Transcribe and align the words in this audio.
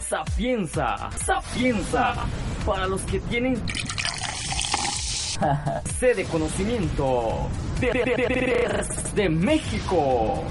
Sapienza, 0.00 1.08
sapienza, 1.24 2.14
para 2.66 2.88
los 2.88 3.00
que 3.02 3.20
tienen 3.20 3.54
sede 6.00 6.14
de 6.14 6.24
conocimiento 6.24 7.48
de, 7.78 7.92
de, 7.92 8.84
de 9.14 9.28
México. 9.28 10.42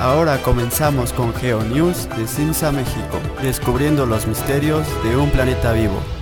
Ahora 0.00 0.42
comenzamos 0.42 1.12
con 1.12 1.32
GeoNews 1.34 2.08
de 2.16 2.26
Simsa 2.26 2.72
México, 2.72 3.20
descubriendo 3.40 4.04
los 4.04 4.26
misterios 4.26 4.84
de 5.04 5.16
un 5.16 5.30
planeta 5.30 5.72
vivo. 5.72 6.17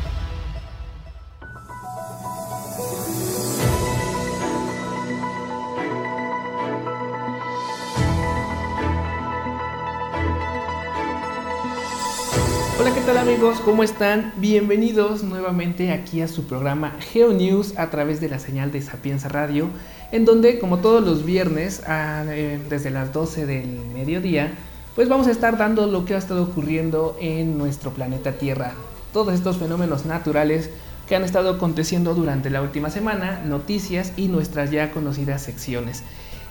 Están? 13.87 14.33
Bienvenidos 14.39 15.23
nuevamente 15.23 15.93
aquí 15.93 16.21
a 16.21 16.27
su 16.27 16.49
programa 16.49 16.97
GeoNews 17.13 17.79
a 17.79 17.89
través 17.89 18.21
de 18.21 18.29
la 18.29 18.41
señal 18.41 18.73
de 18.73 18.83
Sapienza 18.83 19.29
Radio, 19.29 19.69
en 20.11 20.25
donde, 20.25 20.59
como 20.59 20.79
todos 20.79 21.05
los 21.05 21.25
viernes, 21.25 21.85
eh, 21.89 22.59
desde 22.69 22.91
las 22.91 23.13
12 23.13 23.47
del 23.47 23.79
mediodía, 23.95 24.53
pues 24.97 25.09
vamos 25.09 25.29
a 25.29 25.31
estar 25.31 25.57
dando 25.57 25.87
lo 25.87 26.05
que 26.05 26.15
ha 26.15 26.19
estado 26.19 26.43
ocurriendo 26.43 27.17
en 27.21 27.59
nuestro 27.59 27.93
planeta 27.93 28.33
Tierra. 28.33 28.73
Todos 29.13 29.33
estos 29.35 29.59
fenómenos 29.59 30.05
naturales 30.05 30.69
que 31.09 31.15
han 31.15 31.23
estado 31.23 31.51
aconteciendo 31.51 32.13
durante 32.13 32.51
la 32.51 32.63
última 32.63 32.91
semana, 32.91 33.41
noticias 33.45 34.15
y 34.17 34.27
nuestras 34.27 34.73
ya 34.73 34.91
conocidas 34.91 35.43
secciones. 35.43 36.03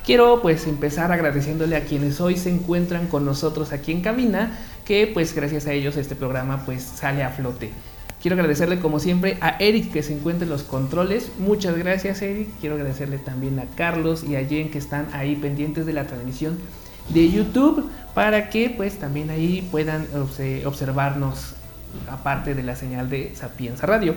Quiero 0.06 0.39
pues 0.44 0.67
empezar 0.67 1.11
agradeciéndole 1.11 1.75
a 1.75 1.86
quienes 1.86 2.22
hoy 2.22 2.38
se 2.38 2.52
encuentran 2.52 3.08
con 3.08 3.25
nosotros 3.25 3.73
aquí 3.73 3.92
en 3.92 4.02
cabina, 4.02 4.56
que 4.86 5.09
pues 5.12 5.34
gracias 5.34 5.66
a 5.66 5.73
ellos 5.73 5.97
este 5.97 6.16
programa 6.16 6.64
pues 6.64 6.84
sale 6.84 7.23
a 7.23 7.30
flote. 7.30 7.72
Quiero 8.22 8.36
agradecerle 8.36 8.78
como 8.78 9.00
siempre 9.00 9.39
a 9.42 9.58
Eric 9.58 9.92
que 9.92 10.03
se 10.03 10.14
encuentra 10.14 10.44
en 10.44 10.52
los 10.52 10.62
controles. 10.62 11.31
Muchas 11.39 11.75
gracias 11.75 12.22
Eric. 12.22 12.50
Quiero 12.59 12.75
agradecerle 12.75 13.17
también 13.17 13.58
a 13.58 13.66
Carlos 13.75 14.23
y 14.23 14.36
a 14.36 14.45
Jen 14.45 14.70
que 14.70 14.78
están 14.78 15.08
ahí 15.12 15.36
pendientes 15.36 15.88
de 15.88 15.94
la 15.94 16.06
transmisión 16.06 16.59
de 17.09 17.31
YouTube 17.31 17.90
para 18.14 18.50
que 18.52 18.69
pues 18.69 19.00
también 19.00 19.31
ahí 19.31 19.67
puedan 19.72 20.08
observarnos 20.66 21.56
aparte 22.12 22.53
de 22.53 22.62
la 22.62 22.75
señal 22.75 23.09
de 23.09 23.36
Sapienza 23.36 23.88
Radio. 23.88 24.16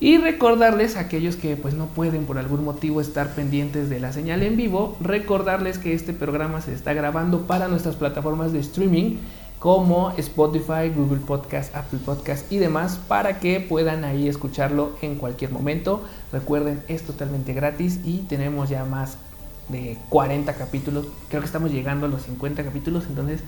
Y 0.00 0.18
recordarles 0.18 0.96
a 0.96 1.00
aquellos 1.00 1.34
que 1.34 1.56
pues 1.56 1.74
no 1.74 1.86
pueden 1.86 2.24
por 2.24 2.38
algún 2.38 2.64
motivo 2.64 3.00
estar 3.00 3.34
pendientes 3.34 3.90
de 3.90 3.98
la 3.98 4.12
señal 4.12 4.42
en 4.44 4.56
vivo, 4.56 4.96
recordarles 5.00 5.78
que 5.78 5.92
este 5.92 6.12
programa 6.12 6.60
se 6.60 6.72
está 6.72 6.92
grabando 6.92 7.48
para 7.48 7.66
nuestras 7.66 7.96
plataformas 7.96 8.52
de 8.52 8.60
streaming 8.60 9.16
como 9.58 10.10
Spotify, 10.16 10.90
Google 10.94 11.18
Podcast, 11.18 11.74
Apple 11.74 11.98
Podcast 12.04 12.50
y 12.52 12.58
demás 12.58 13.00
para 13.08 13.40
que 13.40 13.58
puedan 13.58 14.04
ahí 14.04 14.28
escucharlo 14.28 14.92
en 15.02 15.16
cualquier 15.16 15.50
momento. 15.50 16.04
Recuerden, 16.32 16.80
es 16.86 17.02
totalmente 17.02 17.52
gratis 17.52 17.98
y 18.04 18.18
tenemos 18.28 18.68
ya 18.68 18.84
más 18.84 19.18
de 19.68 19.98
40 20.10 20.54
capítulos. 20.54 21.06
Creo 21.28 21.40
que 21.40 21.46
estamos 21.46 21.72
llegando 21.72 22.06
a 22.06 22.08
los 22.08 22.22
50 22.22 22.62
capítulos, 22.62 23.04
entonces 23.08 23.40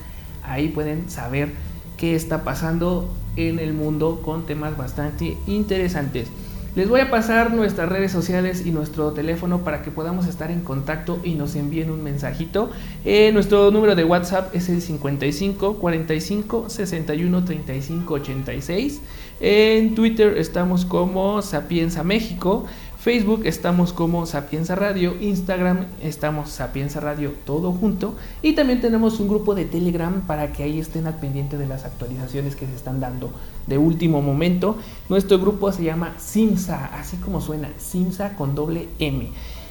ahí 0.42 0.68
pueden 0.68 1.08
saber 1.08 1.52
qué 2.00 2.14
está 2.14 2.42
pasando 2.42 3.08
en 3.36 3.58
el 3.58 3.74
mundo 3.74 4.22
con 4.24 4.46
temas 4.46 4.76
bastante 4.76 5.36
interesantes. 5.46 6.28
Les 6.76 6.88
voy 6.88 7.00
a 7.00 7.10
pasar 7.10 7.52
nuestras 7.52 7.88
redes 7.88 8.12
sociales 8.12 8.64
y 8.64 8.70
nuestro 8.70 9.10
teléfono 9.10 9.64
para 9.64 9.82
que 9.82 9.90
podamos 9.90 10.28
estar 10.28 10.52
en 10.52 10.60
contacto 10.60 11.20
y 11.24 11.34
nos 11.34 11.56
envíen 11.56 11.90
un 11.90 12.04
mensajito. 12.04 12.70
Eh, 13.04 13.32
nuestro 13.32 13.72
número 13.72 13.96
de 13.96 14.04
WhatsApp 14.04 14.54
es 14.54 14.68
el 14.68 14.80
55 14.80 15.74
45 15.74 16.70
61 16.70 17.44
35 17.44 18.14
86. 18.14 19.00
En 19.40 19.96
Twitter 19.96 20.38
estamos 20.38 20.84
como 20.84 21.42
Sapienza 21.42 22.04
México. 22.04 22.66
Facebook 23.00 23.46
estamos 23.46 23.94
como 23.94 24.26
Sapienza 24.26 24.74
Radio, 24.74 25.16
Instagram 25.18 25.86
estamos 26.02 26.50
Sapienza 26.50 27.00
Radio 27.00 27.32
todo 27.46 27.72
junto 27.72 28.14
y 28.42 28.52
también 28.52 28.82
tenemos 28.82 29.20
un 29.20 29.28
grupo 29.28 29.54
de 29.54 29.64
Telegram 29.64 30.20
para 30.26 30.52
que 30.52 30.64
ahí 30.64 30.78
estén 30.78 31.06
al 31.06 31.18
pendiente 31.18 31.56
de 31.56 31.66
las 31.66 31.86
actualizaciones 31.86 32.56
que 32.56 32.66
se 32.66 32.74
están 32.74 33.00
dando 33.00 33.32
de 33.66 33.78
último 33.78 34.20
momento. 34.20 34.76
Nuestro 35.08 35.38
grupo 35.38 35.72
se 35.72 35.84
llama 35.84 36.14
Simsa, 36.18 36.90
así 36.92 37.16
como 37.16 37.40
suena, 37.40 37.70
Simsa 37.78 38.34
con 38.34 38.54
doble 38.54 38.90
M. 38.98 39.30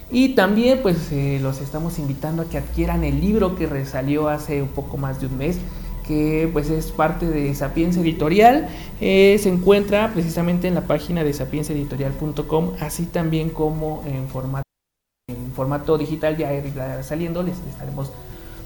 Y 0.09 0.29
también 0.29 0.79
pues 0.81 1.11
eh, 1.11 1.37
los 1.39 1.61
estamos 1.61 1.99
invitando 1.99 2.41
a 2.41 2.45
que 2.45 2.57
adquieran 2.57 3.03
el 3.03 3.21
libro 3.21 3.55
que 3.55 3.67
resalió 3.67 4.27
hace 4.27 4.63
un 4.63 4.69
poco 4.69 4.97
más 4.97 5.21
de 5.21 5.27
un 5.27 5.37
mes 5.37 5.59
que 6.09 6.49
pues 6.51 6.71
es 6.71 6.91
parte 6.91 7.27
de 7.27 7.53
Sapienza 7.53 8.01
Editorial. 8.01 8.67
Eh, 8.99 9.37
se 9.39 9.47
encuentra 9.47 10.11
precisamente 10.11 10.67
en 10.67 10.73
la 10.73 10.81
página 10.81 11.23
de 11.23 11.31
sapienzaeditorial.com, 11.31 12.73
así 12.79 13.05
también 13.05 13.51
como 13.51 14.03
en 14.07 14.27
formato, 14.27 15.97
digital 15.99 16.35
ya 16.35 17.03
saliendo, 17.03 17.43
les 17.43 17.59
estaremos 17.59 18.11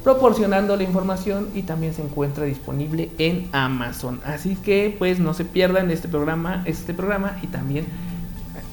proporcionando 0.05 0.77
la 0.77 0.83
información 0.83 1.49
y 1.53 1.63
también 1.63 1.93
se 1.93 2.01
encuentra 2.01 2.45
disponible 2.45 3.11
en 3.17 3.49
Amazon. 3.51 4.21
Así 4.23 4.55
que 4.55 4.95
pues 4.97 5.19
no 5.19 5.33
se 5.33 5.43
pierdan 5.43 5.91
este 5.91 6.07
programa, 6.07 6.63
este 6.65 6.93
programa 6.93 7.37
y 7.41 7.47
también 7.47 7.85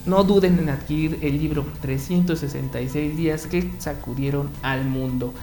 no 0.07 0.23
duden 0.23 0.61
en 0.61 0.69
adquirir 0.69 1.19
el 1.23 1.39
libro 1.39 1.67
366 1.83 3.17
días 3.17 3.49
que 3.49 3.69
sacudieron 3.79 4.49
al 4.63 4.85
mundo. 4.85 5.35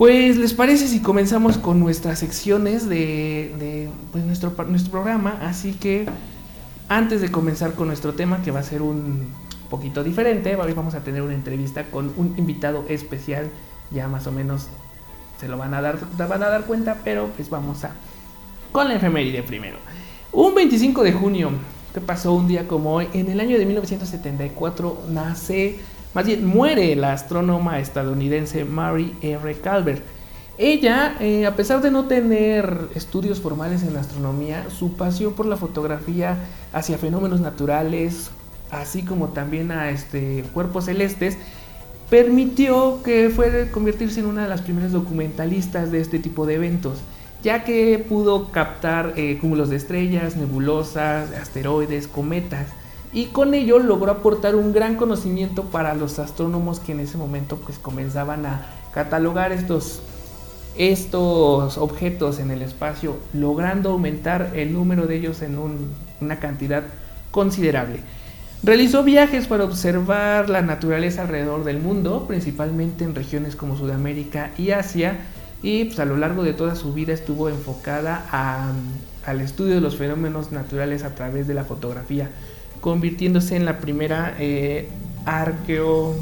Pues, 0.00 0.38
¿les 0.38 0.54
parece 0.54 0.88
si 0.88 1.02
comenzamos 1.02 1.58
con 1.58 1.78
nuestras 1.78 2.20
secciones 2.20 2.88
de, 2.88 3.90
pues, 4.12 4.24
nuestro, 4.24 4.54
nuestro 4.66 4.90
programa? 4.90 5.38
Así 5.42 5.74
que, 5.74 6.06
antes 6.88 7.20
de 7.20 7.30
comenzar 7.30 7.74
con 7.74 7.88
nuestro 7.88 8.14
tema, 8.14 8.40
que 8.40 8.50
va 8.50 8.60
a 8.60 8.62
ser 8.62 8.80
un 8.80 9.28
poquito 9.68 10.02
diferente, 10.02 10.56
hoy 10.56 10.72
vamos 10.72 10.94
a 10.94 11.00
tener 11.00 11.20
una 11.20 11.34
entrevista 11.34 11.84
con 11.90 12.14
un 12.16 12.34
invitado 12.38 12.86
especial, 12.88 13.50
ya 13.90 14.08
más 14.08 14.26
o 14.26 14.32
menos 14.32 14.68
se 15.38 15.48
lo 15.48 15.58
van 15.58 15.74
a 15.74 15.82
dar, 15.82 15.98
van 16.16 16.44
a 16.44 16.48
dar 16.48 16.64
cuenta, 16.64 16.96
pero 17.04 17.28
pues 17.36 17.50
vamos 17.50 17.84
a 17.84 17.90
con 18.72 18.88
la 18.88 18.94
efeméride 18.94 19.42
primero. 19.42 19.76
Un 20.32 20.54
25 20.54 21.02
de 21.02 21.12
junio, 21.12 21.50
que 21.92 22.00
pasó 22.00 22.32
un 22.32 22.48
día 22.48 22.66
como 22.66 22.94
hoy, 22.94 23.08
en 23.12 23.30
el 23.30 23.38
año 23.38 23.58
de 23.58 23.66
1974 23.66 25.02
nace 25.10 25.78
más 26.14 26.26
bien 26.26 26.44
muere 26.44 26.96
la 26.96 27.12
astrónoma 27.12 27.78
estadounidense 27.78 28.64
Mary 28.64 29.14
R. 29.22 29.54
Calvert. 29.60 30.02
Ella, 30.58 31.16
eh, 31.20 31.46
a 31.46 31.56
pesar 31.56 31.80
de 31.80 31.90
no 31.90 32.06
tener 32.06 32.88
estudios 32.94 33.40
formales 33.40 33.82
en 33.82 33.96
astronomía, 33.96 34.66
su 34.68 34.94
pasión 34.94 35.32
por 35.32 35.46
la 35.46 35.56
fotografía 35.56 36.36
hacia 36.72 36.98
fenómenos 36.98 37.40
naturales, 37.40 38.30
así 38.70 39.02
como 39.02 39.28
también 39.28 39.70
a 39.70 39.90
este, 39.90 40.44
cuerpos 40.52 40.84
celestes, 40.84 41.38
permitió 42.10 43.02
que 43.02 43.30
fuera 43.30 43.70
convertirse 43.70 44.20
en 44.20 44.26
una 44.26 44.42
de 44.42 44.48
las 44.48 44.60
primeras 44.60 44.92
documentalistas 44.92 45.92
de 45.92 46.00
este 46.00 46.18
tipo 46.18 46.44
de 46.44 46.56
eventos, 46.56 46.98
ya 47.42 47.64
que 47.64 48.04
pudo 48.06 48.50
captar 48.50 49.14
eh, 49.16 49.38
cúmulos 49.40 49.70
de 49.70 49.76
estrellas, 49.76 50.36
nebulosas, 50.36 51.30
asteroides, 51.32 52.06
cometas 52.06 52.66
y 53.12 53.26
con 53.26 53.54
ello 53.54 53.78
logró 53.78 54.12
aportar 54.12 54.54
un 54.54 54.72
gran 54.72 54.96
conocimiento 54.96 55.64
para 55.64 55.94
los 55.94 56.18
astrónomos 56.18 56.78
que 56.78 56.92
en 56.92 57.00
ese 57.00 57.18
momento 57.18 57.56
pues 57.56 57.78
comenzaban 57.78 58.46
a 58.46 58.66
catalogar 58.94 59.52
estos, 59.52 60.00
estos 60.76 61.76
objetos 61.76 62.38
en 62.38 62.50
el 62.52 62.62
espacio, 62.62 63.16
logrando 63.32 63.90
aumentar 63.90 64.52
el 64.54 64.72
número 64.72 65.06
de 65.06 65.16
ellos 65.16 65.42
en 65.42 65.58
una 66.20 66.38
cantidad 66.38 66.84
considerable. 67.32 68.00
Realizó 68.62 69.02
viajes 69.02 69.46
para 69.46 69.64
observar 69.64 70.50
la 70.50 70.60
naturaleza 70.60 71.22
alrededor 71.22 71.64
del 71.64 71.78
mundo, 71.78 72.26
principalmente 72.28 73.04
en 73.04 73.14
regiones 73.14 73.56
como 73.56 73.76
Sudamérica 73.76 74.52
y 74.58 74.70
Asia, 74.70 75.18
y 75.62 75.86
pues, 75.86 75.98
a 75.98 76.04
lo 76.04 76.16
largo 76.16 76.42
de 76.42 76.52
toda 76.52 76.74
su 76.76 76.92
vida 76.92 77.12
estuvo 77.12 77.48
enfocada 77.48 78.24
al 79.26 79.40
estudio 79.40 79.74
de 79.74 79.80
los 79.80 79.96
fenómenos 79.96 80.52
naturales 80.52 81.04
a 81.04 81.14
través 81.14 81.48
de 81.48 81.54
la 81.54 81.64
fotografía 81.64 82.30
convirtiéndose 82.80 83.56
en 83.56 83.64
la 83.64 83.78
primera 83.78 84.34
eh, 84.38 84.88
arqueo, 85.24 86.14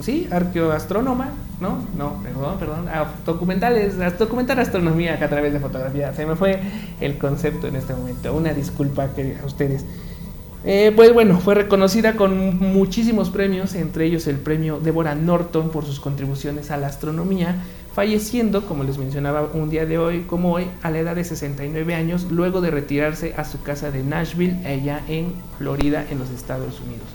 sí, 0.00 0.28
arqueoastrónoma, 0.30 1.30
¿no? 1.60 1.78
No, 1.96 2.22
perdón, 2.22 2.58
perdón, 2.58 2.88
ah, 2.88 3.12
documentales, 3.24 3.96
documentar 4.18 4.60
astronomía 4.60 5.18
a 5.22 5.28
través 5.28 5.52
de 5.52 5.60
fotografía. 5.60 6.12
Se 6.12 6.26
me 6.26 6.36
fue 6.36 6.60
el 7.00 7.18
concepto 7.18 7.66
en 7.66 7.76
este 7.76 7.94
momento. 7.94 8.34
Una 8.34 8.52
disculpa 8.52 9.04
a 9.04 9.46
ustedes. 9.46 9.84
Eh, 10.64 10.92
pues 10.96 11.12
bueno, 11.12 11.38
fue 11.38 11.54
reconocida 11.54 12.16
con 12.16 12.58
muchísimos 12.58 13.30
premios, 13.30 13.74
entre 13.76 14.04
ellos 14.04 14.26
el 14.26 14.36
premio 14.36 14.80
Deborah 14.80 15.14
Norton 15.14 15.70
por 15.70 15.84
sus 15.84 16.00
contribuciones 16.00 16.70
a 16.70 16.76
la 16.76 16.88
astronomía. 16.88 17.56
Falleciendo, 17.96 18.66
como 18.66 18.84
les 18.84 18.98
mencionaba 18.98 19.48
un 19.54 19.70
día 19.70 19.86
de 19.86 19.96
hoy, 19.96 20.24
como 20.24 20.52
hoy, 20.52 20.66
a 20.82 20.90
la 20.90 20.98
edad 20.98 21.16
de 21.16 21.24
69 21.24 21.94
años, 21.94 22.26
luego 22.30 22.60
de 22.60 22.70
retirarse 22.70 23.32
a 23.38 23.44
su 23.46 23.62
casa 23.62 23.90
de 23.90 24.02
Nashville, 24.02 24.66
allá 24.66 25.00
en 25.08 25.32
Florida, 25.56 26.04
en 26.10 26.18
los 26.18 26.28
Estados 26.28 26.78
Unidos. 26.78 27.06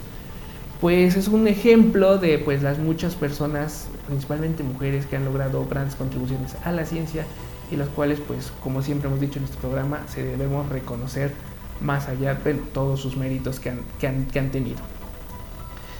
Pues 0.80 1.14
es 1.14 1.28
un 1.28 1.46
ejemplo 1.46 2.18
de 2.18 2.36
pues, 2.40 2.64
las 2.64 2.80
muchas 2.80 3.14
personas, 3.14 3.86
principalmente 4.08 4.64
mujeres, 4.64 5.06
que 5.06 5.14
han 5.14 5.24
logrado 5.24 5.64
grandes 5.66 5.94
contribuciones 5.94 6.56
a 6.64 6.72
la 6.72 6.84
ciencia 6.84 7.26
y 7.70 7.76
las 7.76 7.88
cuales, 7.88 8.18
pues, 8.18 8.52
como 8.60 8.82
siempre 8.82 9.06
hemos 9.06 9.20
dicho 9.20 9.38
en 9.38 9.44
este 9.44 9.58
programa, 9.58 10.00
se 10.08 10.24
debemos 10.24 10.68
reconocer 10.68 11.30
más 11.80 12.08
allá 12.08 12.34
de 12.34 12.54
todos 12.54 13.00
sus 13.00 13.16
méritos 13.16 13.60
que 13.60 13.70
han, 13.70 13.84
que 14.00 14.38
han 14.40 14.50
tenido. 14.50 14.78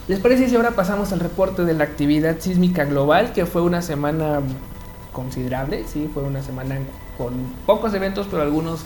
¿Les 0.08 0.18
parece 0.18 0.48
si 0.48 0.56
ahora 0.56 0.72
pasamos 0.72 1.12
al 1.12 1.20
reporte 1.20 1.64
de 1.64 1.74
la 1.74 1.84
actividad 1.84 2.40
sísmica 2.40 2.84
global, 2.84 3.32
que 3.32 3.46
fue 3.46 3.62
una 3.62 3.80
semana 3.80 4.40
considerable, 5.12 5.84
sí, 5.86 6.10
fue 6.12 6.22
una 6.22 6.42
semana 6.42 6.78
con 7.18 7.32
pocos 7.66 7.94
eventos, 7.94 8.26
pero 8.30 8.42
algunos 8.42 8.80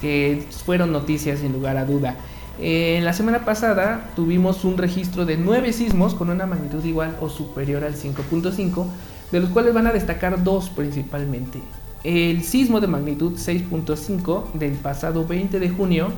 que 0.00 0.46
fueron 0.64 0.92
noticias 0.92 1.40
sin 1.40 1.52
lugar 1.52 1.76
a 1.76 1.84
duda. 1.84 2.16
Eh, 2.60 2.96
en 2.98 3.04
la 3.04 3.12
semana 3.12 3.44
pasada 3.44 4.10
tuvimos 4.14 4.64
un 4.64 4.78
registro 4.78 5.26
de 5.26 5.36
nueve 5.36 5.72
sismos 5.72 6.14
con 6.14 6.30
una 6.30 6.46
magnitud 6.46 6.84
igual 6.84 7.16
o 7.20 7.28
superior 7.28 7.82
al 7.84 7.94
5.5, 7.94 8.86
de 9.32 9.40
los 9.40 9.50
cuales 9.50 9.74
van 9.74 9.86
a 9.86 9.92
destacar 9.92 10.44
dos 10.44 10.70
principalmente. 10.70 11.60
El 12.04 12.44
sismo 12.44 12.80
de 12.80 12.86
magnitud 12.86 13.32
6.5 13.32 14.52
del 14.52 14.72
pasado 14.72 15.26
20 15.26 15.58
de 15.58 15.70
junio, 15.70 16.08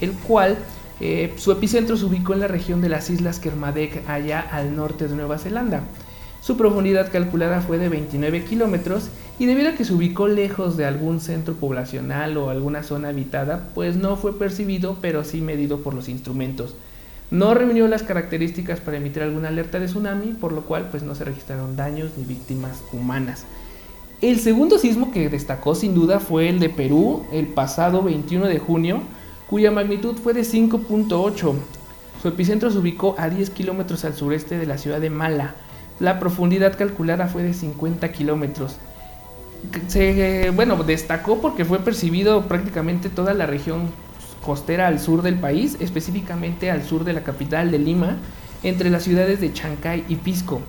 el 0.00 0.12
cual 0.12 0.56
eh, 1.00 1.34
su 1.36 1.50
epicentro 1.50 1.96
se 1.96 2.04
ubicó 2.04 2.34
en 2.34 2.40
la 2.40 2.48
región 2.48 2.80
de 2.80 2.88
las 2.88 3.10
Islas 3.10 3.40
Kermadec, 3.40 4.08
allá 4.08 4.40
al 4.40 4.76
norte 4.76 5.08
de 5.08 5.16
Nueva 5.16 5.38
Zelanda. 5.38 5.82
Su 6.44 6.58
profundidad 6.58 7.10
calculada 7.10 7.62
fue 7.62 7.78
de 7.78 7.88
29 7.88 8.44
kilómetros 8.44 9.08
y 9.38 9.46
debido 9.46 9.70
a 9.70 9.72
que 9.72 9.86
se 9.86 9.94
ubicó 9.94 10.28
lejos 10.28 10.76
de 10.76 10.84
algún 10.84 11.20
centro 11.20 11.54
poblacional 11.54 12.36
o 12.36 12.50
alguna 12.50 12.82
zona 12.82 13.08
habitada, 13.08 13.70
pues 13.74 13.96
no 13.96 14.18
fue 14.18 14.38
percibido 14.38 14.98
pero 15.00 15.24
sí 15.24 15.40
medido 15.40 15.78
por 15.78 15.94
los 15.94 16.10
instrumentos. 16.10 16.74
No 17.30 17.54
reunió 17.54 17.88
las 17.88 18.02
características 18.02 18.80
para 18.80 18.98
emitir 18.98 19.22
alguna 19.22 19.48
alerta 19.48 19.80
de 19.80 19.86
tsunami, 19.86 20.34
por 20.34 20.52
lo 20.52 20.66
cual 20.66 20.88
pues 20.90 21.02
no 21.02 21.14
se 21.14 21.24
registraron 21.24 21.76
daños 21.76 22.10
ni 22.18 22.24
víctimas 22.24 22.82
humanas. 22.92 23.46
El 24.20 24.38
segundo 24.38 24.78
sismo 24.78 25.12
que 25.12 25.30
destacó 25.30 25.74
sin 25.74 25.94
duda 25.94 26.20
fue 26.20 26.50
el 26.50 26.60
de 26.60 26.68
Perú 26.68 27.24
el 27.32 27.46
pasado 27.46 28.02
21 28.02 28.48
de 28.48 28.58
junio, 28.58 29.00
cuya 29.48 29.70
magnitud 29.70 30.16
fue 30.16 30.34
de 30.34 30.42
5.8. 30.42 31.54
Su 32.20 32.28
epicentro 32.28 32.70
se 32.70 32.76
ubicó 32.76 33.14
a 33.16 33.30
10 33.30 33.48
kilómetros 33.48 34.04
al 34.04 34.12
sureste 34.12 34.58
de 34.58 34.66
la 34.66 34.76
ciudad 34.76 35.00
de 35.00 35.08
Mala. 35.08 35.54
La 36.00 36.18
profundidad 36.18 36.76
calculada 36.76 37.26
fue 37.28 37.42
de 37.42 37.54
50 37.54 38.10
kilómetros. 38.12 38.76
Se, 39.86 40.50
bueno, 40.50 40.82
destacó 40.82 41.40
porque 41.40 41.64
fue 41.64 41.78
percibido 41.78 42.46
prácticamente 42.46 43.08
toda 43.08 43.32
la 43.32 43.46
región 43.46 43.88
costera 44.44 44.88
al 44.88 45.00
sur 45.00 45.22
del 45.22 45.36
país, 45.36 45.76
específicamente 45.80 46.70
al 46.70 46.82
sur 46.84 47.04
de 47.04 47.14
la 47.14 47.22
capital 47.22 47.70
de 47.70 47.78
Lima, 47.78 48.16
entre 48.62 48.90
las 48.90 49.04
ciudades 49.04 49.40
de 49.40 49.52
Chancay 49.52 50.04
y 50.08 50.16
Pisco. 50.16 50.60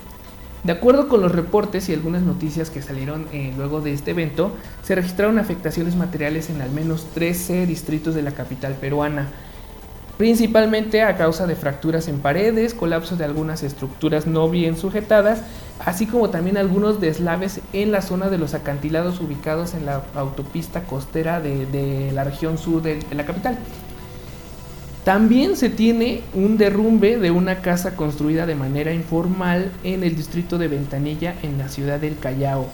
De 0.64 0.72
acuerdo 0.72 1.08
con 1.08 1.22
los 1.22 1.32
reportes 1.32 1.90
y 1.90 1.94
algunas 1.94 2.24
noticias 2.24 2.72
que 2.72 2.82
salieron 2.82 3.28
eh, 3.32 3.54
luego 3.56 3.82
de 3.82 3.94
este 3.94 4.12
evento, 4.12 4.56
se 4.82 4.96
registraron 4.96 5.38
afectaciones 5.38 5.96
materiales 5.96 6.50
en 6.50 6.62
al 6.62 6.72
menos 6.72 7.06
13 7.14 7.68
distritos 7.68 8.16
de 8.16 8.24
la 8.24 8.32
capital 8.32 8.74
peruana, 8.74 9.28
principalmente 10.18 11.02
a 11.02 11.18
causa 11.18 11.48
de 11.48 11.56
fracturas 11.56 12.08
en 12.08 12.20
paredes, 12.20 12.74
colapso 12.74 13.16
de 13.18 13.26
algunas 13.26 13.64
estructuras 13.64 14.28
no 14.28 14.50
bien 14.50 14.78
sujetadas, 14.78 15.42
así 15.80 16.06
como 16.06 16.30
también 16.30 16.58
algunos 16.58 17.02
deslaves 17.02 17.60
en 17.74 17.92
la 17.92 18.02
zona 18.02 18.30
de 18.30 18.38
los 18.38 18.54
acantilados 18.54 19.20
ubicados 19.20 19.74
en 19.74 19.86
la 19.86 20.04
autopista 20.16 20.84
costera 20.84 21.42
de, 21.42 22.12
la 22.14 22.24
región 22.24 22.58
sur 22.58 22.82
de 22.82 23.00
la 23.12 23.26
capital. 23.26 23.58
También 25.06 25.56
se 25.56 25.70
tiene 25.70 26.24
un 26.34 26.58
derrumbe 26.58 27.18
de 27.18 27.30
una 27.30 27.62
casa 27.62 27.96
construida 27.96 28.48
de 28.48 28.56
manera 28.56 28.92
informal 28.92 29.72
en 29.84 30.04
el 30.04 30.16
distrito 30.16 30.58
de 30.58 30.68
Ventanilla 30.68 31.36
en 31.44 31.60
la 31.60 31.70
ciudad 31.70 32.00
del 32.00 32.18
Callao. 32.18 32.68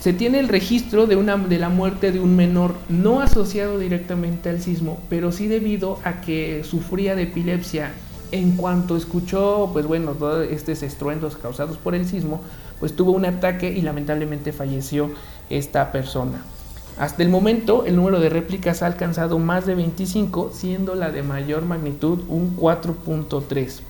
Se 0.00 0.12
tiene 0.12 0.38
el 0.38 0.48
registro 0.48 1.06
de, 1.06 1.16
una, 1.16 1.36
de 1.36 1.58
la 1.58 1.68
muerte 1.68 2.12
de 2.12 2.20
un 2.20 2.36
menor 2.36 2.74
no 2.88 3.20
asociado 3.20 3.78
directamente 3.78 4.48
al 4.48 4.60
sismo, 4.60 5.00
pero 5.08 5.32
sí 5.32 5.48
debido 5.48 5.98
a 6.04 6.20
que 6.20 6.62
sufría 6.64 7.16
de 7.16 7.22
epilepsia. 7.22 7.92
En 8.32 8.56
cuanto 8.56 8.96
escuchó, 8.96 9.70
pues 9.72 9.86
bueno, 9.86 10.12
todos 10.12 10.46
estos 10.50 10.82
estruendos 10.82 11.36
causados 11.36 11.76
por 11.76 11.94
el 11.94 12.06
sismo, 12.06 12.40
pues 12.78 12.94
tuvo 12.94 13.12
un 13.12 13.24
ataque 13.24 13.72
y 13.72 13.82
lamentablemente 13.82 14.52
falleció 14.52 15.10
esta 15.48 15.92
persona. 15.92 16.42
Hasta 16.98 17.22
el 17.22 17.28
momento, 17.28 17.84
el 17.84 17.96
número 17.96 18.20
de 18.20 18.28
réplicas 18.28 18.82
ha 18.82 18.86
alcanzado 18.86 19.38
más 19.38 19.66
de 19.66 19.74
25, 19.74 20.50
siendo 20.52 20.94
la 20.94 21.10
de 21.10 21.22
mayor 21.22 21.62
magnitud 21.62 22.20
un 22.28 22.56
4.3. 22.56 23.80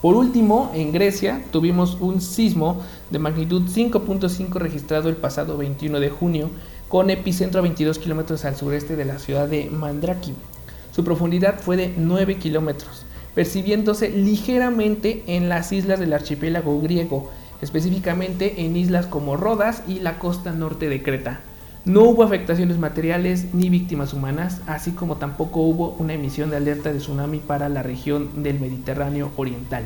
Por 0.00 0.14
último, 0.14 0.70
en 0.74 0.92
Grecia 0.92 1.42
tuvimos 1.50 1.96
un 2.00 2.20
sismo 2.20 2.82
de 3.10 3.18
magnitud 3.18 3.62
5.5 3.62 4.52
registrado 4.52 5.08
el 5.08 5.16
pasado 5.16 5.58
21 5.58 5.98
de 5.98 6.08
junio, 6.08 6.50
con 6.86 7.10
epicentro 7.10 7.58
a 7.58 7.62
22 7.62 7.98
kilómetros 7.98 8.44
al 8.44 8.54
sureste 8.54 8.94
de 8.94 9.04
la 9.04 9.18
ciudad 9.18 9.48
de 9.48 9.68
Mandraki. 9.70 10.34
Su 10.94 11.02
profundidad 11.02 11.58
fue 11.58 11.76
de 11.76 11.92
9 11.96 12.36
kilómetros, 12.36 13.06
percibiéndose 13.34 14.10
ligeramente 14.10 15.24
en 15.26 15.48
las 15.48 15.72
islas 15.72 15.98
del 15.98 16.12
archipiélago 16.12 16.80
griego, 16.80 17.30
específicamente 17.60 18.64
en 18.64 18.76
islas 18.76 19.06
como 19.06 19.36
Rodas 19.36 19.82
y 19.88 19.98
la 19.98 20.20
costa 20.20 20.52
norte 20.52 20.88
de 20.88 21.02
Creta. 21.02 21.40
No 21.88 22.02
hubo 22.02 22.22
afectaciones 22.22 22.76
materiales 22.76 23.46
ni 23.54 23.70
víctimas 23.70 24.12
humanas, 24.12 24.60
así 24.66 24.90
como 24.90 25.16
tampoco 25.16 25.60
hubo 25.60 25.96
una 25.98 26.12
emisión 26.12 26.50
de 26.50 26.58
alerta 26.58 26.92
de 26.92 26.98
tsunami 26.98 27.38
para 27.38 27.70
la 27.70 27.82
región 27.82 28.42
del 28.42 28.60
Mediterráneo 28.60 29.32
Oriental. 29.36 29.84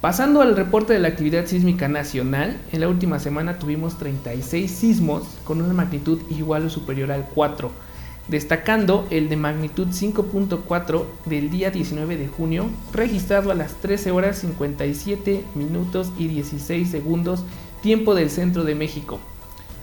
Pasando 0.00 0.40
al 0.40 0.54
reporte 0.54 0.92
de 0.92 1.00
la 1.00 1.08
actividad 1.08 1.46
sísmica 1.46 1.88
nacional, 1.88 2.56
en 2.70 2.80
la 2.80 2.88
última 2.88 3.18
semana 3.18 3.58
tuvimos 3.58 3.98
36 3.98 4.70
sismos 4.70 5.24
con 5.42 5.60
una 5.60 5.74
magnitud 5.74 6.20
igual 6.30 6.66
o 6.66 6.70
superior 6.70 7.10
al 7.10 7.24
4, 7.24 7.72
destacando 8.28 9.04
el 9.10 9.28
de 9.28 9.36
magnitud 9.36 9.88
5.4 9.88 11.04
del 11.26 11.50
día 11.50 11.72
19 11.72 12.16
de 12.16 12.28
junio, 12.28 12.66
registrado 12.92 13.50
a 13.50 13.56
las 13.56 13.74
13 13.80 14.12
horas 14.12 14.38
57 14.38 15.42
minutos 15.56 16.12
y 16.16 16.28
16 16.28 16.88
segundos, 16.88 17.42
tiempo 17.82 18.14
del 18.14 18.30
centro 18.30 18.62
de 18.62 18.76
México. 18.76 19.18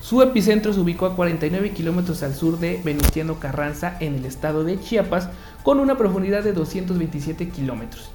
Su 0.05 0.21
epicentro 0.21 0.71
se 0.71 0.79
ubicó 0.79 1.07
a 1.07 1.15
49 1.15 1.71
kilómetros 1.71 2.21
al 2.21 2.35
sur 2.35 2.59
de 2.59 2.79
Venustiano 2.83 3.39
Carranza, 3.39 3.97
en 3.99 4.13
el 4.13 4.25
estado 4.25 4.63
de 4.63 4.79
Chiapas, 4.79 5.29
con 5.63 5.79
una 5.79 5.97
profundidad 5.97 6.43
de 6.43 6.53
227 6.53 7.49
kilómetros. 7.49 8.11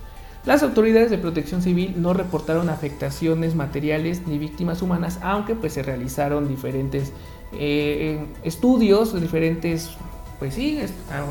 Las 0.46 0.62
autoridades 0.62 1.10
de 1.10 1.18
protección 1.18 1.62
civil 1.62 1.94
no 1.96 2.14
reportaron 2.14 2.68
afectaciones 2.68 3.56
materiales 3.56 4.24
ni 4.28 4.38
víctimas 4.38 4.82
humanas, 4.82 5.18
aunque 5.20 5.56
pues 5.56 5.72
se 5.72 5.82
realizaron 5.82 6.46
diferentes 6.46 7.12
eh, 7.54 8.24
estudios, 8.44 9.20
diferentes 9.20 9.90
pues 10.38 10.54
sí, 10.54 10.80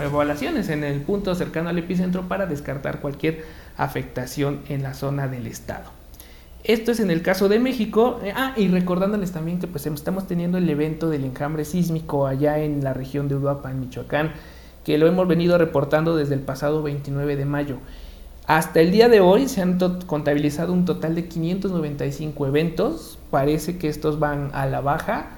evaluaciones 0.04 0.68
en 0.68 0.84
el 0.84 1.00
punto 1.00 1.36
cercano 1.36 1.70
al 1.70 1.78
epicentro 1.78 2.28
para 2.28 2.48
descartar 2.48 3.00
cualquier 3.00 3.46
afectación 3.78 4.60
en 4.68 4.84
la 4.84 4.94
zona 4.94 5.30
del 5.30 5.48
estado. 5.48 5.99
Esto 6.64 6.92
es 6.92 7.00
en 7.00 7.10
el 7.10 7.22
caso 7.22 7.48
de 7.48 7.60
México. 7.60 8.20
Eh, 8.24 8.34
ah, 8.36 8.54
y 8.58 8.68
recordándoles 8.68 9.32
también 9.32 9.60
que 9.60 9.68
pues 9.68 9.86
estamos 9.86 10.28
teniendo 10.28 10.58
el 10.58 10.70
evento 10.70 11.10
del 11.10 11.24
enjambre 11.24 11.66
sísmico 11.66 12.28
allá 12.28 12.60
en 12.60 12.84
la 12.84 12.94
región 12.94 13.28
de 13.28 13.36
Uruapan, 13.36 13.80
Michoacán, 13.80 14.34
que 14.84 14.98
lo 14.98 15.08
hemos 15.08 15.28
venido 15.28 15.58
reportando 15.58 16.16
desde 16.16 16.36
el 16.36 16.42
pasado 16.42 16.84
29 16.84 17.38
de 17.38 17.46
mayo. 17.46 17.78
Hasta 18.46 18.82
el 18.82 18.92
día 18.92 19.10
de 19.10 19.22
hoy 19.22 19.48
se 19.48 19.62
han 19.62 19.78
contabilizado 20.08 20.74
un 20.74 20.84
total 20.84 21.16
de 21.16 21.28
595 21.28 22.48
eventos. 22.48 23.20
Parece 23.30 23.78
que 23.78 23.88
estos 23.88 24.20
van 24.20 24.50
a 24.54 24.66
la 24.66 24.82
baja, 24.82 25.38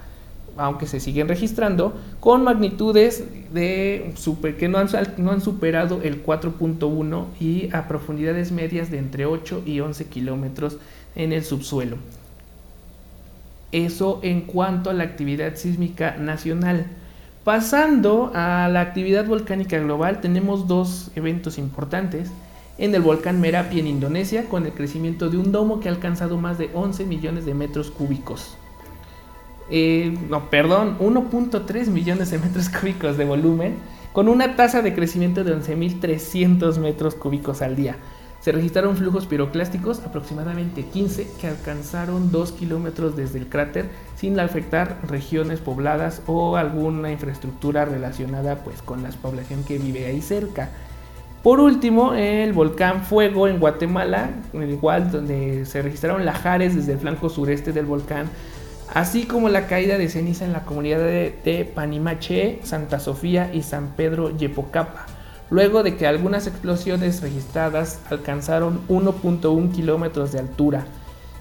aunque 0.56 0.86
se 0.86 0.98
siguen 0.98 1.28
registrando, 1.28 1.92
con 2.20 2.42
magnitudes 2.42 3.24
de 3.52 4.12
super, 4.16 4.56
que 4.56 4.68
no 4.68 4.78
han, 4.78 4.88
no 5.18 5.30
han 5.30 5.42
superado 5.42 6.00
el 6.02 6.24
4.1 6.24 7.26
y 7.38 7.68
a 7.74 7.86
profundidades 7.86 8.50
medias 8.50 8.90
de 8.90 8.98
entre 8.98 9.26
8 9.26 9.62
y 9.66 9.80
11 9.80 10.06
kilómetros 10.06 10.78
en 11.14 11.32
el 11.32 11.44
subsuelo. 11.44 11.96
Eso 13.72 14.20
en 14.22 14.42
cuanto 14.42 14.90
a 14.90 14.92
la 14.92 15.04
actividad 15.04 15.56
sísmica 15.56 16.16
nacional. 16.16 16.86
Pasando 17.44 18.30
a 18.34 18.68
la 18.68 18.80
actividad 18.80 19.26
volcánica 19.26 19.78
global, 19.78 20.20
tenemos 20.20 20.68
dos 20.68 21.10
eventos 21.16 21.58
importantes. 21.58 22.30
En 22.78 22.94
el 22.94 23.02
volcán 23.02 23.40
Merapi 23.40 23.80
en 23.80 23.86
Indonesia, 23.86 24.48
con 24.48 24.66
el 24.66 24.72
crecimiento 24.72 25.28
de 25.28 25.38
un 25.38 25.52
domo 25.52 25.80
que 25.80 25.88
ha 25.88 25.92
alcanzado 25.92 26.38
más 26.38 26.58
de 26.58 26.70
11 26.72 27.04
millones 27.04 27.44
de 27.44 27.54
metros 27.54 27.90
cúbicos. 27.90 28.56
Eh, 29.70 30.16
no, 30.28 30.50
perdón, 30.50 30.98
1.3 30.98 31.86
millones 31.86 32.30
de 32.30 32.38
metros 32.38 32.68
cúbicos 32.68 33.16
de 33.16 33.24
volumen, 33.24 33.76
con 34.12 34.28
una 34.28 34.54
tasa 34.54 34.82
de 34.82 34.94
crecimiento 34.94 35.44
de 35.44 35.56
11.300 35.56 36.78
metros 36.78 37.14
cúbicos 37.14 37.62
al 37.62 37.74
día. 37.74 37.96
Se 38.42 38.50
registraron 38.50 38.96
flujos 38.96 39.26
piroclásticos, 39.26 40.00
aproximadamente 40.00 40.84
15, 40.84 41.28
que 41.40 41.46
alcanzaron 41.46 42.32
2 42.32 42.50
kilómetros 42.50 43.14
desde 43.14 43.38
el 43.38 43.48
cráter 43.48 43.88
sin 44.16 44.38
afectar 44.40 44.98
regiones 45.08 45.60
pobladas 45.60 46.22
o 46.26 46.56
alguna 46.56 47.12
infraestructura 47.12 47.84
relacionada 47.84 48.56
pues, 48.64 48.82
con 48.82 49.04
la 49.04 49.10
población 49.10 49.62
que 49.62 49.78
vive 49.78 50.06
ahí 50.06 50.20
cerca. 50.20 50.70
Por 51.44 51.60
último, 51.60 52.14
el 52.14 52.52
volcán 52.52 53.04
Fuego 53.04 53.46
en 53.46 53.60
Guatemala, 53.60 54.30
igual 54.52 55.12
donde 55.12 55.64
se 55.64 55.80
registraron 55.80 56.24
lajares 56.24 56.74
desde 56.74 56.94
el 56.94 56.98
flanco 56.98 57.28
sureste 57.28 57.72
del 57.72 57.86
volcán, 57.86 58.28
así 58.92 59.24
como 59.24 59.50
la 59.50 59.68
caída 59.68 59.98
de 59.98 60.08
ceniza 60.08 60.44
en 60.44 60.52
la 60.52 60.64
comunidad 60.64 60.98
de, 60.98 61.38
de 61.44 61.64
Panimache, 61.64 62.58
Santa 62.64 62.98
Sofía 62.98 63.54
y 63.54 63.62
San 63.62 63.94
Pedro 63.94 64.36
Yepocapa 64.36 65.06
luego 65.52 65.82
de 65.82 65.96
que 65.96 66.06
algunas 66.06 66.46
explosiones 66.46 67.20
registradas 67.20 68.00
alcanzaron 68.10 68.80
1.1 68.88 69.70
kilómetros 69.70 70.32
de 70.32 70.38
altura. 70.38 70.86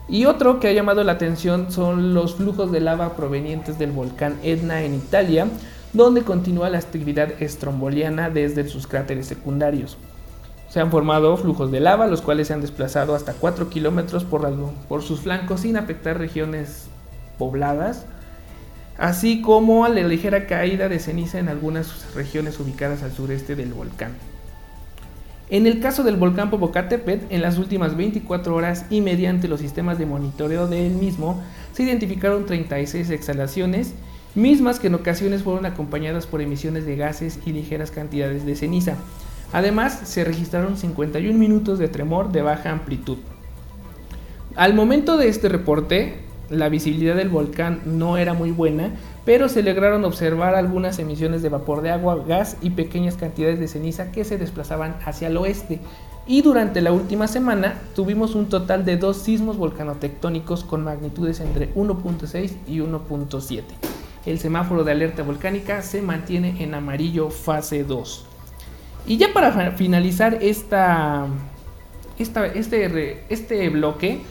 Y 0.10 0.26
otro 0.26 0.60
que 0.60 0.68
ha 0.68 0.74
llamado 0.74 1.06
la 1.06 1.14
atención 1.14 1.72
son 1.72 2.14
los 2.14 2.36
flujos 2.36 2.74
de 2.74 2.82
lava 2.82 3.16
provenientes 3.16 3.80
del 3.80 3.94
volcán 3.94 4.38
Etna 4.44 4.84
en 4.84 4.96
Italia, 4.96 5.48
donde 5.94 6.24
continúa 6.24 6.70
la 6.70 6.80
actividad 6.80 7.42
estromboliana 7.42 8.30
desde 8.30 8.68
sus 8.68 8.86
cráteres 8.86 9.28
secundarios. 9.28 9.98
Se 10.68 10.82
han 10.82 10.92
formado 10.92 11.38
flujos 11.38 11.72
de 11.72 11.80
lava, 11.80 12.08
los 12.08 12.22
cuales 12.22 12.48
se 12.48 12.54
han 12.54 12.62
desplazado 12.62 13.16
hasta 13.16 13.32
4 13.32 13.70
kilómetros 13.70 14.26
por, 14.26 14.46
por 14.90 15.04
sus 15.04 15.22
flancos 15.22 15.62
sin 15.62 15.78
afectar 15.78 16.18
regiones 16.18 16.88
pobladas 17.38 18.06
así 19.02 19.42
como 19.42 19.84
a 19.84 19.90
la 19.90 20.04
ligera 20.04 20.46
caída 20.46 20.88
de 20.88 21.00
ceniza 21.00 21.40
en 21.40 21.50
algunas 21.50 22.14
regiones 22.14 22.60
ubicadas 22.60 23.02
al 23.02 23.12
sureste 23.12 23.56
del 23.56 23.74
volcán. 23.74 24.12
En 25.50 25.66
el 25.66 25.80
caso 25.80 26.04
del 26.04 26.18
volcán 26.18 26.52
Popocatépetl, 26.52 27.34
en 27.34 27.42
las 27.42 27.58
últimas 27.58 27.98
24 27.98 28.56
horas 28.56 28.86
y 28.92 29.02
mediante 29.02 29.48
los 29.48 29.60
sistemas 29.60 29.98
de 29.98 30.06
monitoreo 30.06 30.68
del 30.68 30.92
mismo, 30.92 31.42
se 31.74 31.82
identificaron 31.82 32.46
36 32.46 33.10
exhalaciones, 33.10 33.96
mismas 34.36 34.80
que 34.80 34.86
en 34.86 34.96
ocasiones 34.96 35.42
fueron 35.42 35.66
acompañadas 35.66 36.28
por 36.28 36.40
emisiones 36.40 36.86
de 36.86 36.96
gases 36.96 37.40
y 37.44 37.54
ligeras 37.54 37.90
cantidades 37.90 38.46
de 38.46 38.56
ceniza. 38.56 38.98
Además, 39.52 40.00
se 40.04 40.24
registraron 40.24 40.78
51 40.78 41.38
minutos 41.40 41.80
de 41.80 41.88
tremor 41.88 42.32
de 42.32 42.44
baja 42.44 42.70
amplitud. 42.70 43.18
Al 44.56 44.76
momento 44.76 45.18
de 45.18 45.28
este 45.28 45.50
reporte, 45.50 46.31
la 46.52 46.70
visibilidad 46.70 47.16
del 47.16 47.30
volcán 47.30 47.82
no 47.86 48.18
era 48.18 48.34
muy 48.34 48.52
buena, 48.52 48.92
pero 49.26 49.50
se 49.50 49.64
lograron 49.64 50.04
observar 50.06 50.54
algunas 50.54 51.00
emisiones 51.00 51.42
de 51.42 51.50
vapor 51.50 51.82
de 51.82 51.92
agua, 51.92 52.24
gas 52.28 52.58
y 52.62 52.72
pequeñas 52.72 53.16
cantidades 53.16 53.60
de 53.60 53.68
ceniza 53.68 54.12
que 54.12 54.26
se 54.26 54.38
desplazaban 54.38 54.98
hacia 55.06 55.30
el 55.30 55.38
oeste. 55.38 55.80
Y 56.28 56.42
durante 56.42 56.82
la 56.82 56.92
última 56.92 57.28
semana 57.28 57.82
tuvimos 57.96 58.36
un 58.36 58.48
total 58.48 58.86
de 58.86 58.98
dos 58.98 59.18
sismos 59.18 59.58
volcanotectónicos 59.58 60.64
con 60.64 60.84
magnitudes 60.84 61.40
entre 61.40 61.74
1.6 61.74 62.52
y 62.68 62.80
1.7. 62.80 63.64
El 64.26 64.38
semáforo 64.38 64.84
de 64.84 64.92
alerta 64.92 65.24
volcánica 65.24 65.82
se 65.82 66.02
mantiene 66.02 66.64
en 66.64 66.76
amarillo 66.76 67.32
fase 67.32 67.84
2. 67.84 68.26
Y 69.08 69.18
ya 69.18 69.34
para 69.34 69.72
finalizar 69.72 70.38
esta, 70.42 71.26
este, 72.20 73.24
este 73.30 73.70
bloque, 73.70 74.22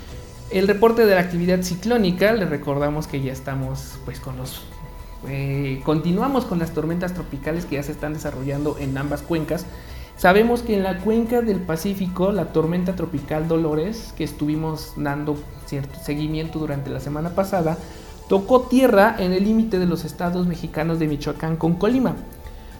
el 0.50 0.66
reporte 0.66 1.06
de 1.06 1.14
la 1.14 1.20
actividad 1.20 1.62
ciclónica, 1.62 2.32
le 2.32 2.44
recordamos 2.44 3.06
que 3.06 3.20
ya 3.20 3.32
estamos 3.32 3.98
pues 4.04 4.20
con 4.20 4.36
los... 4.36 4.62
Eh, 5.28 5.80
continuamos 5.84 6.46
con 6.46 6.58
las 6.58 6.72
tormentas 6.72 7.14
tropicales 7.14 7.66
que 7.66 7.76
ya 7.76 7.82
se 7.82 7.92
están 7.92 8.14
desarrollando 8.14 8.76
en 8.78 8.96
ambas 8.96 9.22
cuencas. 9.22 9.66
Sabemos 10.16 10.62
que 10.62 10.76
en 10.76 10.82
la 10.82 10.98
cuenca 10.98 11.40
del 11.40 11.60
Pacífico, 11.60 12.32
la 12.32 12.52
tormenta 12.52 12.96
tropical 12.96 13.48
Dolores, 13.48 14.12
que 14.16 14.24
estuvimos 14.24 14.94
dando 14.96 15.38
cierto 15.66 15.98
seguimiento 16.02 16.58
durante 16.58 16.90
la 16.90 17.00
semana 17.00 17.30
pasada, 17.30 17.78
tocó 18.28 18.62
tierra 18.62 19.16
en 19.18 19.32
el 19.32 19.44
límite 19.44 19.78
de 19.78 19.86
los 19.86 20.04
estados 20.04 20.46
mexicanos 20.46 20.98
de 20.98 21.08
Michoacán 21.08 21.56
con 21.56 21.74
Colima, 21.74 22.16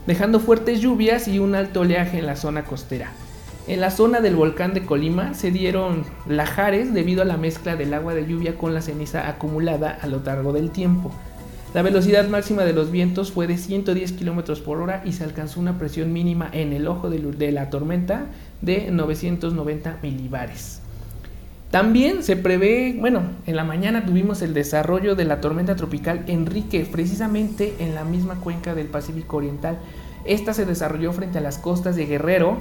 dejando 0.07 0.39
fuertes 0.39 0.81
lluvias 0.81 1.27
y 1.27 1.39
un 1.39 1.55
alto 1.55 1.81
oleaje 1.81 2.19
en 2.19 2.25
la 2.25 2.35
zona 2.35 2.63
costera. 2.63 3.11
En 3.67 3.79
la 3.79 3.91
zona 3.91 4.21
del 4.21 4.35
volcán 4.35 4.73
de 4.73 4.83
Colima 4.85 5.33
se 5.35 5.51
dieron 5.51 6.03
lajares 6.27 6.93
debido 6.93 7.21
a 7.21 7.25
la 7.25 7.37
mezcla 7.37 7.75
del 7.75 7.93
agua 7.93 8.15
de 8.15 8.25
lluvia 8.25 8.57
con 8.57 8.73
la 8.73 8.81
ceniza 8.81 9.29
acumulada 9.29 9.97
a 10.01 10.07
lo 10.07 10.19
largo 10.19 10.51
del 10.51 10.71
tiempo. 10.71 11.11
La 11.73 11.83
velocidad 11.83 12.27
máxima 12.27 12.63
de 12.63 12.73
los 12.73 12.91
vientos 12.91 13.31
fue 13.31 13.47
de 13.47 13.57
110 13.57 14.13
km 14.13 14.59
por 14.61 14.81
hora 14.81 15.03
y 15.05 15.13
se 15.13 15.23
alcanzó 15.23 15.59
una 15.59 15.77
presión 15.77 16.11
mínima 16.11 16.49
en 16.51 16.73
el 16.73 16.87
ojo 16.87 17.09
de 17.09 17.51
la 17.51 17.69
tormenta 17.69 18.25
de 18.61 18.91
990 18.91 19.99
milibares. 20.01 20.81
También 21.69 22.23
se 22.23 22.35
prevé, 22.35 22.97
bueno, 22.99 23.21
en 23.45 23.55
la 23.55 23.63
mañana 23.63 24.05
tuvimos 24.05 24.41
el 24.41 24.53
desarrollo 24.53 25.15
de 25.15 25.23
la 25.23 25.39
tormenta 25.39 25.77
tropical 25.77 26.25
Enrique, 26.27 26.85
precisamente 26.91 27.75
en 27.79 27.95
la 27.95 28.03
misma 28.03 28.35
cuenca 28.35 28.75
del 28.75 28.87
Pacífico 28.87 29.37
Oriental. 29.37 29.77
Esta 30.25 30.53
se 30.53 30.65
desarrolló 30.65 31.13
frente 31.13 31.37
a 31.37 31.41
las 31.41 31.57
costas 31.57 31.95
de 31.95 32.05
Guerrero 32.05 32.57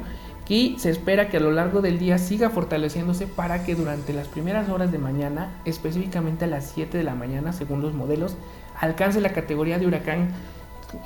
y 0.50 0.74
se 0.80 0.90
espera 0.90 1.28
que 1.28 1.36
a 1.36 1.40
lo 1.40 1.52
largo 1.52 1.80
del 1.80 2.00
día 2.00 2.18
siga 2.18 2.50
fortaleciéndose 2.50 3.28
para 3.28 3.62
que 3.62 3.76
durante 3.76 4.12
las 4.12 4.26
primeras 4.26 4.68
horas 4.68 4.90
de 4.90 4.98
mañana, 4.98 5.52
específicamente 5.64 6.44
a 6.44 6.48
las 6.48 6.72
7 6.74 6.98
de 6.98 7.04
la 7.04 7.14
mañana 7.14 7.52
según 7.52 7.80
los 7.80 7.94
modelos, 7.94 8.34
alcance 8.78 9.20
la 9.20 9.32
categoría 9.32 9.78
de 9.78 9.86
huracán, 9.86 10.30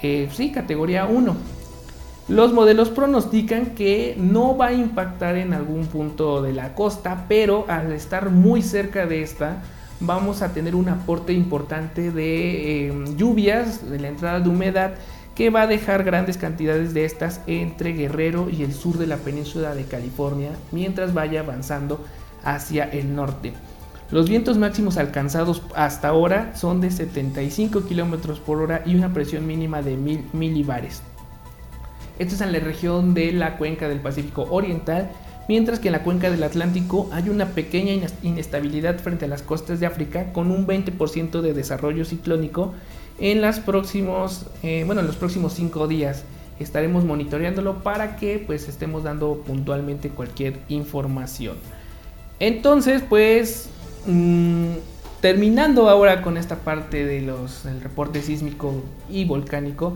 eh, 0.03 0.31
sí, 0.33 0.51
categoría 0.51 1.05
1. 1.05 1.37
Los 2.29 2.55
modelos 2.55 2.89
pronostican 2.89 3.75
que 3.75 4.17
no 4.19 4.57
va 4.57 4.69
a 4.69 4.73
impactar 4.73 5.37
en 5.37 5.53
algún 5.53 5.89
punto 5.89 6.41
de 6.41 6.55
la 6.55 6.75
costa, 6.75 7.27
pero 7.29 7.67
al 7.69 7.93
estar 7.93 8.31
muy 8.31 8.63
cerca 8.63 9.05
de 9.05 9.21
esta, 9.21 9.63
vamos 10.01 10.41
a 10.41 10.55
tener 10.55 10.75
un 10.75 10.89
aporte 10.89 11.35
importante 11.35 12.11
de 12.13 12.89
eh, 12.89 13.05
lluvias, 13.15 13.91
de 13.91 14.01
la 14.01 14.09
entrada 14.09 14.41
de 14.41 14.49
humedad 14.49 14.95
que 15.35 15.51
va 15.51 15.63
a 15.63 15.67
dejar 15.67 16.05
grandes 16.05 16.39
cantidades 16.39 16.95
de 16.95 17.05
estas 17.05 17.41
entre 17.47 17.93
Guerrero 17.93 18.49
y 18.51 18.63
el 18.63 18.73
sur 18.73 18.99
de 18.99 19.07
la 19.07 19.17
península 19.17 19.75
de 19.75 19.85
California 19.85 20.51
mientras 20.71 21.13
vaya 21.13 21.41
avanzando 21.41 22.05
hacia 22.45 22.85
el 22.85 23.15
norte. 23.15 23.53
Los 24.11 24.29
vientos 24.29 24.59
máximos 24.59 24.97
alcanzados 24.97 25.63
hasta 25.75 26.09
ahora 26.09 26.55
son 26.55 26.81
de 26.81 26.91
75 26.91 27.83
km 27.89 28.39
por 28.39 28.61
hora 28.61 28.83
y 28.87 28.95
una 28.95 29.13
presión 29.13 29.47
mínima 29.47 29.83
de 29.83 29.97
1000 29.97 30.27
milibares. 30.33 31.03
Esto 32.19 32.37
es 32.37 32.41
en 32.41 32.53
la 32.53 32.61
región 32.61 33.15
de 33.15 33.33
la 33.33 33.57
cuenca 33.57 33.89
del 33.89 33.99
Pacífico 33.99 34.47
Oriental, 34.51 35.11
mientras 35.49 35.81
que 35.81 35.89
en 35.89 35.93
la 35.93 36.05
cuenca 36.05 36.31
del 36.31 36.45
Atlántico 36.45 37.09
hay 37.13 37.29
una 37.29 37.47
pequeña 37.47 38.07
inestabilidad 38.23 38.99
frente 38.99 39.25
a 39.25 39.29
las 39.29 39.43
costas 39.43 39.81
de 39.81 39.87
África 39.87 40.33
con 40.33 40.53
un 40.53 40.65
20% 40.65 41.41
de 41.41 41.55
desarrollo 41.55 42.05
ciclónico 42.05 42.73
en, 43.19 43.41
las 43.41 43.61
próximos, 43.61 44.47
eh, 44.63 44.83
bueno, 44.87 45.01
en 45.01 45.07
los 45.07 45.17
próximos 45.17 45.53
cinco 45.55 45.87
días 45.87 46.25
estaremos 46.61 47.05
monitoreándolo 47.05 47.83
para 47.83 48.17
que 48.17 48.39
pues 48.39 48.69
estemos 48.69 49.03
dando 49.03 49.43
puntualmente 49.47 50.11
cualquier 50.11 50.61
información. 50.69 51.57
Entonces, 52.41 53.03
pues 53.09 53.69
mm, 54.07 54.75
terminando 55.21 55.89
ahora 55.89 56.23
con 56.23 56.37
esta 56.37 56.57
parte 56.57 57.05
de 57.05 57.23
los, 57.23 57.65
del 57.65 57.81
reporte 57.81 58.23
sísmico 58.23 58.83
y 59.09 59.25
volcánico, 59.25 59.95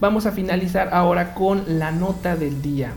vamos 0.00 0.26
a 0.26 0.32
finalizar 0.32 0.90
ahora 0.92 1.34
con 1.34 1.64
la 1.78 1.90
nota 1.90 2.36
del 2.36 2.62
día. 2.62 2.92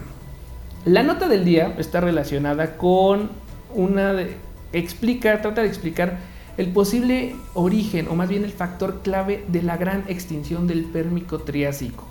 La 0.85 1.03
nota 1.03 1.27
del 1.27 1.45
día 1.45 1.75
está 1.77 2.01
relacionada 2.01 2.77
con 2.77 3.29
una 3.73 4.13
de, 4.13 4.35
explica, 4.73 5.41
trata 5.41 5.61
de 5.61 5.67
explicar 5.67 6.17
el 6.57 6.71
posible 6.71 7.35
origen, 7.53 8.07
o 8.09 8.15
más 8.15 8.29
bien 8.29 8.43
el 8.43 8.51
factor 8.51 9.01
clave 9.01 9.43
de 9.47 9.61
la 9.61 9.77
gran 9.77 10.05
extinción 10.07 10.67
del 10.67 10.85
Pérmico 10.85 11.39
Triásico. 11.39 12.05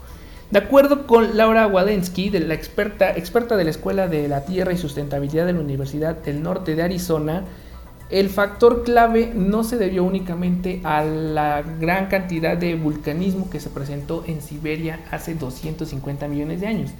De 0.50 0.59
acuerdo 0.59 1.06
con 1.06 1.37
Laura 1.37 1.66
Wadensky, 1.68 2.28
de 2.28 2.40
la 2.40 2.54
experta, 2.54 3.11
experta 3.16 3.56
de 3.56 3.64
la 3.64 3.70
Escuela 3.70 4.09
de 4.09 4.26
la 4.26 4.44
Tierra 4.44 4.73
y 4.73 4.78
Sustentabilidad 4.78 5.47
de 5.47 5.52
la 5.52 5.61
Universidad 5.61 6.16
del 6.16 6.42
Norte 6.42 6.75
de 6.75 6.82
Arizona, 6.82 7.44
el 8.11 8.28
factor 8.28 8.82
clave 8.82 9.32
no 9.32 9.62
se 9.62 9.76
debió 9.76 10.02
únicamente 10.02 10.80
a 10.82 11.04
la 11.04 11.62
gran 11.62 12.06
cantidad 12.06 12.56
de 12.56 12.75
vulcanismo 12.75 13.49
que 13.49 13.61
se 13.61 13.70
presentó 13.70 14.25
en 14.26 14.42
Siberia 14.42 14.99
hace 15.12 15.35
250 15.35 16.26
millones 16.26 16.61
de 16.61 16.66
años. 16.66 16.90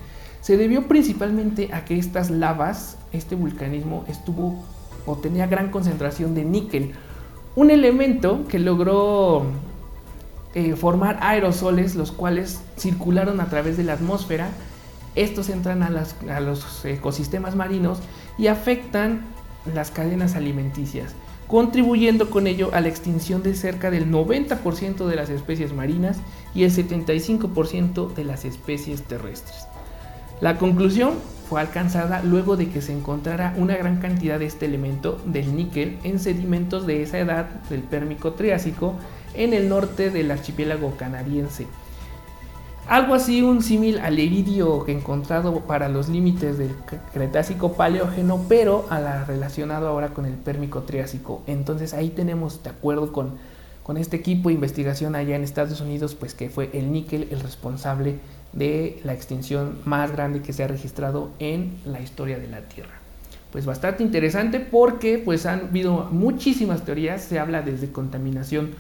Se 0.41 0.57
debió 0.57 0.87
principalmente 0.87 1.71
a 1.73 1.85
que 1.85 1.99
estas 1.99 2.31
lavas, 2.31 2.97
este 3.13 3.35
vulcanismo, 3.35 4.05
estuvo 4.07 4.65
o 5.07 5.17
tenía 5.17 5.49
gran 5.49 5.71
concentración 5.73 6.37
de 6.37 6.45
níquel, 6.45 6.93
un 7.57 7.71
elemento 7.71 8.47
que 8.49 8.59
logró 8.59 9.45
eh, 10.55 10.75
formar 10.77 11.19
aerosoles, 11.21 11.95
los 11.95 12.13
cuales 12.13 12.61
circularon 12.77 13.41
a 13.41 13.49
través 13.49 13.77
de 13.77 13.85
la 13.85 13.95
atmósfera. 13.95 14.51
Estos 15.15 15.49
entran 15.49 15.83
a, 15.83 15.89
a 16.35 16.41
los 16.41 16.85
ecosistemas 16.85 17.57
marinos 17.57 17.99
y 18.39 18.47
afectan 18.47 19.23
las 19.75 19.91
cadenas 19.91 20.37
alimenticias, 20.37 21.15
contribuyendo 21.47 22.31
con 22.31 22.47
ello 22.47 22.71
a 22.73 22.81
la 22.81 22.89
extinción 22.89 23.43
de 23.43 23.55
cerca 23.55 23.91
del 23.91 24.11
90% 24.11 25.07
de 25.07 25.17
las 25.17 25.31
especies 25.31 25.73
marinas 25.73 26.19
y 26.55 26.65
el 26.65 26.73
75% 26.73 28.15
de 28.15 28.25
las 28.25 28.45
especies 28.45 29.03
terrestres. 29.03 29.67
La 30.41 30.57
conclusión 30.57 31.15
fue 31.51 31.61
alcanzada 31.61 32.23
luego 32.23 32.57
de 32.57 32.69
que 32.69 32.81
se 32.81 32.93
encontrara 32.93 33.55
una 33.57 33.77
gran 33.77 33.97
cantidad 33.97 34.39
de 34.39 34.47
este 34.47 34.67
elemento 34.67 35.21
del 35.27 35.57
níquel 35.57 35.99
en 36.05 36.21
sedimentos 36.21 36.87
de 36.87 37.03
esa 37.03 37.19
edad 37.19 37.47
del 37.69 37.81
Pérmico 37.81 38.35
Triásico 38.35 38.95
en 39.35 39.53
el 39.53 39.69
norte 39.69 40.11
del 40.11 40.31
archipiélago 40.31 40.97
canadiense. 40.97 41.67
Algo 42.87 43.15
así, 43.15 43.43
un 43.43 43.65
símil 43.65 43.99
al 43.99 44.21
iridio 44.21 44.87
encontrado 44.87 45.59
para 45.63 45.89
los 45.89 46.09
límites 46.09 46.57
del 46.57 46.71
Cretácico 47.13 47.73
Paleógeno, 47.73 48.45
pero 48.49 48.87
a 48.89 49.01
la 49.01 49.25
relacionado 49.25 49.89
ahora 49.89 50.11
con 50.11 50.27
el 50.27 50.35
Pérmico 50.35 50.83
Triásico. 50.83 51.43
Entonces 51.49 51.95
ahí 51.95 52.11
tenemos, 52.11 52.63
de 52.63 52.71
acuerdo 52.71 53.13
con, 53.13 53.39
con 53.83 53.97
este 53.97 54.17
equipo 54.17 54.51
de 54.51 54.55
investigación 54.55 55.17
allá 55.17 55.35
en 55.35 55.43
Estados 55.43 55.81
Unidos, 55.81 56.15
pues 56.15 56.33
que 56.33 56.49
fue 56.49 56.71
el 56.75 56.93
níquel 56.93 57.27
el 57.33 57.41
responsable 57.41 58.21
de 58.53 59.01
la 59.05 59.13
extinción 59.13 59.79
más 59.85 60.13
grande 60.13 60.43
que 60.43 60.53
se 60.53 60.65
ha 60.65 60.69
registrado 60.69 61.31
en 61.39 61.79
la 61.85 62.01
historia 62.01 62.39
de 62.39 62.49
la 62.49 62.63
Tierra. 62.63 63.01
Pues 63.53 63.67
bastante 63.67 64.03
interesante 64.03 64.61
porque 64.61 65.19
pues 65.19 65.47
han 65.47 65.69
habido 65.69 66.09
muchísimas 66.11 66.85
teorías, 66.85 67.23
se 67.23 67.39
habla 67.39 67.63
desde 67.63 67.91
contaminación 67.91 68.71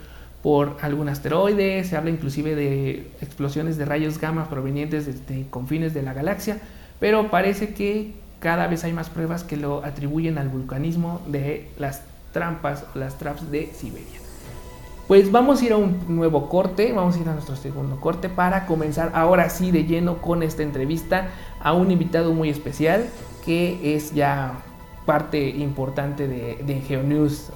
por 0.43 0.77
algún 0.81 1.09
asteroide, 1.09 1.85
se 1.85 1.97
habla 1.97 2.11
inclusive 2.11 2.55
de 2.55 3.11
explosiones 3.21 3.77
de 3.77 3.85
rayos 3.85 4.19
gamma 4.19 4.49
provenientes 4.49 5.27
de, 5.27 5.47
confines 5.51 5.93
de 5.93 6.03
la 6.03 6.15
galaxia, 6.15 6.59
pero 6.99 7.31
parece 7.31 7.75
que 7.75 8.15
cada 8.39 8.67
vez 8.69 8.85
hay 8.85 8.93
más 8.93 9.11
pruebas 9.11 9.45
que 9.45 9.57
lo 9.57 9.85
atribuyen 9.85 10.39
al 10.39 10.49
vulcanismo 10.49 11.21
de 11.27 11.69
las 11.79 12.03
trampas 12.33 12.85
o 12.95 12.99
las 12.99 13.19
traps 13.19 13.51
de 13.51 13.71
Siberia. 13.75 14.30
Pues 15.11 15.33
vamos 15.33 15.61
a 15.61 15.65
ir 15.65 15.73
a 15.73 15.77
un 15.77 15.99
nuevo 16.07 16.49
corte, 16.49 16.93
vamos 16.93 17.17
a 17.17 17.19
ir 17.19 17.29
a 17.29 17.33
nuestro 17.33 17.57
segundo 17.57 17.97
corte 17.99 18.29
para 18.29 18.65
comenzar 18.65 19.11
ahora 19.13 19.51
sí 19.51 19.73
de 19.73 19.83
lleno 19.83 20.19
con 20.19 20.45
esta 20.45 20.63
entrevista 20.63 21.31
a 21.59 21.73
un 21.73 21.91
invitado 21.91 22.33
muy 22.33 22.49
especial 22.49 23.09
que 23.45 23.97
es 23.97 24.15
ya 24.15 24.63
parte 25.07 25.49
importante 25.49 26.29
de, 26.29 26.63
de 26.65 26.81
GeoNews 26.83 27.51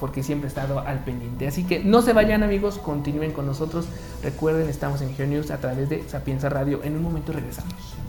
porque 0.00 0.22
siempre 0.22 0.46
he 0.46 0.48
estado 0.48 0.78
al 0.78 1.00
pendiente. 1.00 1.46
Así 1.46 1.64
que 1.64 1.80
no 1.80 2.00
se 2.00 2.14
vayan 2.14 2.42
amigos, 2.42 2.78
continúen 2.78 3.32
con 3.32 3.44
nosotros. 3.44 3.86
Recuerden, 4.22 4.70
estamos 4.70 5.02
en 5.02 5.14
GeoNews 5.14 5.50
a 5.50 5.58
través 5.58 5.90
de 5.90 6.08
Sapienza 6.08 6.48
Radio. 6.48 6.80
En 6.84 6.96
un 6.96 7.02
momento 7.02 7.34
regresamos. 7.34 8.03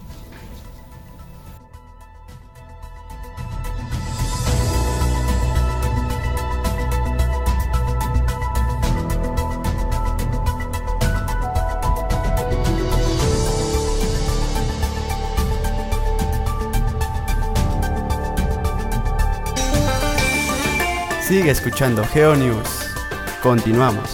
Sigue 21.36 21.52
escuchando 21.52 22.02
GeoNews. 22.06 22.96
Continuamos. 23.44 24.10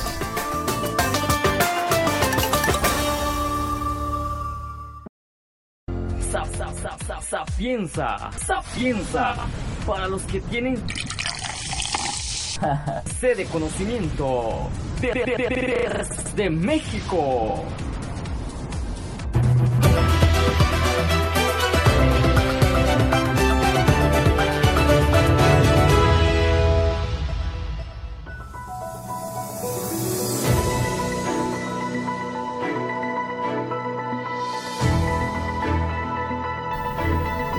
Sapienza, 7.21 8.31
sapienza, 8.43 9.35
para 9.85 10.07
los 10.07 10.23
que 10.23 10.41
tienen 10.41 10.83
sede 13.19 13.35
de 13.35 13.45
conocimiento 13.45 14.71
de, 14.99 15.13
de, 15.13 16.07
de 16.35 16.49
México. 16.49 17.63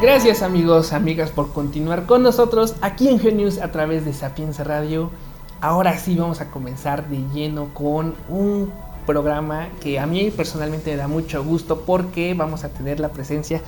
Gracias 0.02 0.42
amigos, 0.42 0.92
amigas 0.92 1.30
por 1.30 1.52
continuar 1.52 2.06
con 2.06 2.24
nosotros 2.24 2.74
aquí 2.80 3.06
en 3.06 3.20
Genius 3.20 3.58
a 3.58 3.70
través 3.70 4.04
de 4.04 4.12
Sapienza 4.12 4.64
Radio. 4.64 5.12
Ahora 5.60 5.96
sí 5.96 6.16
vamos 6.16 6.40
a 6.40 6.50
comenzar 6.50 7.08
de 7.08 7.18
lleno 7.32 7.72
con 7.72 8.16
un 8.28 8.72
programa 9.06 9.68
que 9.80 10.00
a 10.00 10.06
mí 10.06 10.32
personalmente 10.32 10.90
me 10.90 10.96
da 10.96 11.06
mucho 11.06 11.44
gusto 11.44 11.82
porque 11.82 12.34
vamos 12.34 12.64
a 12.64 12.70
tener 12.70 12.98
la 12.98 13.10
presencia 13.10 13.62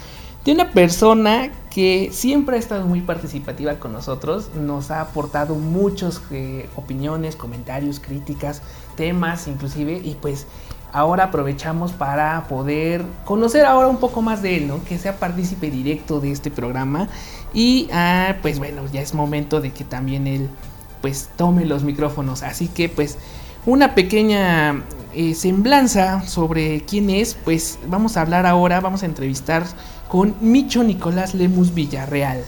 de 0.44 0.50
una 0.50 0.72
persona 0.72 1.52
que 1.70 2.10
siempre 2.12 2.56
ha 2.56 2.58
estado 2.58 2.84
muy 2.84 3.00
participativa 3.00 3.76
con 3.76 3.92
nosotros, 3.92 4.50
nos 4.56 4.90
ha 4.90 5.02
aportado 5.02 5.54
muchas 5.54 6.20
eh, 6.32 6.68
opiniones, 6.74 7.36
comentarios, 7.36 8.00
críticas, 8.00 8.60
temas 8.96 9.46
inclusive 9.46 10.00
y 10.04 10.16
pues 10.20 10.48
ahora 10.94 11.24
aprovechamos 11.24 11.92
para 11.92 12.46
poder 12.48 13.04
conocer 13.24 13.66
ahora 13.66 13.88
un 13.88 13.96
poco 13.96 14.22
más 14.22 14.42
de 14.42 14.58
él, 14.58 14.68
¿no? 14.68 14.82
Que 14.84 14.96
sea 14.96 15.18
partícipe 15.18 15.68
directo 15.68 16.20
de 16.20 16.30
este 16.30 16.52
programa. 16.52 17.08
Y 17.52 17.88
ah, 17.92 18.36
pues 18.40 18.60
bueno, 18.60 18.82
ya 18.92 19.02
es 19.02 19.12
momento 19.12 19.60
de 19.60 19.72
que 19.72 19.82
también 19.82 20.28
él 20.28 20.48
pues 21.02 21.30
tome 21.36 21.64
los 21.64 21.82
micrófonos. 21.82 22.44
Así 22.44 22.68
que 22.68 22.88
pues 22.88 23.18
una 23.66 23.96
pequeña 23.96 24.84
eh, 25.14 25.34
semblanza 25.34 26.22
sobre 26.28 26.82
quién 26.82 27.10
es, 27.10 27.34
pues 27.44 27.80
vamos 27.88 28.16
a 28.16 28.20
hablar 28.20 28.46
ahora, 28.46 28.80
vamos 28.80 29.02
a 29.02 29.06
entrevistar 29.06 29.64
con 30.08 30.36
Micho 30.40 30.84
Nicolás 30.84 31.34
Lemus 31.34 31.74
Villarreal 31.74 32.44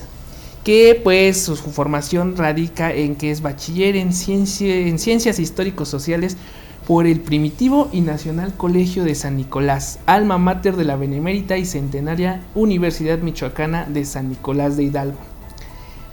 que 0.63 1.01
pues 1.03 1.45
su, 1.45 1.55
formación 1.55 2.37
radica 2.37 2.93
en 2.93 3.15
que 3.15 3.31
es 3.31 3.41
bachiller 3.41 3.95
en, 3.95 4.09
en 4.09 4.99
ciencias 4.99 5.39
históricos 5.39 5.89
sociales 5.89 6.37
por 6.87 7.09
el 7.09 7.19
Primitivo 7.19 7.89
y 7.93 8.01
Nacional 8.01 8.55
Colegio 8.57 9.03
de 9.03 9.17
San 9.17 9.37
Nicolás, 9.37 9.99
alma 10.07 10.39
mater 10.39 10.77
de 10.77 10.85
la 10.85 10.95
Benemérita 10.95 11.59
y 11.59 11.65
Centenaria 11.65 12.43
Universidad 12.55 13.19
Michoacana 13.19 13.87
de 13.87 14.05
San 14.05 14.29
Nicolás 14.29 14.77
de 14.77 14.85
Hidalgo. 14.85 15.19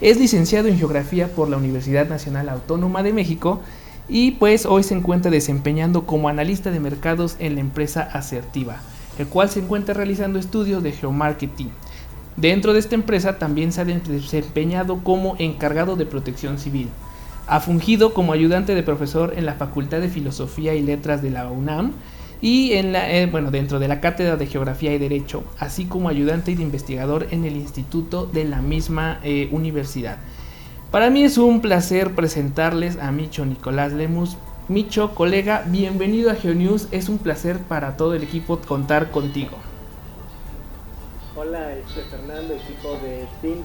Es 0.01 0.19
licenciado 0.19 0.67
en 0.69 0.79
Geografía 0.79 1.27
por 1.27 1.47
la 1.47 1.57
Universidad 1.57 2.09
Nacional 2.09 2.49
Autónoma 2.49 3.03
de 3.03 3.13
México 3.13 3.61
y 4.09 4.31
pues 4.31 4.65
hoy 4.65 4.81
se 4.81 4.95
encuentra 4.95 5.29
desempeñando 5.29 6.07
como 6.07 6.27
analista 6.27 6.71
de 6.71 6.79
mercados 6.79 7.35
en 7.37 7.53
la 7.53 7.61
empresa 7.61 8.01
Asertiva, 8.01 8.81
el 9.19 9.27
cual 9.27 9.49
se 9.49 9.59
encuentra 9.59 9.93
realizando 9.93 10.39
estudios 10.39 10.81
de 10.81 10.91
geomarketing. 10.91 11.69
Dentro 12.35 12.73
de 12.73 12.79
esta 12.79 12.95
empresa 12.95 13.37
también 13.37 13.71
se 13.71 13.81
ha 13.81 13.85
desempeñado 13.85 15.03
como 15.03 15.35
encargado 15.37 15.95
de 15.95 16.07
protección 16.07 16.57
civil. 16.57 16.89
Ha 17.45 17.59
fungido 17.59 18.13
como 18.13 18.31
ayudante 18.31 18.73
de 18.73 18.83
profesor 18.83 19.33
en 19.35 19.45
la 19.45 19.55
Facultad 19.55 19.99
de 19.99 20.09
Filosofía 20.09 20.75
y 20.75 20.81
Letras 20.81 21.21
de 21.21 21.29
la 21.29 21.49
UNAM 21.49 21.91
y 22.41 22.73
en 22.73 22.93
la, 22.93 23.11
eh, 23.11 23.25
bueno, 23.25 23.51
dentro 23.51 23.79
de 23.79 23.87
la 23.87 24.01
Cátedra 24.01 24.37
de 24.37 24.47
Geografía 24.47 24.93
y 24.93 24.97
Derecho, 24.97 25.43
así 25.59 25.85
como 25.85 26.09
ayudante 26.09 26.55
de 26.55 26.61
investigador 26.61 27.27
en 27.31 27.45
el 27.45 27.55
instituto 27.55 28.25
de 28.25 28.45
la 28.45 28.61
misma 28.61 29.19
eh, 29.23 29.49
universidad. 29.51 30.17
Para 30.91 31.09
mí 31.09 31.23
es 31.23 31.37
un 31.37 31.59
placer 31.59 32.15
presentarles 32.15 32.97
a 32.97 33.11
Micho 33.11 33.45
Nicolás 33.45 33.93
Lemus. 33.93 34.37
Micho, 34.69 35.15
colega, 35.15 35.63
bienvenido 35.67 36.31
a 36.31 36.35
GeoNews. 36.35 36.87
Es 36.91 37.09
un 37.09 37.17
placer 37.17 37.57
para 37.59 37.97
todo 37.97 38.13
el 38.13 38.23
equipo 38.23 38.59
contar 38.59 39.11
contigo. 39.11 39.57
Hola, 41.35 41.73
este 41.73 42.03
Fernando, 42.11 42.53
equipo 42.53 42.95
de 43.01 43.25
Team 43.41 43.63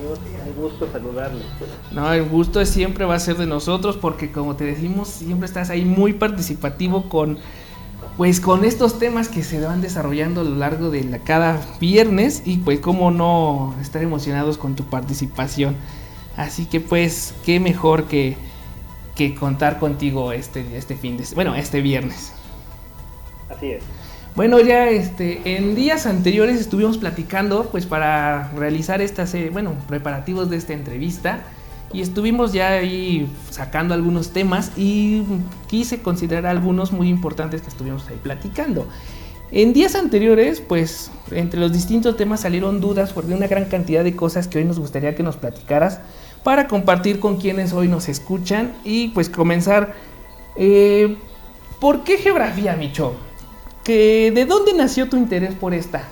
News. 0.00 0.18
Un 0.46 0.62
gusto 0.62 0.90
saludarles. 0.90 1.44
No, 1.90 2.10
el 2.10 2.26
gusto 2.26 2.64
siempre 2.64 3.04
va 3.04 3.16
a 3.16 3.18
ser 3.18 3.36
de 3.36 3.46
nosotros 3.46 3.98
porque 3.98 4.32
como 4.32 4.56
te 4.56 4.64
decimos, 4.64 5.08
siempre 5.08 5.44
estás 5.44 5.68
ahí 5.68 5.84
muy 5.84 6.14
participativo 6.14 7.10
con 7.10 7.38
pues 8.16 8.40
con 8.40 8.64
estos 8.64 8.98
temas 8.98 9.28
que 9.28 9.42
se 9.42 9.60
van 9.60 9.82
desarrollando 9.82 10.40
a 10.40 10.44
lo 10.44 10.56
largo 10.56 10.90
de 10.90 11.04
la, 11.04 11.18
cada 11.18 11.60
viernes 11.80 12.42
y 12.46 12.58
pues 12.58 12.80
cómo 12.80 13.10
no 13.10 13.74
estar 13.82 14.02
emocionados 14.02 14.56
con 14.56 14.74
tu 14.74 14.84
participación. 14.84 15.76
Así 16.38 16.64
que 16.64 16.80
pues 16.80 17.34
qué 17.44 17.60
mejor 17.60 18.04
que, 18.04 18.38
que 19.14 19.34
contar 19.34 19.78
contigo 19.78 20.32
este, 20.32 20.78
este 20.78 20.96
fin 20.96 21.18
de 21.18 21.24
bueno, 21.34 21.54
este 21.54 21.82
viernes. 21.82 22.32
Así 23.50 23.72
es. 23.72 23.82
Bueno, 24.34 24.60
ya 24.60 24.88
este, 24.88 25.56
en 25.56 25.74
días 25.74 26.06
anteriores 26.06 26.58
estuvimos 26.58 26.96
platicando, 26.96 27.68
pues 27.70 27.84
para 27.84 28.50
realizar 28.56 29.02
esta 29.02 29.26
serie, 29.26 29.50
bueno, 29.50 29.74
preparativos 29.88 30.48
de 30.48 30.56
esta 30.56 30.72
entrevista. 30.72 31.42
Y 31.92 32.00
estuvimos 32.00 32.54
ya 32.54 32.70
ahí 32.70 33.30
sacando 33.50 33.92
algunos 33.92 34.30
temas 34.30 34.72
y 34.78 35.24
quise 35.66 36.00
considerar 36.00 36.46
algunos 36.46 36.90
muy 36.90 37.10
importantes 37.10 37.60
que 37.60 37.68
estuvimos 37.68 38.08
ahí 38.08 38.18
platicando. 38.22 38.86
En 39.50 39.74
días 39.74 39.94
anteriores, 39.94 40.62
pues 40.62 41.10
entre 41.30 41.60
los 41.60 41.70
distintos 41.70 42.16
temas 42.16 42.40
salieron 42.40 42.80
dudas 42.80 43.12
porque 43.12 43.34
una 43.34 43.48
gran 43.48 43.66
cantidad 43.66 44.02
de 44.02 44.16
cosas 44.16 44.48
que 44.48 44.56
hoy 44.56 44.64
nos 44.64 44.78
gustaría 44.78 45.14
que 45.14 45.22
nos 45.22 45.36
platicaras 45.36 46.00
para 46.42 46.68
compartir 46.68 47.20
con 47.20 47.36
quienes 47.36 47.74
hoy 47.74 47.88
nos 47.88 48.08
escuchan 48.08 48.72
y 48.82 49.08
pues 49.08 49.28
comenzar. 49.28 49.92
Eh, 50.56 51.18
¿Por 51.78 52.04
qué 52.04 52.16
geografía, 52.16 52.74
Micho? 52.76 53.14
Que 53.84 54.30
¿de 54.34 54.44
dónde 54.44 54.72
nació 54.74 55.08
tu 55.08 55.16
interés 55.16 55.54
por 55.54 55.74
esta? 55.74 56.08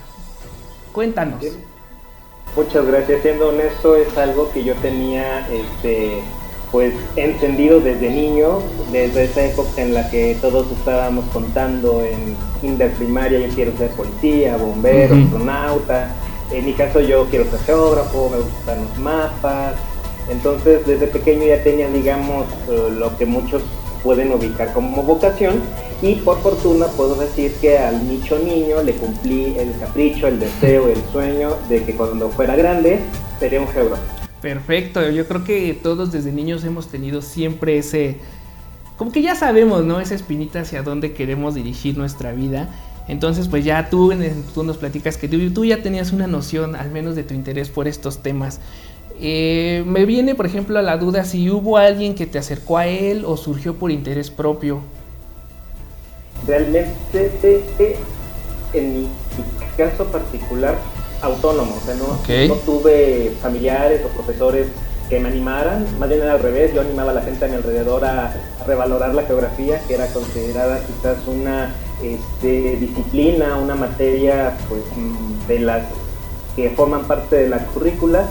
Cuéntanos. 0.93 1.45
Muchas 2.57 2.85
gracias. 2.85 3.23
Siendo 3.23 3.51
honesto, 3.51 3.97
es 3.97 4.17
algo 4.19 4.51
que 4.51 4.65
yo 4.65 4.75
tenía 4.77 5.47
este, 5.51 6.21
pues 6.73 6.95
encendido 7.17 7.81
desde 7.81 8.11
niño, 8.11 8.61
desde 8.91 9.25
esa 9.25 9.45
época 9.45 9.83
en 9.83 9.95
la 9.95 10.11
que 10.11 10.37
todos 10.41 10.71
estábamos 10.73 11.25
contando 11.33 12.05
en 12.05 12.37
kinder 12.61 12.93
primaria, 12.95 13.47
yo 13.47 13.55
quiero 13.55 13.77
ser 13.77 13.91
policía, 13.91 14.57
bombero, 14.57 15.15
astronauta. 15.15 16.15
En 16.51 16.65
mi 16.67 16.73
caso 16.73 17.01
yo 17.01 17.27
quiero 17.27 17.49
ser 17.51 17.61
geógrafo, 17.61 18.31
me 18.31 18.39
gustan 18.39 18.85
los 18.85 18.99
mapas. 18.99 19.75
Entonces 20.29 20.85
desde 20.87 21.07
pequeño 21.07 21.47
ya 21.47 21.63
tenía, 21.63 21.89
digamos, 21.89 22.47
eh, 22.69 22.89
lo 22.99 23.17
que 23.17 23.27
muchos 23.27 23.63
pueden 24.03 24.33
ubicar 24.33 24.73
como 24.73 25.03
vocación 25.03 25.61
y 26.03 26.15
por 26.17 26.39
fortuna 26.41 26.87
puedo 26.87 27.15
decir 27.15 27.53
que 27.61 27.79
al 27.79 28.09
nicho 28.09 28.39
niño 28.39 28.83
le 28.83 28.93
cumplí 28.95 29.55
el 29.59 29.79
capricho, 29.79 30.27
el 30.27 30.41
deseo, 30.41 30.89
el 30.89 31.03
sueño 31.13 31.57
de 31.69 31.85
que 31.85 31.95
cuando 31.95 32.31
fuera 32.31 32.57
grande 32.57 33.01
sería 33.39 33.61
un 33.61 33.69
geógrafo. 33.69 34.03
Perfecto, 34.41 35.09
yo 35.11 35.27
creo 35.27 35.45
que 35.45 35.79
todos 35.83 36.13
desde 36.13 36.33
niños 36.33 36.65
hemos 36.65 36.89
tenido 36.89 37.21
siempre 37.21 37.77
ese, 37.77 38.17
como 38.97 39.13
que 39.13 39.21
ya 39.21 39.35
sabemos, 39.35 39.85
¿no? 39.85 40.01
Esa 40.01 40.15
espinita 40.15 40.61
hacia 40.61 40.83
dónde 40.83 41.13
queremos 41.13 41.55
dirigir 41.55 41.99
nuestra 41.99 42.33
vida. 42.33 42.71
Entonces, 43.07 43.49
pues 43.49 43.65
ya 43.65 43.91
tú, 43.91 44.13
tú 44.55 44.63
nos 44.63 44.79
platicas 44.79 45.17
que 45.17 45.29
tú, 45.29 45.51
tú 45.53 45.65
ya 45.65 45.83
tenías 45.83 46.13
una 46.13 46.27
noción, 46.27 46.77
al 46.77 46.91
menos 46.91 47.17
de 47.17 47.23
tu 47.23 47.35
interés 47.35 47.69
por 47.69 47.89
estos 47.89 48.23
temas. 48.23 48.61
Eh, 49.21 49.85
me 49.87 50.07
viene, 50.07 50.35
por 50.35 50.47
ejemplo, 50.47 50.79
a 50.79 50.83
la 50.83 50.97
duda 50.97 51.25
si 51.25 51.51
hubo 51.51 51.77
alguien 51.77 52.15
que 52.15 52.27
te 52.27 52.39
acercó 52.39 52.79
a 52.79 52.87
él 52.87 53.25
o 53.27 53.37
surgió 53.37 53.75
por 53.75 53.91
interés 53.91 54.31
propio. 54.31 54.81
Realmente, 56.47 57.99
en 58.73 59.01
mi 59.01 59.09
caso 59.77 60.05
particular, 60.07 60.77
autónomo, 61.23 61.77
o 61.77 61.85
sea, 61.85 61.95
no, 61.95 62.55
tuve 62.65 63.33
familiares 63.43 64.03
o 64.05 64.09
profesores 64.09 64.67
que 65.09 65.19
me 65.19 65.29
animaran, 65.29 65.87
más 65.99 66.09
bien 66.09 66.23
era 66.23 66.35
al 66.35 66.43
revés, 66.43 66.73
yo 66.73 66.81
animaba 66.81 67.11
a 67.11 67.15
la 67.15 67.23
gente 67.23 67.45
a 67.45 67.49
mi 67.49 67.55
alrededor 67.55 68.05
a, 68.05 68.33
revalorar 68.67 69.15
la 69.15 69.23
geografía, 69.23 69.81
que 69.89 69.95
era 69.95 70.07
considerada 70.09 70.81
quizás 70.87 71.17
una 71.27 71.75
este, 72.03 72.77
disciplina, 72.77 73.57
una 73.57 73.75
materia 73.75 74.57
pues, 74.69 74.83
mm, 74.97 75.49
de 75.49 75.59
las 75.61 75.83
que 76.55 76.71
forman 76.71 77.05
parte 77.05 77.37
de 77.37 77.49
la 77.49 77.59
currícula, 77.67 78.27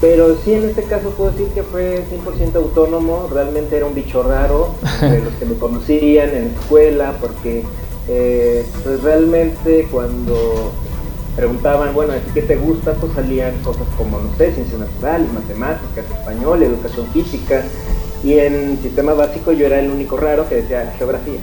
pero 0.00 0.36
sí, 0.44 0.52
en 0.52 0.64
este 0.64 0.82
caso 0.82 1.10
puedo 1.10 1.30
decir 1.30 1.48
que 1.48 1.62
fue 1.62 2.04
100% 2.10 2.56
autónomo, 2.56 3.28
realmente 3.32 3.76
era 3.76 3.86
un 3.86 3.94
bicho 3.94 4.22
raro 4.22 4.74
de 5.00 5.20
los 5.20 5.32
que 5.34 5.46
me 5.46 5.54
conocían 5.54 6.30
en 6.30 6.54
la 6.54 6.60
escuela, 6.60 7.14
porque 7.20 7.64
eh, 8.08 8.66
pues 8.84 9.02
realmente 9.02 9.88
cuando 9.90 10.72
preguntaban, 11.34 11.94
bueno, 11.94 12.14
¿qué 12.34 12.42
te 12.42 12.56
gusta? 12.56 12.92
Pues 12.94 13.12
salían 13.12 13.58
cosas 13.62 13.86
como, 13.96 14.18
no 14.18 14.34
sé, 14.36 14.52
ciencias 14.52 14.80
naturales, 14.80 15.32
matemáticas, 15.32 16.04
español, 16.10 16.62
educación 16.62 17.06
física, 17.08 17.62
y 18.22 18.38
en 18.38 18.78
sistema 18.82 19.14
básico 19.14 19.52
yo 19.52 19.66
era 19.66 19.78
el 19.78 19.90
único 19.90 20.16
raro 20.16 20.48
que 20.48 20.56
decía 20.56 20.94
geografía. 20.98 21.40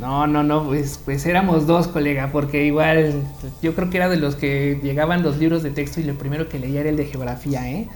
No, 0.00 0.26
no, 0.26 0.42
no, 0.42 0.64
pues, 0.66 1.00
pues 1.04 1.26
éramos 1.26 1.66
dos, 1.66 1.88
colega, 1.88 2.30
porque 2.32 2.64
igual 2.64 3.22
yo 3.62 3.74
creo 3.74 3.90
que 3.90 3.96
era 3.96 4.08
de 4.08 4.16
los 4.16 4.36
que 4.36 4.80
llegaban 4.82 5.22
los 5.22 5.38
libros 5.38 5.62
de 5.62 5.70
texto 5.70 6.00
y 6.00 6.04
lo 6.04 6.14
primero 6.14 6.48
que 6.48 6.58
leía 6.58 6.80
era 6.80 6.90
el 6.90 6.96
de 6.96 7.06
geografía, 7.06 7.70
¿eh? 7.70 7.88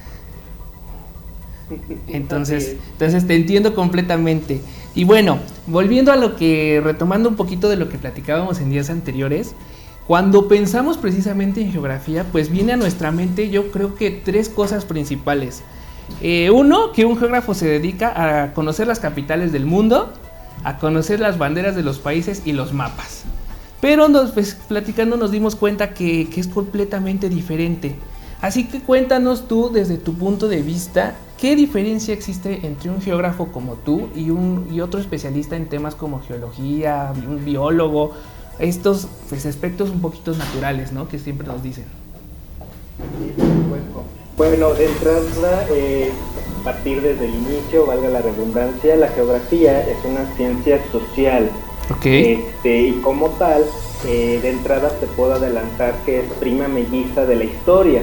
Entonces, 2.06 2.76
entonces 2.92 3.26
te 3.26 3.34
entiendo 3.34 3.74
completamente. 3.74 4.60
Y 4.94 5.04
bueno, 5.04 5.38
volviendo 5.66 6.12
a 6.12 6.16
lo 6.16 6.36
que, 6.36 6.80
retomando 6.82 7.28
un 7.28 7.36
poquito 7.36 7.68
de 7.68 7.76
lo 7.76 7.88
que 7.88 7.98
platicábamos 7.98 8.60
en 8.60 8.70
días 8.70 8.88
anteriores, 8.88 9.54
cuando 10.06 10.46
pensamos 10.46 10.96
precisamente 10.96 11.60
en 11.60 11.72
geografía, 11.72 12.24
pues 12.30 12.50
viene 12.50 12.72
a 12.72 12.76
nuestra 12.76 13.10
mente 13.10 13.50
yo 13.50 13.72
creo 13.72 13.96
que 13.96 14.10
tres 14.10 14.48
cosas 14.48 14.84
principales. 14.84 15.64
Eh, 16.20 16.50
uno, 16.50 16.92
que 16.92 17.04
un 17.04 17.18
geógrafo 17.18 17.54
se 17.54 17.66
dedica 17.66 18.44
a 18.44 18.54
conocer 18.54 18.86
las 18.86 19.00
capitales 19.00 19.52
del 19.52 19.66
mundo, 19.66 20.12
a 20.66 20.78
conocer 20.78 21.20
las 21.20 21.38
banderas 21.38 21.76
de 21.76 21.84
los 21.84 22.00
países 22.00 22.42
y 22.44 22.52
los 22.52 22.72
mapas. 22.72 23.22
Pero 23.80 24.08
nos, 24.08 24.32
pues, 24.32 24.56
platicando 24.66 25.16
nos 25.16 25.30
dimos 25.30 25.54
cuenta 25.54 25.94
que, 25.94 26.28
es 26.36 26.48
completamente 26.48 27.28
diferente. 27.28 27.94
Así 28.40 28.66
que 28.66 28.80
cuéntanos 28.80 29.46
tú 29.46 29.70
desde 29.72 29.96
tu 29.96 30.14
punto 30.14 30.48
de 30.48 30.62
vista 30.62 31.14
qué 31.38 31.54
diferencia 31.54 32.12
existe 32.12 32.66
entre 32.66 32.90
un 32.90 33.00
geógrafo 33.00 33.52
como 33.52 33.74
tú 33.74 34.08
y, 34.16 34.30
un, 34.30 34.68
y 34.72 34.80
otro 34.80 34.98
especialista 34.98 35.54
en 35.54 35.66
temas 35.66 35.94
como 35.94 36.20
geología, 36.20 37.12
un 37.14 37.44
biólogo, 37.44 38.14
estos 38.58 39.06
pues, 39.28 39.46
aspectos 39.46 39.90
un 39.90 40.00
poquito 40.00 40.32
naturales, 40.32 40.90
¿no? 40.90 41.08
Que 41.08 41.20
siempre 41.20 41.46
nos 41.46 41.62
dicen. 41.62 41.84
Bueno, 43.68 44.02
de 44.36 44.84
entrada, 44.84 45.66
eh, 45.70 46.10
partir 46.62 47.00
desde 47.00 47.24
el 47.24 47.34
inicio, 47.34 47.86
valga 47.86 48.10
la 48.10 48.20
redundancia, 48.20 48.94
la 48.96 49.08
geografía 49.08 49.80
es 49.80 49.96
una 50.04 50.26
ciencia 50.36 50.78
social. 50.92 51.50
Este, 52.04 52.80
y 52.88 52.92
como 53.02 53.30
tal, 53.30 53.64
eh, 54.06 54.38
de 54.42 54.50
entrada 54.50 54.90
te 55.00 55.06
puedo 55.06 55.34
adelantar 55.34 55.94
que 56.04 56.20
es 56.20 56.32
prima 56.38 56.68
melliza 56.68 57.24
de 57.24 57.36
la 57.36 57.44
historia. 57.44 58.02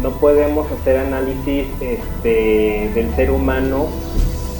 No 0.00 0.10
podemos 0.12 0.70
hacer 0.70 0.98
análisis 0.98 1.66
este, 1.80 2.90
del 2.94 3.14
ser 3.16 3.30
humano 3.30 3.88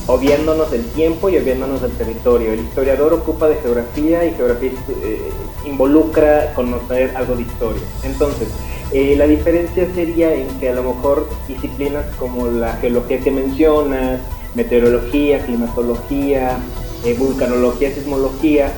obviándonos 0.07 0.71
del 0.71 0.85
tiempo 0.87 1.29
y 1.29 1.37
obviándonos 1.37 1.83
del 1.83 1.93
territorio. 1.93 2.53
El 2.53 2.61
historiador 2.61 3.13
ocupa 3.13 3.49
de 3.49 3.57
geografía 3.57 4.25
y 4.25 4.33
geografía 4.35 4.73
eh, 5.05 5.31
involucra 5.65 6.53
conocer 6.55 7.13
algo 7.17 7.37
de 7.37 7.43
historia. 7.43 7.83
Entonces, 8.03 8.49
eh, 8.95 9.15
la 9.17 9.27
diferencia 9.27 9.87
sería 9.95 10.35
en 10.35 10.49
que 10.61 10.69
a 10.69 10.75
lo 10.75 10.83
mejor 10.83 11.29
disciplinas 11.49 12.05
como 12.17 12.49
la 12.49 12.75
geología 12.77 13.21
que 13.21 13.31
mencionas, 13.31 14.21
meteorología, 14.55 15.45
climatología, 15.47 16.59
eh, 17.05 17.17
vulcanología, 17.19 17.91
sismología, 17.95 18.71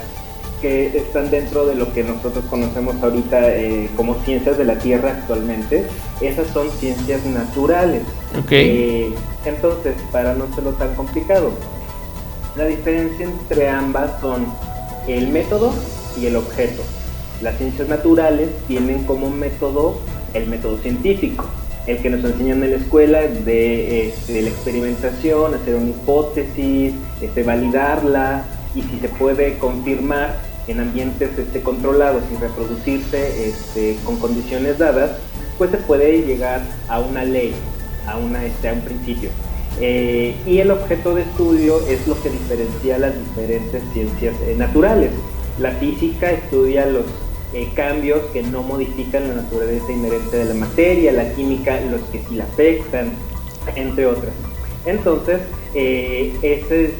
que 0.61 0.97
están 0.97 1.31
dentro 1.31 1.67
de 1.67 1.75
lo 1.75 1.93
que 1.93 2.05
nosotros 2.05 2.45
conocemos 2.49 2.95
ahorita 3.03 3.55
eh, 3.55 3.91
como 3.97 4.15
ciencias 4.23 4.57
de 4.57 4.65
la 4.65 4.79
Tierra 4.79 5.11
actualmente, 5.11 5.85
esas 6.21 6.47
son 6.49 6.71
ciencias 6.71 7.27
naturales. 7.27 8.03
entonces, 9.45 9.95
para 10.13 10.35
no 10.35 10.47
serlo 10.55 10.71
tan 10.75 10.95
complicado, 10.95 11.51
la 12.57 12.67
diferencia 12.67 13.27
entre 13.27 13.69
ambas 13.69 14.21
son 14.21 14.47
el 15.09 15.29
método 15.29 15.75
y 16.17 16.27
el 16.27 16.37
objeto. 16.37 16.83
Las 17.43 17.59
ciencias 17.59 17.89
naturales 17.89 18.51
tienen 18.69 19.05
como 19.05 19.31
método 19.31 19.99
el 20.35 20.47
método 20.47 20.79
científico, 20.79 21.45
el 21.87 21.99
que 21.99 22.11
nos 22.11 22.25
enseñan 22.25 22.63
en 22.65 22.71
la 22.71 22.77
escuela 22.77 23.21
de, 23.23 24.09
este, 24.09 24.43
la 24.43 24.49
experimentación, 24.49 25.55
hacer 25.55 25.75
una 25.75 25.91
hipótesis, 25.91 26.95
este, 27.21 27.43
validarla 27.43 28.45
y 28.75 28.83
si 28.83 28.99
se 29.01 29.09
puede 29.09 29.59
confirmar 29.59 30.37
en 30.67 30.81
ambientes 30.81 31.31
este, 31.39 31.61
controlados 31.61 32.23
y 32.33 32.41
reproducirse 32.41 33.53
con 34.05 34.19
condiciones 34.19 34.79
dadas, 34.79 35.13
pues 35.59 35.71
se 35.71 35.77
puede 35.77 36.23
llegar 36.23 36.63
a 36.89 37.01
una 37.01 37.25
ley, 37.25 37.53
a 38.07 38.17
un 38.17 38.33
principio. 38.85 39.31
Eh, 39.81 40.37
y 40.47 40.59
el 40.59 40.71
objeto 40.71 41.15
de 41.15 41.23
estudio 41.23 41.81
es 41.89 42.07
lo 42.07 42.21
que 42.23 42.31
diferencia 42.31 42.99
las 42.99 43.13
diferentes 43.19 43.83
ciencias 43.93 44.35
eh, 44.47 44.55
naturales. 44.57 45.11
La 45.59 45.71
física 45.73 46.33
estudia 46.33 46.87
los 46.87 47.05
eh, 47.53 47.71
cambios 47.77 48.21
que 48.33 48.43
no 48.43 48.63
modifican 48.63 49.29
la 49.29 49.35
naturaleza 49.43 49.93
inherente 49.93 50.37
de 50.37 50.45
la 50.47 50.55
materia, 50.55 51.13
la 51.13 51.33
química 51.35 51.81
los 51.89 52.01
que 52.11 52.19
sí 52.29 52.35
la 52.35 52.45
afectan, 52.45 53.13
entre 53.77 54.07
otras. 54.07 54.33
Entonces, 54.85 55.41
eh, 55.75 56.37
esas 56.43 56.73
es 56.73 56.91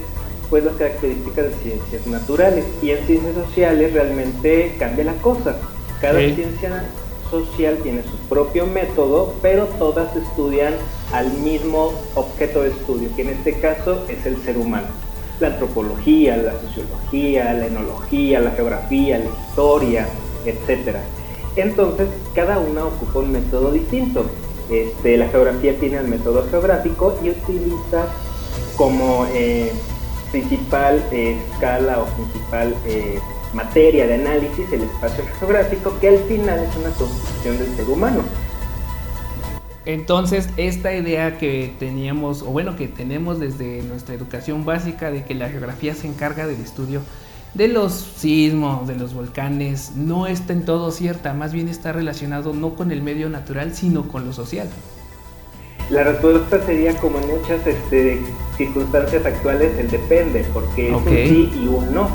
pues 0.51 0.63
las 0.63 0.75
características 0.77 1.47
de 1.47 1.55
ciencias 1.65 2.07
naturales. 2.07 2.65
Y 2.81 2.91
en 2.91 3.05
ciencias 3.07 3.35
sociales 3.35 3.93
realmente 3.93 4.77
cambia 4.79 5.05
la 5.05 5.15
cosa. 5.15 5.57
Cada 6.01 6.21
ciencia 6.21 6.85
social 7.31 7.79
tiene 7.83 8.03
su 8.05 8.17
propio 8.29 8.67
método, 8.67 9.35
pero 9.43 9.65
todas 9.79 10.15
estudian 10.15 10.75
al 11.13 11.33
mismo 11.39 11.93
objeto 12.15 12.63
de 12.63 12.71
estudio, 12.71 13.09
que 13.17 13.23
en 13.23 13.31
este 13.31 13.59
caso 13.59 14.05
es 14.09 14.25
el 14.27 14.41
ser 14.43 14.59
humano 14.59 15.04
la 15.41 15.49
antropología, 15.49 16.37
la 16.37 16.53
sociología, 16.61 17.53
la 17.55 17.67
enología, 17.67 18.41
la 18.41 18.51
geografía, 18.53 19.19
la 19.19 19.25
historia, 19.25 20.07
etc. 20.45 20.97
Entonces, 21.57 22.09
cada 22.35 22.59
una 22.59 22.85
ocupa 22.85 23.21
un 23.21 23.33
método 23.33 23.73
distinto. 23.73 24.27
Este, 24.71 25.17
la 25.17 25.29
geografía 25.29 25.79
tiene 25.79 25.99
el 25.99 26.09
método 26.09 26.47
geográfico 26.51 27.19
y 27.23 27.31
utiliza 27.31 28.07
como 28.77 29.27
eh, 29.35 29.73
principal 30.31 31.05
eh, 31.13 31.37
escala 31.53 32.01
o 32.01 32.07
principal 32.07 32.75
eh, 32.87 33.19
materia 33.53 34.07
de 34.07 34.15
análisis 34.15 34.73
el 34.73 34.83
espacio 34.83 35.25
geográfico, 35.39 35.93
que 36.01 36.09
al 36.09 36.19
final 36.21 36.59
es 36.59 36.77
una 36.77 36.91
construcción 36.91 37.59
del 37.59 37.77
ser 37.77 37.89
humano. 37.89 38.23
Entonces, 39.87 40.49
esta 40.57 40.95
idea 40.95 41.37
que 41.37 41.75
teníamos, 41.79 42.43
o 42.43 42.47
bueno, 42.47 42.77
que 42.77 42.89
tenemos 42.89 43.39
desde 43.39 43.83
nuestra 43.83 44.15
educación 44.15 44.65
básica 44.65 45.11
de 45.11 45.25
que 45.25 45.35
la 45.35 45.51
geografía 45.51 45.95
se 45.95 46.07
encarga 46.07 46.47
del 46.47 46.61
estudio 46.61 47.03
de 47.55 47.69
los 47.69 47.93
sismos, 47.93 48.87
de 48.89 48.97
los 48.97 49.15
volcanes, 49.15 49.93
no 49.95 50.27
está 50.27 50.53
en 50.53 50.65
todo 50.65 50.91
cierta, 50.91 51.33
más 51.35 51.53
bien 51.53 51.69
está 51.69 51.93
relacionado 51.93 52.53
no 52.53 52.75
con 52.75 52.91
el 52.91 53.01
medio 53.01 53.29
natural, 53.29 53.75
sino 53.75 54.09
con 54.09 54.27
lo 54.27 54.33
social. 54.33 54.69
La 55.91 56.03
respuesta 56.03 56.65
sería 56.67 56.97
como 56.97 57.19
en 57.19 57.29
muchas 57.29 57.65
este, 57.67 58.21
circunstancias 58.57 59.25
actuales, 59.25 59.79
el 59.79 59.91
depende, 59.91 60.45
porque 60.53 60.89
es 60.89 60.95
un 60.95 61.05
sí 61.05 61.53
y 61.63 61.67
un 61.69 61.95
no. 61.95 62.09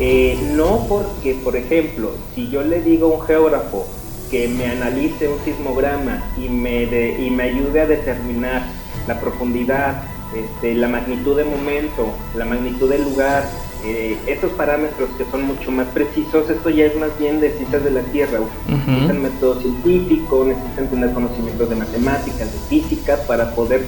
Eh, 0.00 0.36
no 0.56 0.86
porque, 0.88 1.34
por 1.44 1.54
ejemplo, 1.54 2.12
si 2.34 2.50
yo 2.50 2.62
le 2.62 2.82
digo 2.82 3.12
a 3.12 3.18
un 3.18 3.26
geógrafo 3.26 3.86
que 4.34 4.48
me 4.48 4.66
analice 4.66 5.28
un 5.28 5.38
sismograma 5.44 6.24
y 6.36 6.48
me, 6.48 6.82
y 7.20 7.30
me 7.30 7.44
ayude 7.44 7.82
a 7.82 7.86
determinar 7.86 8.64
la 9.06 9.20
profundidad, 9.20 10.02
este, 10.34 10.74
la 10.74 10.88
magnitud 10.88 11.36
de 11.36 11.44
momento, 11.44 12.12
la 12.34 12.44
magnitud 12.44 12.90
del 12.90 13.04
lugar, 13.04 13.48
eh, 13.84 14.18
estos 14.26 14.50
parámetros 14.54 15.10
que 15.16 15.24
son 15.30 15.42
mucho 15.42 15.70
más 15.70 15.86
precisos, 15.86 16.50
esto 16.50 16.68
ya 16.68 16.86
es 16.86 16.96
más 16.96 17.16
bien 17.16 17.38
de 17.40 17.52
ciencias 17.52 17.84
de 17.84 17.92
la 17.92 18.00
Tierra, 18.00 18.40
necesitan 18.66 19.22
método 19.22 19.60
científico, 19.60 20.44
necesitan 20.44 20.88
tener 20.88 21.12
conocimientos 21.12 21.70
de 21.70 21.76
matemáticas, 21.76 22.52
de 22.52 22.58
física, 22.68 23.16
para 23.28 23.54
poder 23.54 23.82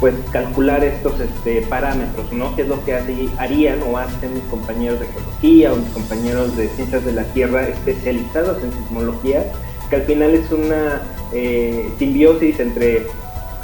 pues 0.00 0.14
calcular 0.32 0.82
estos 0.82 1.20
este, 1.20 1.62
parámetros, 1.62 2.32
¿no? 2.32 2.56
Que 2.56 2.62
es 2.62 2.68
lo 2.68 2.84
que 2.84 2.92
harían 3.38 3.78
o 3.88 3.96
hacen 3.98 4.34
mis 4.34 4.42
compañeros 4.50 4.98
de 4.98 5.06
geología 5.06 5.72
o 5.72 5.76
mis 5.76 5.90
compañeros 5.90 6.56
de 6.56 6.68
ciencias 6.70 7.04
de 7.04 7.12
la 7.12 7.22
Tierra 7.32 7.68
especializados 7.68 8.64
en 8.64 8.72
sismología, 8.72 9.44
que 9.88 9.96
al 9.96 10.02
final 10.02 10.34
es 10.34 10.50
una 10.50 11.02
eh, 11.32 11.88
simbiosis 11.98 12.60
entre 12.60 13.06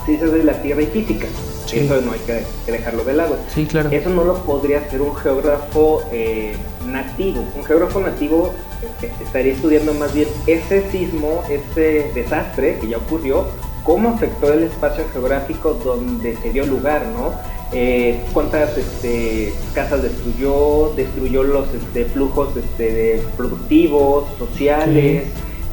ciencias 0.05 0.33
de 0.33 0.45
la 0.45 0.61
Tierra 0.63 0.83
y 0.83 0.87
física. 0.87 1.27
Eso 1.73 2.01
no 2.03 2.13
hay 2.13 2.19
que, 2.21 2.71
dejarlo 2.71 3.03
de 3.05 3.15
lado. 3.15 3.39
Sí, 3.49 3.65
claro. 3.65 3.91
Eso 3.91 4.11
no 4.11 4.25
lo 4.25 4.35
podría 4.45 4.81
hacer 4.81 5.01
un 5.01 5.17
geógrafo 5.17 6.03
eh, 6.13 6.55
nativo. 6.87 7.45
Un 7.57 7.65
geógrafo 7.65 8.01
nativo 8.01 8.53
eh, 9.01 9.11
estaría 9.23 9.55
estudiando 9.55 9.95
más 9.95 10.13
bien 10.13 10.29
ese 10.47 10.91
sismo, 10.91 11.43
ese 11.49 12.11
desastre 12.15 12.79
que 12.79 12.89
ya 12.89 12.99
ocurrió, 12.99 13.47
cómo 13.85 14.11
afectó 14.11 14.53
el 14.53 14.65
espacio 14.65 15.05
geográfico 15.13 15.75
donde 15.83 16.37
se 16.37 16.51
dio 16.51 16.67
lugar, 16.67 17.07
¿no? 17.07 17.33
Eh, 17.75 18.21
cuántas 18.35 18.77
este, 18.77 19.55
casas 19.75 20.03
destruyó, 20.03 20.93
destruyó 20.95 21.43
los 21.43 21.73
este, 21.73 22.05
flujos 22.05 22.55
este, 22.55 23.23
productivos, 23.37 24.27
sociales, 24.39 25.25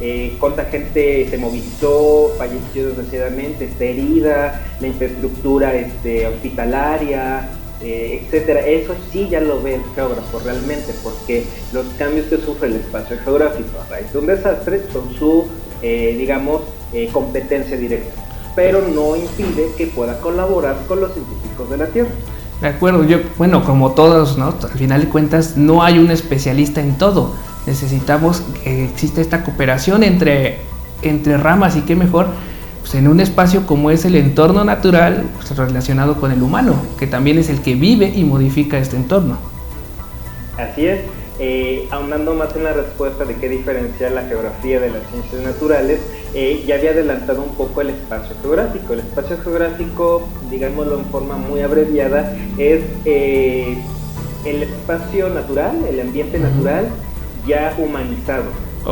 eh, 0.02 0.38
cuánta 0.40 0.64
gente 0.66 1.28
se 1.30 1.38
movilizó, 1.38 2.34
falleció 2.38 2.88
desgraciadamente, 2.88 3.66
está 3.66 3.84
herida, 3.84 4.62
la 4.80 4.88
infraestructura 4.88 5.76
este, 5.76 6.26
hospitalaria, 6.26 7.50
eh, 7.82 8.22
etcétera. 8.24 8.62
Eso 8.66 8.96
sí 9.12 9.28
ya 9.30 9.42
lo 9.42 9.62
ve 9.62 9.76
el 9.76 9.82
geógrafo 9.96 10.40
realmente, 10.40 10.94
porque 11.04 11.46
los 11.74 11.86
cambios 11.98 12.28
que 12.28 12.38
sufre 12.38 12.70
el 12.70 12.78
espacio 12.78 13.18
geográfico 13.24 13.78
a 13.86 13.90
raíz 13.90 14.12
de 14.14 14.20
un 14.20 14.28
desastre 14.28 14.84
son 14.94 15.14
su, 15.18 15.48
eh, 15.82 16.16
digamos, 16.18 16.62
competencia 17.12 17.78
directa, 17.78 18.20
pero 18.56 18.82
no 18.82 19.16
impide 19.16 19.70
que 19.78 19.86
pueda 19.88 20.20
colaborar 20.22 20.78
con 20.88 21.02
los 21.02 21.14
científicos 21.14 21.70
de 21.70 21.78
la 21.78 21.88
Tierra. 21.88 22.10
De 22.62 22.68
acuerdo, 22.68 23.04
yo, 23.06 23.20
bueno, 23.38 23.64
como 23.64 23.92
todos, 23.92 24.38
¿no? 24.38 24.56
Al 24.62 24.78
final 24.78 25.02
de 25.02 25.10
cuentas, 25.10 25.56
no 25.56 25.84
hay 25.84 26.00
un 26.00 26.10
especialista 26.10 26.82
en 26.82 26.98
todo 26.98 27.36
necesitamos 27.70 28.42
que 28.64 28.86
exista 28.86 29.22
esta 29.22 29.44
cooperación 29.44 30.04
entre, 30.04 30.58
entre 31.04 31.38
ramas 31.38 31.76
y 31.78 31.82
qué 31.82 31.96
mejor 31.96 32.28
pues, 32.82 32.96
en 32.96 33.08
un 33.08 33.20
espacio 33.20 33.68
como 33.68 33.92
es 33.92 34.06
el 34.06 34.16
entorno 34.16 34.64
natural 34.64 35.26
pues, 35.36 35.56
relacionado 35.56 36.16
con 36.16 36.32
el 36.32 36.42
humano, 36.42 36.74
que 36.98 37.06
también 37.06 37.38
es 37.38 37.50
el 37.50 37.62
que 37.62 37.76
vive 37.76 38.12
y 38.14 38.24
modifica 38.24 38.80
este 38.80 38.96
entorno. 38.96 39.38
Así 40.58 40.88
es. 40.88 41.00
Eh, 41.42 41.88
aunando 41.92 42.34
más 42.34 42.54
en 42.58 42.66
la 42.66 42.74
respuesta 42.74 43.24
de 43.24 43.36
qué 43.36 43.48
diferencia 43.48 44.10
la 44.10 44.24
geografía 44.24 44.80
de 44.82 44.90
las 44.90 45.04
ciencias 45.10 45.42
naturales, 45.42 46.02
eh, 46.34 46.66
ya 46.68 46.76
había 46.76 46.92
adelantado 46.92 47.44
un 47.44 47.56
poco 47.56 47.82
el 47.82 47.92
espacio 47.92 48.36
geográfico. 48.42 48.94
El 48.94 49.00
espacio 49.02 49.38
geográfico, 49.42 50.28
digámoslo 50.50 51.00
en 51.00 51.06
forma 51.06 51.38
muy 51.38 51.62
abreviada, 51.62 52.36
es 52.58 52.82
eh, 53.06 53.78
el 54.46 54.64
espacio 54.64 55.30
natural, 55.30 55.86
el 55.90 56.02
ambiente 56.02 56.40
natural 56.40 56.88
ya 57.46 57.76
humanizado. 57.78 58.46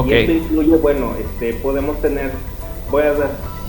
Y 0.06 0.14
esto 0.14 0.32
incluye, 0.32 0.76
bueno, 0.78 1.14
este, 1.20 1.54
podemos 1.54 2.00
tener, 2.02 2.32
voy 2.92 3.04
a 3.04 3.14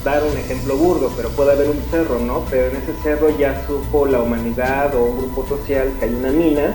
dar, 0.05 0.23
un 0.23 0.37
ejemplo 0.39 0.77
burdo, 0.77 1.13
pero 1.17 1.29
puede 1.31 1.53
haber 1.53 1.69
un 1.69 1.81
cerro, 1.91 2.19
¿no? 2.19 2.45
Pero 2.51 2.69
en 2.69 2.77
ese 2.77 2.93
cerro 3.03 3.29
ya 3.39 3.67
supo 3.67 4.07
la 4.07 4.21
humanidad 4.21 4.95
o 4.95 5.05
un 5.05 5.19
grupo 5.19 5.47
social 5.47 5.93
que 5.99 6.07
hay 6.07 6.15
una 6.15 6.31
mina 6.31 6.75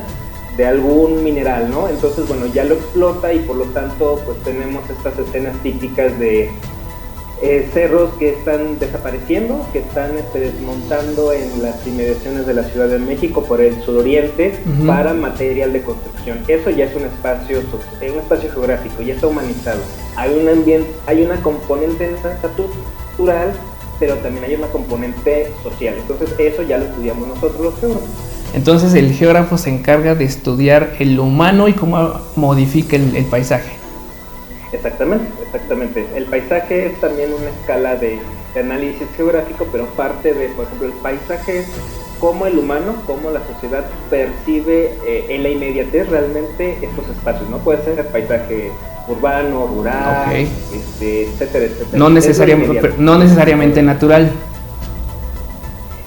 de 0.55 0.67
algún 0.67 1.23
mineral, 1.23 1.69
¿no? 1.69 1.89
Entonces, 1.89 2.27
bueno, 2.27 2.45
ya 2.45 2.63
lo 2.63 2.75
explota 2.75 3.33
y 3.33 3.39
por 3.39 3.57
lo 3.57 3.65
tanto, 3.65 4.21
pues 4.25 4.37
tenemos 4.43 4.87
estas 4.89 5.17
escenas 5.17 5.57
típicas 5.63 6.17
de 6.19 6.51
eh, 7.41 7.67
cerros 7.73 8.13
que 8.19 8.29
están 8.29 8.79
desapareciendo, 8.79 9.67
que 9.73 9.79
están 9.79 10.17
este, 10.17 10.39
desmontando 10.39 11.33
en 11.33 11.61
las 11.61 11.85
inmediaciones 11.85 12.45
de 12.45 12.53
la 12.53 12.63
Ciudad 12.63 12.87
de 12.87 12.99
México 12.99 13.43
por 13.43 13.59
el 13.59 13.81
suroriente 13.81 14.53
para 14.85 15.13
material 15.13 15.73
de 15.73 15.81
construcción. 15.81 16.39
Eso 16.47 16.69
ya 16.69 16.85
es 16.85 16.95
un 16.95 17.03
espacio, 17.03 17.59
eh, 18.01 18.11
un 18.11 18.19
espacio 18.19 18.51
geográfico, 18.51 19.01
ya 19.01 19.15
está 19.15 19.27
humanizado. 19.27 19.81
Hay 20.15 20.37
un 20.37 20.47
ambiente, 20.47 20.89
hay 21.05 21.23
una 21.23 21.35
componente 21.41 22.09
natural, 22.23 23.51
pero 23.99 24.15
también 24.17 24.45
hay 24.45 24.55
una 24.55 24.67
componente 24.67 25.51
social. 25.63 25.95
Entonces 25.97 26.33
eso 26.37 26.61
ya 26.63 26.77
lo 26.77 26.85
estudiamos 26.85 27.27
nosotros 27.27 27.59
los 27.59 27.79
geógrafos. 27.79 28.09
Entonces 28.53 28.93
el 28.93 29.11
geógrafo 29.11 29.57
se 29.57 29.71
encarga 29.71 30.15
de 30.15 30.25
estudiar 30.25 30.93
el 30.99 31.19
humano 31.19 31.67
y 31.67 31.73
cómo 31.73 32.21
modifica 32.35 32.95
el 32.95 33.25
paisaje. 33.25 33.82
Exactamente, 34.73 35.31
exactamente. 35.45 36.05
El 36.15 36.25
paisaje 36.25 36.88
es 36.88 36.99
también 36.99 37.31
una 37.31 37.49
escala 37.49 37.95
de, 37.95 38.19
análisis 38.59 39.07
geográfico, 39.15 39.67
pero 39.71 39.86
parte 39.95 40.33
de, 40.33 40.47
por 40.49 40.65
ejemplo, 40.65 40.88
el 40.88 40.93
paisaje 40.93 41.59
es 41.59 41.67
cómo 42.19 42.45
el 42.45 42.57
humano, 42.57 42.95
cómo 43.07 43.31
la 43.31 43.41
sociedad 43.45 43.83
percibe 44.09 44.95
eh, 45.07 45.25
en 45.29 45.43
la 45.43 45.49
inmediatez 45.49 46.07
realmente 46.09 46.77
estos 46.81 47.07
espacios, 47.09 47.49
¿no? 47.49 47.57
Puede 47.57 47.83
ser 47.83 47.99
el 47.99 48.05
paisaje 48.05 48.71
urbano, 49.07 49.67
rural, 49.67 50.47
este, 50.73 51.23
etcétera, 51.23 51.65
etcétera. 51.65 51.97
No, 51.97 52.09
necesariamente, 52.09 52.93
no 52.97 53.17
necesariamente 53.17 53.81
natural. 53.81 54.31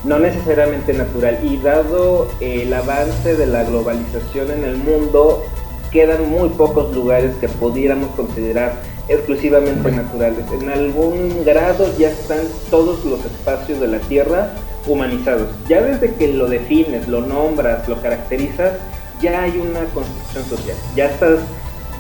No 0.04 0.18
necesariamente 0.20 0.92
natural. 0.92 1.38
Y 1.42 1.56
dado 1.56 2.28
el 2.40 2.72
avance 2.72 3.34
de 3.34 3.46
la 3.46 3.64
globalización 3.64 4.52
en 4.52 4.64
el 4.64 4.76
mundo, 4.76 5.44
quedan 5.90 6.28
muy 6.30 6.48
pocos 6.50 6.94
lugares 6.94 7.34
que 7.40 7.48
pudiéramos 7.48 8.10
considerar 8.10 8.74
exclusivamente 9.08 9.90
naturales. 9.92 10.44
En 10.60 10.68
algún 10.68 11.44
grado 11.44 11.86
ya 11.98 12.10
están 12.10 12.40
todos 12.70 13.04
los 13.04 13.24
espacios 13.24 13.80
de 13.80 13.88
la 13.88 13.98
Tierra 14.00 14.52
humanizados. 14.86 15.48
Ya 15.68 15.82
desde 15.82 16.14
que 16.14 16.28
lo 16.28 16.48
defines, 16.48 17.08
lo 17.08 17.20
nombras, 17.20 17.88
lo 17.88 18.00
caracterizas, 18.00 18.72
ya 19.20 19.42
hay 19.42 19.58
una 19.58 19.80
construcción 19.92 20.44
social. 20.44 20.76
Ya 20.94 21.06
estás, 21.06 21.40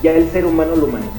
ya 0.02 0.12
el 0.12 0.30
ser 0.30 0.46
humano 0.46 0.76
lo 0.76 0.86
humanizó. 0.86 1.10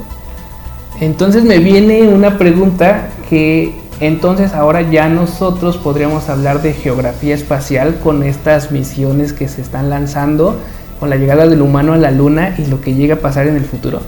Entonces 0.99 1.43
me 1.43 1.60
viene 1.60 2.08
una 2.08 2.38
pregunta 2.38 3.10
que 3.30 3.75
entonces 3.99 4.53
ahora 4.53 4.82
ya 4.82 5.10
nosotros 5.10 5.77
podríamos 5.77 6.30
hablar 6.30 6.62
de 6.62 6.73
geografía 6.73 7.36
espacial 7.36 7.99
con 7.99 8.23
estas 8.23 8.71
misiones 8.71 9.34
que 9.34 9.47
se 9.47 9.62
están 9.62 9.89
lanzando 9.89 10.56
con 10.99 11.10
la 11.10 11.15
llegada 11.15 11.47
del 11.47 11.62
humano 11.62 11.93
a 11.93 11.97
la 11.97 12.12
luna 12.12 12.55
y 12.57 12.65
lo 12.65 12.81
que 12.81 12.93
llega 12.95 13.15
a 13.15 13.19
pasar 13.19 13.47
en 13.47 13.55
el 13.55 13.65
futuro? 13.65 14.01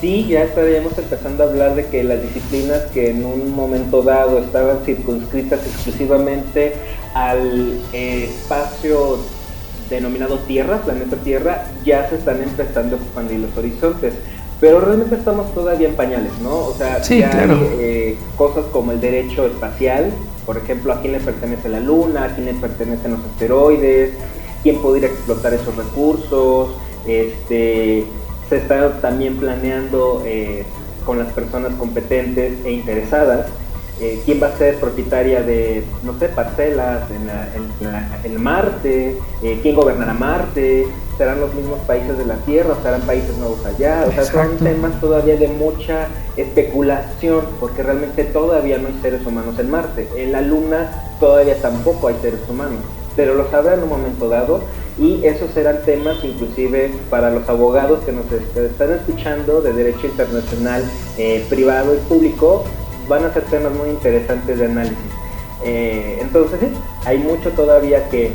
Sí, 0.00 0.26
ya 0.28 0.42
estaríamos 0.42 0.98
empezando 0.98 1.44
a 1.44 1.46
hablar 1.46 1.76
de 1.76 1.86
que 1.86 2.02
las 2.02 2.20
disciplinas 2.20 2.82
que 2.92 3.10
en 3.10 3.24
un 3.24 3.54
momento 3.54 4.02
dado 4.02 4.38
estaban 4.38 4.78
circunscritas 4.84 5.60
exclusivamente 5.64 6.74
al 7.14 7.78
eh, 7.92 8.24
espacio 8.24 9.18
denominado 9.88 10.38
Tierra, 10.40 10.78
planeta 10.78 11.16
Tierra, 11.16 11.66
ya 11.84 12.08
se 12.08 12.16
están 12.16 12.42
empezando 12.42 12.96
a 12.96 12.98
expandir 12.98 13.40
los 13.40 13.56
horizontes. 13.56 14.14
Pero 14.60 14.80
realmente 14.80 15.16
estamos 15.16 15.52
todavía 15.54 15.88
en 15.88 15.94
pañales, 15.94 16.32
¿no? 16.42 16.56
O 16.56 16.74
sea, 16.74 17.00
ya 17.02 17.30
hay 17.30 17.50
eh, 17.80 18.16
cosas 18.36 18.64
como 18.72 18.92
el 18.92 19.00
derecho 19.00 19.46
espacial, 19.46 20.10
por 20.46 20.56
ejemplo, 20.56 20.92
a 20.92 21.00
quién 21.00 21.12
le 21.12 21.20
pertenece 21.20 21.68
la 21.68 21.80
Luna, 21.80 22.24
a 22.24 22.34
quién 22.34 22.46
le 22.46 22.54
pertenecen 22.54 23.12
los 23.12 23.20
asteroides, 23.24 24.10
quién 24.62 24.80
podría 24.80 25.08
explotar 25.08 25.54
esos 25.54 25.74
recursos, 25.76 26.70
este, 27.06 28.06
se 28.48 28.56
está 28.56 29.00
también 29.00 29.36
planeando 29.36 30.22
eh, 30.24 30.64
con 31.04 31.18
las 31.18 31.32
personas 31.32 31.74
competentes 31.74 32.64
e 32.64 32.70
interesadas 32.70 33.46
eh, 34.02 34.20
quién 34.24 34.42
va 34.42 34.48
a 34.48 34.58
ser 34.58 34.80
propietaria 34.80 35.42
de, 35.42 35.84
no 36.02 36.18
sé, 36.18 36.28
parcelas 36.28 37.04
en, 38.24 38.42
Marte, 38.42 39.16
eh, 39.42 39.60
quién 39.62 39.76
gobernará 39.76 40.12
Marte, 40.12 40.86
serán 41.16 41.40
los 41.40 41.54
mismos 41.54 41.78
países 41.86 42.18
de 42.18 42.24
la 42.24 42.34
Tierra, 42.38 42.74
serán 42.82 43.02
países 43.02 43.36
nuevos 43.36 43.64
allá, 43.64 44.04
o 44.08 44.10
sea, 44.10 44.24
son 44.24 44.56
temas 44.56 44.98
todavía 45.00 45.36
de 45.36 45.46
mucha 45.46 46.08
especulación, 46.36 47.44
porque 47.60 47.84
realmente 47.84 48.24
todavía 48.24 48.78
no 48.78 48.88
hay 48.88 48.98
seres 49.02 49.24
humanos 49.24 49.56
en 49.60 49.70
Marte, 49.70 50.08
en 50.16 50.32
la 50.32 50.40
Luna 50.40 51.14
todavía 51.20 51.62
tampoco 51.62 52.08
hay 52.08 52.16
seres 52.20 52.40
humanos 52.48 52.80
pero 53.16 53.34
lo 53.34 53.50
sabrá 53.50 53.74
en 53.74 53.82
un 53.82 53.88
momento 53.88 54.28
dado 54.28 54.60
y 54.98 55.24
esos 55.24 55.50
serán 55.52 55.82
temas 55.84 56.22
inclusive 56.22 56.92
para 57.10 57.30
los 57.30 57.48
abogados 57.48 58.04
que 58.04 58.12
nos 58.12 58.30
están 58.30 58.92
escuchando 58.92 59.62
de 59.62 59.72
derecho 59.72 60.06
internacional 60.06 60.84
eh, 61.18 61.44
privado 61.48 61.94
y 61.94 61.98
público, 62.08 62.64
van 63.08 63.24
a 63.24 63.32
ser 63.32 63.44
temas 63.44 63.72
muy 63.72 63.90
interesantes 63.90 64.58
de 64.58 64.64
análisis. 64.64 64.96
Eh, 65.64 66.18
entonces, 66.20 66.58
hay 67.04 67.18
mucho 67.18 67.50
todavía 67.50 68.08
que, 68.10 68.32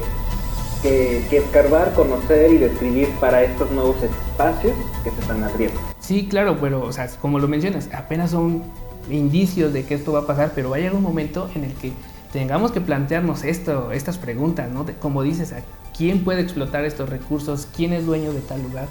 que, 0.81 1.23
que, 1.29 1.37
escarbar, 1.37 1.93
conocer 1.93 2.51
y 2.53 2.57
describir 2.57 3.09
para 3.19 3.43
estos 3.43 3.69
nuevos 3.71 3.97
espacios 4.01 4.73
que 5.03 5.11
se 5.11 5.19
están 5.19 5.43
abriendo. 5.43 5.79
Sí, 5.99 6.27
claro, 6.27 6.57
pero 6.59 6.83
o 6.83 6.91
sea, 6.91 7.07
como 7.21 7.39
lo 7.39 7.47
mencionas, 7.47 7.89
apenas 7.93 8.31
son 8.31 8.63
indicios 9.09 9.73
de 9.73 9.85
que 9.85 9.95
esto 9.95 10.13
va 10.13 10.19
a 10.19 10.27
pasar, 10.27 10.51
pero 10.55 10.69
va 10.69 10.77
a 10.77 10.79
llegar 10.79 10.95
un 10.95 11.03
momento 11.03 11.49
en 11.55 11.65
el 11.65 11.73
que 11.73 11.91
tengamos 12.31 12.71
que 12.71 12.81
plantearnos 12.81 13.43
esto, 13.43 13.91
estas 13.91 14.17
preguntas, 14.17 14.69
¿no? 14.71 14.85
como 14.99 15.23
dices, 15.23 15.53
quién 15.95 16.23
puede 16.23 16.41
explotar 16.41 16.85
estos 16.85 17.09
recursos? 17.09 17.67
¿Quién 17.75 17.93
es 17.93 18.05
dueño 18.05 18.33
de 18.33 18.41
tal 18.41 18.61
lugar? 18.63 18.87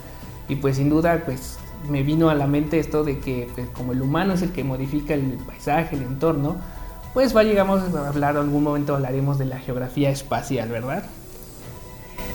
Y 0.48 0.56
pues 0.56 0.76
sin 0.76 0.88
duda, 0.88 1.22
pues 1.24 1.58
me 1.88 2.02
vino 2.02 2.30
a 2.30 2.34
la 2.34 2.46
mente 2.46 2.78
esto 2.78 3.04
de 3.04 3.18
que 3.18 3.48
pues, 3.54 3.68
como 3.70 3.92
el 3.92 4.02
humano 4.02 4.34
es 4.34 4.42
el 4.42 4.52
que 4.52 4.64
modifica 4.64 5.14
el 5.14 5.38
paisaje, 5.46 5.96
el 5.96 6.02
entorno, 6.02 6.56
pues 7.14 7.34
va, 7.34 7.42
llegamos 7.44 7.94
a 7.94 8.08
hablar, 8.08 8.36
algún 8.36 8.62
momento 8.62 8.94
hablaremos 8.94 9.38
de 9.38 9.46
la 9.46 9.58
geografía 9.58 10.10
espacial, 10.10 10.68
¿verdad? 10.68 11.04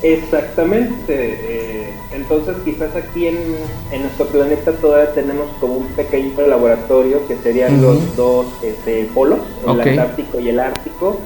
Exactamente. 0.03 1.05
Eh, 1.09 1.93
entonces 2.13 2.55
quizás 2.65 2.95
aquí 2.95 3.27
en, 3.27 3.55
nuestro 4.01 4.27
planeta 4.27 4.71
todavía 4.73 5.13
tenemos 5.13 5.47
como 5.59 5.75
un 5.75 5.87
pequeño 5.87 6.41
laboratorio 6.47 7.25
que 7.27 7.37
serían 7.37 7.81
los 7.81 8.15
dos 8.15 8.47
este, 8.63 9.05
polos, 9.13 9.39
el 9.67 9.81
Antártico 9.81 10.39
y 10.39 10.49
el 10.49 10.59
Ártico, 10.59 11.17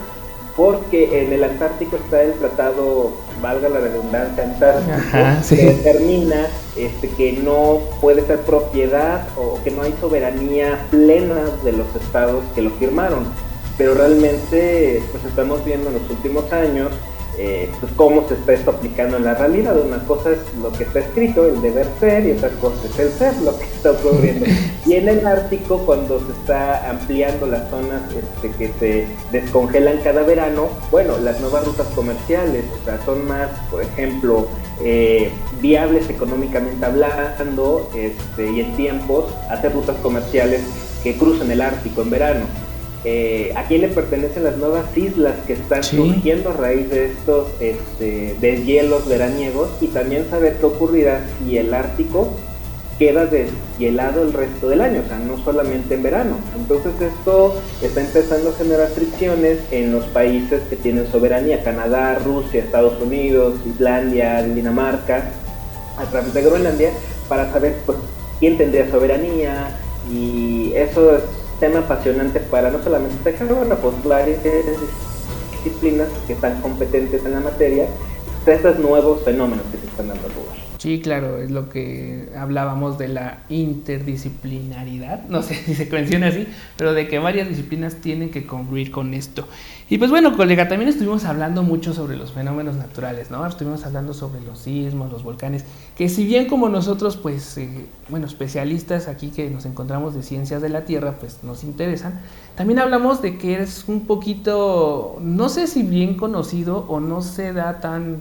porque 0.55 1.23
en 1.23 1.33
el 1.33 1.43
Antártico 1.43 1.95
está 1.95 2.21
el 2.21 2.33
tratado, 2.33 3.11
valga 3.41 3.67
la 3.69 3.79
redundancia, 3.79 4.43
Antártico, 4.43 5.49
que 5.49 5.65
determina 5.65 6.47
este, 6.75 7.09
que 7.09 7.33
no 7.33 7.79
puede 7.99 8.21
ser 8.25 8.39
propiedad 8.41 9.27
o 9.37 9.59
que 9.63 9.71
no 9.71 9.81
hay 9.81 9.93
soberanía 9.99 10.85
plena 10.91 11.41
de 11.63 11.71
los 11.71 11.87
estados 11.95 12.43
que 12.53 12.61
lo 12.61 12.69
firmaron. 12.71 13.25
Pero 13.77 13.93
realmente, 13.93 15.03
pues 15.11 15.25
estamos 15.25 15.65
viendo 15.65 15.89
en 15.89 15.95
los 15.95 16.09
últimos 16.09 16.49
años 16.53 16.91
eh, 17.37 17.69
pues 17.79 17.91
cómo 17.95 18.27
se 18.27 18.35
está 18.35 18.53
esto 18.53 18.71
aplicando 18.71 19.17
en 19.17 19.25
la 19.25 19.35
realidad. 19.35 19.77
Una 19.77 19.99
cosa 20.05 20.31
es 20.31 20.39
lo 20.61 20.71
que 20.71 20.83
está 20.83 20.99
escrito, 20.99 21.45
el 21.45 21.61
deber 21.61 21.87
ser, 21.99 22.25
y 22.25 22.31
otra 22.31 22.49
cosa 22.61 22.87
es 22.87 22.99
el 22.99 23.11
ser, 23.11 23.35
lo 23.41 23.57
que 23.57 23.65
está 23.65 23.91
ocurriendo. 23.91 24.45
y 24.85 24.93
en 24.93 25.09
el 25.09 25.25
Ártico, 25.25 25.79
cuando 25.85 26.19
se 26.19 26.31
está 26.31 26.89
ampliando 26.89 27.45
las 27.47 27.69
zonas 27.69 28.01
este, 28.13 28.51
que 28.57 28.71
se 28.79 29.07
descongelan 29.31 29.99
cada 30.03 30.23
verano, 30.23 30.69
bueno, 30.91 31.17
las 31.17 31.39
nuevas 31.41 31.65
rutas 31.65 31.87
comerciales, 31.95 32.65
o 32.81 32.85
sea, 32.85 32.99
son 33.05 33.27
más, 33.27 33.49
por 33.69 33.81
ejemplo, 33.81 34.47
eh, 34.81 35.31
viables 35.61 36.09
económicamente 36.09 36.85
hablando 36.85 37.89
este, 37.95 38.51
y 38.51 38.61
en 38.61 38.75
tiempos, 38.75 39.25
hacer 39.49 39.73
rutas 39.73 39.95
comerciales 40.01 40.61
que 41.03 41.17
crucen 41.17 41.51
el 41.51 41.61
Ártico 41.61 42.01
en 42.01 42.09
verano 42.09 42.64
eh, 43.05 43.53
a 43.55 43.67
quién 43.67 43.81
le 43.81 43.89
pertenecen 43.89 44.43
las 44.43 44.57
nuevas 44.57 44.85
islas 44.97 45.35
que 45.45 45.53
están 45.53 45.83
surgiendo 45.83 46.49
a 46.49 46.53
raíz 46.53 46.89
de 46.89 47.05
estos 47.05 47.49
este, 47.59 48.35
deshielos 48.41 49.07
veraniegos 49.07 49.69
y 49.79 49.87
también 49.87 50.27
saber 50.29 50.57
qué 50.59 50.65
ocurrirá 50.65 51.23
si 51.37 51.57
el 51.57 51.71
Ártico 51.71 52.33
queda 52.97 53.27
deshielado 53.27 54.23
el 54.23 54.33
resto 54.33 54.69
del 54.69 54.81
año, 54.81 55.01
o 55.05 55.07
sea, 55.07 55.19
no 55.19 55.37
solamente 55.43 55.93
en 55.93 56.01
verano. 56.03 56.37
Entonces 56.57 56.93
esto 56.99 57.55
está 57.81 58.01
empezando 58.01 58.49
a 58.49 58.53
generar 58.53 58.87
fricciones 58.87 59.59
en 59.69 59.91
los 59.91 60.05
países 60.05 60.61
que 60.69 60.75
tienen 60.75 61.05
soberanía, 61.11 61.63
Canadá, 61.63 62.17
Rusia, 62.25 62.63
Estados 62.63 62.99
Unidos, 62.99 63.55
Islandia, 63.67 64.41
Dinamarca, 64.41 65.29
a 65.97 66.05
través 66.05 66.33
de 66.33 66.41
Groenlandia, 66.41 66.89
para 67.29 67.51
saber 67.51 67.75
pues, 67.85 67.99
quién 68.39 68.57
tendría 68.57 68.89
soberanía 68.89 69.77
y 70.11 70.71
eso 70.73 71.17
es 71.17 71.23
tema 71.59 71.79
apasionante 71.79 72.39
para 72.39 72.69
no 72.69 72.83
solamente 72.83 73.31
dejar 73.31 73.47
pues 73.77 74.03
varias 74.03 74.39
disciplinas 75.63 76.09
que 76.27 76.33
están 76.33 76.61
competentes 76.61 77.23
en 77.25 77.31
la 77.31 77.39
materia, 77.39 77.87
de 78.45 78.53
estos 78.53 78.77
nuevos 78.79 79.23
fenómenos 79.23 79.65
que 79.71 79.77
se 79.79 79.87
están 79.87 80.07
dando 80.09 80.27
lugar. 80.29 80.64
Sí, 80.85 80.99
claro, 80.99 81.39
es 81.39 81.49
lo 81.49 81.67
que 81.67 82.29
hablábamos 82.37 82.99
de 82.99 83.07
la 83.07 83.39
interdisciplinaridad, 83.49 85.23
no 85.29 85.41
sé 85.41 85.55
si 85.65 85.73
se 85.73 85.87
menciona 85.87 86.27
así, 86.27 86.45
pero 86.77 86.93
de 86.93 87.07
que 87.07 87.17
varias 87.17 87.49
disciplinas 87.49 87.95
tienen 87.95 88.29
que 88.29 88.45
concluir 88.45 88.91
con 88.91 89.15
esto. 89.15 89.47
Y 89.89 89.97
pues 89.97 90.11
bueno, 90.11 90.37
colega, 90.37 90.67
también 90.67 90.89
estuvimos 90.89 91.25
hablando 91.25 91.63
mucho 91.63 91.95
sobre 91.95 92.15
los 92.15 92.33
fenómenos 92.33 92.75
naturales, 92.75 93.31
¿no? 93.31 93.47
Estuvimos 93.47 93.83
hablando 93.83 94.13
sobre 94.13 94.41
los 94.41 94.59
sismos, 94.59 95.11
los 95.11 95.23
volcanes, 95.23 95.65
que 95.97 96.07
si 96.07 96.23
bien 96.23 96.45
como 96.45 96.69
nosotros, 96.69 97.17
pues, 97.17 97.57
eh, 97.57 97.87
bueno, 98.09 98.27
especialistas 98.27 99.07
aquí 99.07 99.29
que 99.29 99.49
nos 99.49 99.65
encontramos 99.65 100.13
de 100.13 100.21
ciencias 100.21 100.61
de 100.61 100.69
la 100.69 100.85
Tierra, 100.85 101.15
pues 101.19 101.39
nos 101.41 101.63
interesan, 101.63 102.21
también 102.55 102.77
hablamos 102.77 103.23
de 103.23 103.39
que 103.39 103.59
es 103.59 103.85
un 103.87 104.01
poquito, 104.01 105.17
no 105.19 105.49
sé 105.49 105.65
si 105.65 105.81
bien 105.81 106.15
conocido 106.15 106.85
o 106.87 106.99
no 106.99 107.23
se 107.23 107.53
da 107.53 107.79
tan 107.79 108.19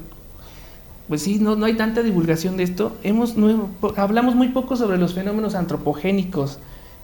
pues 1.08 1.22
sí, 1.22 1.38
no, 1.38 1.56
no 1.56 1.66
hay 1.66 1.74
tanta 1.74 2.02
divulgación 2.02 2.56
de 2.56 2.62
esto. 2.62 2.96
Hemos, 3.02 3.34
hablamos 3.96 4.34
muy 4.34 4.48
poco 4.48 4.76
sobre 4.76 4.98
los 4.98 5.14
fenómenos 5.14 5.54
antropogénicos, 5.54 6.58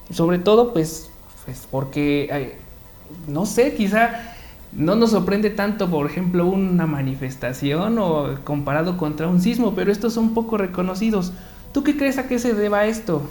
sobre 0.09 0.39
todo 0.39 0.73
pues, 0.73 1.09
pues 1.45 1.67
porque, 1.69 2.57
no 3.27 3.45
sé, 3.45 3.75
quizá 3.75 4.35
no 4.71 4.95
nos 4.95 5.11
sorprende 5.11 5.49
tanto, 5.49 5.89
por 5.89 6.05
ejemplo, 6.05 6.47
una 6.47 6.87
manifestación 6.87 7.99
o 7.99 8.35
comparado 8.43 8.97
contra 8.97 9.27
un 9.27 9.41
sismo, 9.41 9.73
pero 9.75 9.91
estos 9.91 10.13
son 10.13 10.33
poco 10.33 10.57
reconocidos. 10.57 11.33
¿Tú 11.73 11.83
qué 11.83 11.95
crees 11.95 12.17
a 12.17 12.27
qué 12.27 12.39
se 12.39 12.53
deba 12.53 12.85
esto? 12.85 13.21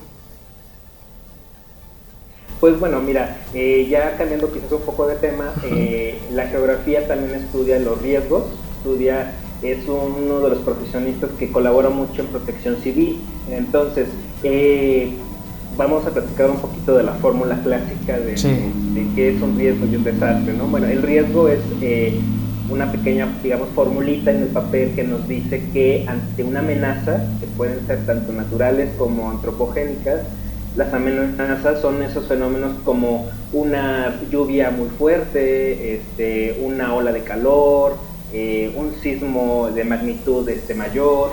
Pues 2.61 2.79
bueno, 2.79 3.01
mira, 3.01 3.39
eh, 3.55 3.87
ya 3.91 4.19
cambiando 4.19 4.53
quizás 4.53 4.71
un 4.71 4.83
poco 4.83 5.07
de 5.07 5.17
tema, 5.17 5.51
eh, 5.65 6.21
la 6.31 6.47
geografía 6.49 7.09
también 7.09 7.41
estudia 7.41 7.79
los 7.79 8.01
riesgos, 8.03 8.45
estudia 8.77 9.33
es 9.63 9.87
uno 9.87 10.41
de 10.41 10.51
los 10.51 10.59
profesionistas 10.61 11.31
que 11.39 11.51
colabora 11.51 11.91
mucho 11.91 12.23
en 12.23 12.29
protección 12.29 12.77
civil. 12.83 13.21
Entonces, 13.51 14.09
eh, 14.43 15.13
vamos 15.77 16.07
a 16.07 16.11
platicar 16.11 16.51
un 16.51 16.59
poquito 16.59 16.97
de 16.97 17.03
la 17.03 17.13
fórmula 17.15 17.61
clásica 17.63 18.19
de, 18.19 18.35
qué 19.15 19.35
es 19.35 19.43
un 19.43 19.57
riesgo 19.59 19.87
y 19.87 19.97
un 19.97 20.05
desastre. 20.05 20.53
¿no? 20.55 20.67
Bueno, 20.67 20.87
el 20.87 21.03
riesgo 21.03 21.49
es 21.49 21.61
eh, 21.83 22.19
una 22.71 22.91
pequeña, 22.91 23.29
digamos, 23.43 23.69
formulita 23.75 24.31
en 24.31 24.43
el 24.43 24.49
papel 24.49 24.95
que 24.95 25.05
nos 25.05 25.27
dice 25.29 25.63
que 25.73 26.07
ante 26.09 26.45
una 26.45 26.61
amenaza, 26.61 27.25
que 27.41 27.47
pueden 27.57 27.87
ser 27.87 28.05
tanto 28.07 28.33
naturales 28.33 28.91
como 28.97 29.31
antropogénicas, 29.31 30.21
las 30.77 30.95
amenazas 30.95 31.81
son 31.81 32.01
esos 32.03 32.29
fenómenos 32.29 32.77
como 32.85 33.29
una 33.53 34.21
lluvia 34.31 34.71
muy 34.71 34.89
fuerte, 34.89 35.97
este, 35.97 36.61
una 36.63 36.95
ola 36.95 37.11
de 37.13 37.23
calor, 37.25 37.97
eh, 38.33 38.73
un 38.77 38.95
sismo 39.03 39.71
de 39.75 39.85
magnitud 39.85 40.49
este, 40.49 40.75
mayor, 40.75 41.33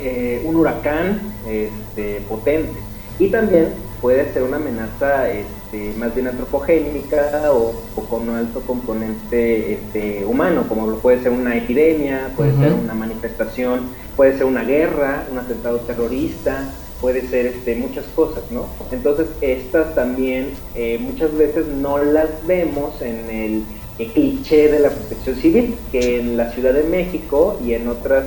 eh, 0.00 0.42
un 0.44 0.56
huracán 0.56 1.20
este, 1.46 2.20
potente. 2.28 2.78
Y 3.18 3.28
también 3.28 3.68
puede 4.00 4.32
ser 4.32 4.42
una 4.44 4.56
amenaza 4.56 5.28
este, 5.30 5.92
más 5.98 6.14
bien 6.14 6.28
antropogénica 6.28 7.42
o, 7.52 7.74
con 8.08 8.28
un 8.28 8.36
alto 8.36 8.60
componente 8.62 9.74
este, 9.74 10.24
humano, 10.24 10.64
como 10.68 10.94
puede 10.96 11.22
ser 11.22 11.32
una 11.32 11.56
epidemia, 11.56 12.30
puede 12.36 12.56
ser 12.56 12.72
una 12.72 12.94
manifestación, 12.94 13.88
puede 14.16 14.36
ser 14.36 14.46
una 14.46 14.62
guerra, 14.62 15.24
un 15.32 15.38
atentado 15.38 15.78
terrorista, 15.80 16.72
puede 17.00 17.26
ser 17.28 17.46
este, 17.46 17.76
muchas 17.76 18.04
cosas, 18.14 18.44
¿no? 18.50 18.66
Entonces 18.90 19.28
estas 19.40 19.94
también 19.94 20.50
eh, 20.74 20.98
muchas 21.00 21.36
veces 21.36 21.66
no 21.66 21.98
las 21.98 22.28
vemos 22.46 23.00
en 23.02 23.30
el 23.30 23.62
el 23.98 24.12
cliché 24.12 24.70
de 24.70 24.78
la 24.80 24.90
protección 24.90 25.36
civil, 25.36 25.74
que 25.90 26.20
en 26.20 26.36
la 26.36 26.52
Ciudad 26.52 26.72
de 26.72 26.84
México 26.84 27.58
y 27.64 27.74
en 27.74 27.88
otras 27.88 28.26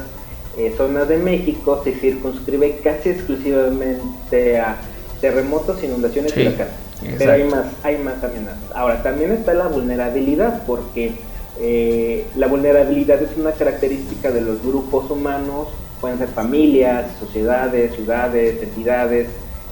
eh, 0.57 0.73
zonas 0.75 1.07
de 1.07 1.17
México 1.17 1.81
se 1.83 1.93
circunscribe 1.93 2.79
casi 2.83 3.09
exclusivamente 3.09 4.59
a 4.59 4.77
terremotos, 5.21 5.81
inundaciones 5.83 6.35
y 6.35 6.41
huracanes. 6.41 6.73
Pero 7.17 7.31
hay 7.31 7.43
más, 7.45 7.65
hay 7.83 7.97
más 7.97 8.23
amenazas. 8.23 8.71
Ahora, 8.75 9.01
también 9.01 9.31
está 9.31 9.53
la 9.53 9.67
vulnerabilidad, 9.67 10.63
porque 10.65 11.13
eh, 11.59 12.25
la 12.35 12.47
vulnerabilidad 12.47 13.21
es 13.21 13.37
una 13.37 13.51
característica 13.51 14.31
de 14.31 14.41
los 14.41 14.61
grupos 14.61 15.09
humanos, 15.09 15.69
pueden 16.01 16.17
ser 16.17 16.29
familias, 16.29 17.05
sociedades, 17.19 17.95
ciudades, 17.95 18.61
entidades 18.61 19.29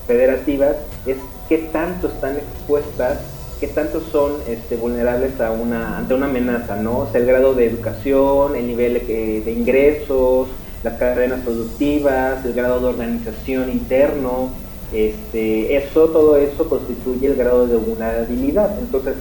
federativas, 0.07 0.75
es 1.05 1.17
qué 1.49 1.57
tanto 1.71 2.07
están 2.07 2.37
expuestas 2.37 3.19
qué 3.59 3.67
tanto 3.67 4.01
son 4.11 4.33
este, 4.47 4.77
vulnerables 4.77 5.39
a 5.41 5.51
una, 5.51 5.97
ante 5.97 6.13
una 6.13 6.27
amenaza, 6.27 6.77
¿no? 6.77 6.99
O 6.99 7.11
sea, 7.11 7.19
el 7.19 7.27
grado 7.27 7.53
de 7.53 7.65
educación, 7.67 8.55
el 8.55 8.67
nivel 8.67 8.93
de, 9.05 9.51
ingresos, 9.51 10.47
las 10.83 10.97
cadenas 10.97 11.41
productivas, 11.41 12.45
el 12.45 12.53
grado 12.53 12.79
de 12.79 12.87
organización 12.87 13.69
interno, 13.69 14.49
este, 14.93 15.75
eso, 15.75 16.07
todo 16.09 16.37
eso 16.37 16.69
constituye 16.69 17.27
el 17.27 17.35
grado 17.35 17.67
de 17.67 17.75
vulnerabilidad. 17.75 18.79
Entonces, 18.79 19.15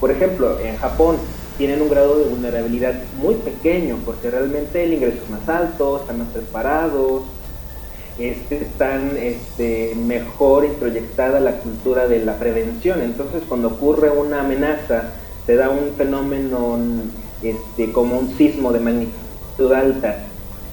por 0.00 0.10
ejemplo, 0.10 0.58
en 0.60 0.76
Japón, 0.78 1.16
tienen 1.58 1.82
un 1.82 1.90
grado 1.90 2.18
de 2.18 2.24
vulnerabilidad 2.24 2.94
muy 3.18 3.34
pequeño, 3.34 3.98
porque 4.06 4.30
realmente 4.30 4.84
el 4.84 4.94
ingreso 4.94 5.18
es 5.22 5.30
más 5.30 5.46
alto, 5.48 5.98
están 5.98 6.18
más 6.18 6.28
preparados, 6.28 7.22
este, 8.18 8.56
están 8.56 9.16
este, 9.16 9.94
mejor 9.94 10.64
introyectada 10.64 11.40
la 11.40 11.52
cultura 11.58 12.06
de 12.06 12.24
la 12.24 12.34
prevención. 12.38 13.02
Entonces, 13.02 13.42
cuando 13.48 13.68
ocurre 13.68 14.10
una 14.10 14.40
amenaza, 14.40 15.10
se 15.46 15.56
da 15.56 15.70
un 15.70 15.94
fenómeno 15.96 16.78
este, 17.42 17.92
como 17.92 18.18
un 18.18 18.36
sismo 18.36 18.72
de 18.72 18.80
magnitud 18.80 19.72
alta, 19.72 20.26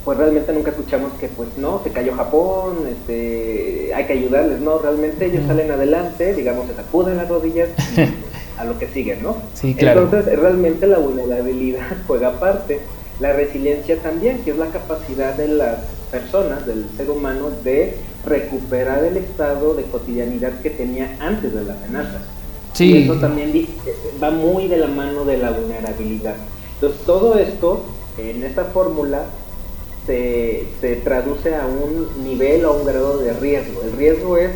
pues 0.06 0.18
realmente 0.18 0.54
nunca 0.54 0.72
escuchamos 0.72 1.14
que, 1.20 1.28
pues 1.28 1.50
no, 1.58 1.82
se 1.84 1.92
cayó 1.92 2.14
Japón, 2.16 2.88
este, 2.90 3.94
hay 3.94 4.06
que 4.06 4.14
ayudarles, 4.14 4.60
no, 4.60 4.80
realmente 4.80 5.26
ellos 5.26 5.46
salen 5.46 5.72
adelante, 5.72 6.34
digamos, 6.34 6.68
se 6.68 6.76
sacuden 6.76 7.18
las 7.18 7.30
rodillas 7.30 7.70
a 8.58 8.66
lo 8.66 8.78
que 8.78 8.88
sigue, 8.88 9.18
¿no? 9.18 9.38
Sí, 9.54 9.76
claro. 9.76 10.04
Entonces, 10.04 10.38
realmente 10.40 10.88
la 10.88 11.00
vulnerabilidad 11.00 11.88
juega 12.08 12.40
parte. 12.40 12.80
La 13.20 13.34
resiliencia 13.34 13.98
también, 13.98 14.44
que 14.44 14.52
es 14.52 14.58
la 14.58 14.68
capacidad 14.68 15.36
de 15.36 15.50
las 15.50 15.80
personas, 16.12 16.66
del 16.66 16.86
ser 16.98 17.10
humano, 17.10 17.50
de 17.64 17.98
recuperar 18.26 19.04
el 19.04 19.18
estado 19.18 19.74
de 19.74 19.84
cotidianidad 19.84 20.60
que 20.62 20.70
tenía 20.70 21.18
antes 21.20 21.54
de 21.54 21.64
la 21.64 21.74
amenaza. 21.74 22.20
Sí. 22.74 22.92
Y 22.92 23.04
eso 23.04 23.16
también 23.16 23.68
va 24.22 24.32
muy 24.32 24.68
de 24.68 24.78
la 24.78 24.88
mano 24.88 25.26
de 25.26 25.38
la 25.38 25.52
vulnerabilidad. 25.52 26.36
Entonces, 26.76 27.02
todo 27.06 27.38
esto, 27.38 27.84
en 28.18 28.44
esta 28.44 28.66
fórmula, 28.66 29.26
se, 30.06 30.66
se 30.82 30.96
traduce 30.98 31.56
a 31.56 31.66
un 31.66 32.24
nivel 32.24 32.66
o 32.66 32.70
a 32.70 32.74
un 32.74 32.86
grado 32.86 33.18
de 33.20 33.34
riesgo. 33.34 33.82
El 33.84 33.94
riesgo 33.94 34.38
es 34.38 34.52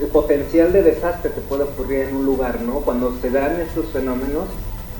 el 0.00 0.06
potencial 0.06 0.72
de 0.72 0.82
desastre 0.82 1.30
que 1.32 1.40
puede 1.40 1.64
ocurrir 1.64 2.00
en 2.08 2.16
un 2.16 2.24
lugar, 2.24 2.60
¿no? 2.62 2.80
Cuando 2.80 3.14
se 3.20 3.30
dan 3.30 3.60
estos 3.60 3.86
fenómenos, 3.92 4.44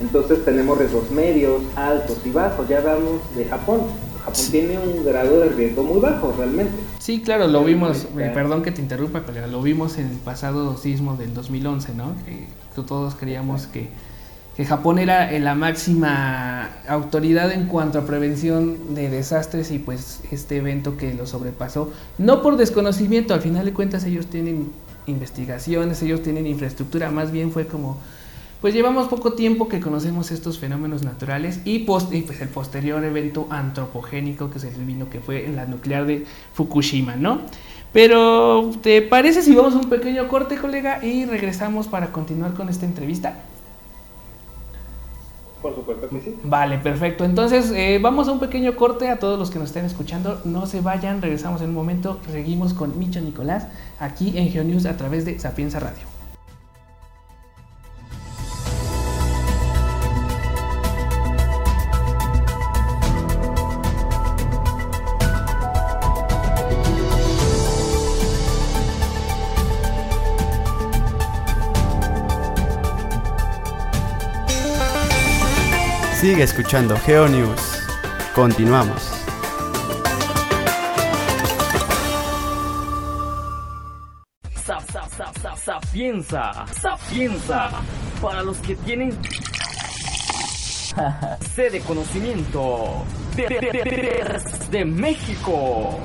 entonces 0.01 0.43
tenemos 0.43 0.77
riesgos 0.77 1.11
medios, 1.11 1.61
altos 1.75 2.17
y 2.25 2.29
bajos. 2.29 2.67
Ya 2.67 2.79
hablamos 2.79 3.21
de 3.35 3.45
Japón. 3.45 3.81
Japón 4.23 4.41
tiene 4.51 4.77
un 4.77 5.05
grado 5.05 5.39
de 5.41 5.49
riesgo 5.49 5.83
muy 5.83 5.99
bajo 5.99 6.33
realmente. 6.37 6.73
Sí, 6.99 7.21
claro, 7.21 7.47
lo 7.47 7.63
vimos, 7.63 8.07
eh, 8.17 8.31
perdón 8.33 8.63
que 8.63 8.71
te 8.71 8.81
interrumpa, 8.81 9.23
colega, 9.23 9.47
lo 9.47 9.61
vimos 9.61 9.97
en 9.97 10.09
el 10.09 10.17
pasado 10.17 10.77
sismo 10.77 11.17
del 11.17 11.33
2011, 11.33 11.93
¿no? 11.93 12.15
Que 12.25 12.47
todos 12.81 13.15
creíamos 13.15 13.67
que, 13.67 13.89
que 14.55 14.65
Japón 14.65 14.99
era 14.99 15.29
la 15.39 15.55
máxima 15.55 16.69
autoridad 16.87 17.51
en 17.51 17.67
cuanto 17.67 17.99
a 17.99 18.05
prevención 18.05 18.95
de 18.95 19.09
desastres 19.09 19.71
y 19.71 19.79
pues 19.79 20.21
este 20.31 20.57
evento 20.57 20.95
que 20.95 21.13
lo 21.13 21.27
sobrepasó, 21.27 21.91
no 22.17 22.41
por 22.41 22.55
desconocimiento, 22.55 23.33
al 23.33 23.41
final 23.41 23.65
de 23.65 23.73
cuentas 23.73 24.05
ellos 24.05 24.27
tienen 24.27 24.71
investigaciones, 25.05 26.01
ellos 26.01 26.23
tienen 26.23 26.47
infraestructura, 26.47 27.11
más 27.11 27.31
bien 27.31 27.51
fue 27.51 27.67
como 27.67 27.97
pues 28.63 28.73
llevamos 28.73 29.09
poco 29.09 29.33
tiempo 29.33 29.67
que 29.67 29.81
conocemos 29.81 30.31
estos 30.31 30.57
fenómenos 30.57 31.03
naturales 31.03 31.59
y, 31.65 31.79
post, 31.79 32.13
y 32.13 32.21
pues 32.21 32.39
el 32.39 32.47
posterior 32.47 33.03
evento 33.03 33.45
antropogénico 33.49 34.49
que 34.49 34.57
se 34.59 34.69
vino 34.69 35.09
que 35.09 35.19
fue 35.19 35.45
en 35.45 35.57
la 35.57 35.65
nuclear 35.65 36.05
de 36.05 36.25
Fukushima, 36.53 37.17
¿no? 37.17 37.41
Pero, 37.91 38.71
¿te 38.81 39.01
parece 39.01 39.41
si 39.41 39.53
vamos 39.53 39.73
a 39.73 39.79
un 39.79 39.89
pequeño 39.89 40.29
corte, 40.29 40.55
colega, 40.55 41.03
y 41.03 41.25
regresamos 41.25 41.89
para 41.89 42.13
continuar 42.13 42.53
con 42.53 42.69
esta 42.69 42.85
entrevista? 42.85 43.43
Por 45.61 45.75
supuesto 45.75 46.07
que 46.07 46.21
sí. 46.21 46.35
Vale, 46.45 46.77
perfecto. 46.77 47.25
Entonces, 47.25 47.69
eh, 47.75 47.99
vamos 48.01 48.29
a 48.29 48.31
un 48.31 48.39
pequeño 48.39 48.77
corte 48.77 49.09
a 49.09 49.19
todos 49.19 49.37
los 49.37 49.51
que 49.51 49.59
nos 49.59 49.67
estén 49.67 49.83
escuchando. 49.83 50.39
No 50.45 50.67
se 50.67 50.79
vayan, 50.79 51.21
regresamos 51.21 51.61
en 51.61 51.67
un 51.67 51.75
momento. 51.75 52.17
Seguimos 52.31 52.73
con 52.73 52.97
Micho 52.97 53.19
Nicolás 53.19 53.67
aquí 53.99 54.37
en 54.37 54.47
GeoNews 54.47 54.85
a 54.85 54.95
través 54.95 55.25
de 55.25 55.37
Sapienza 55.37 55.81
Radio. 55.81 56.12
Sigue 76.23 76.43
escuchando 76.43 76.95
GeoNews. 76.99 77.83
Continuamos. 78.33 79.11
Sapienza, 85.57 86.65
sapienza, 86.71 87.71
para 88.21 88.41
los 88.41 88.57
que 88.59 88.77
tienen 88.77 89.11
sede 91.53 91.71
de 91.71 91.79
conocimiento 91.81 93.03
de 93.35 94.85
México. 94.85 95.99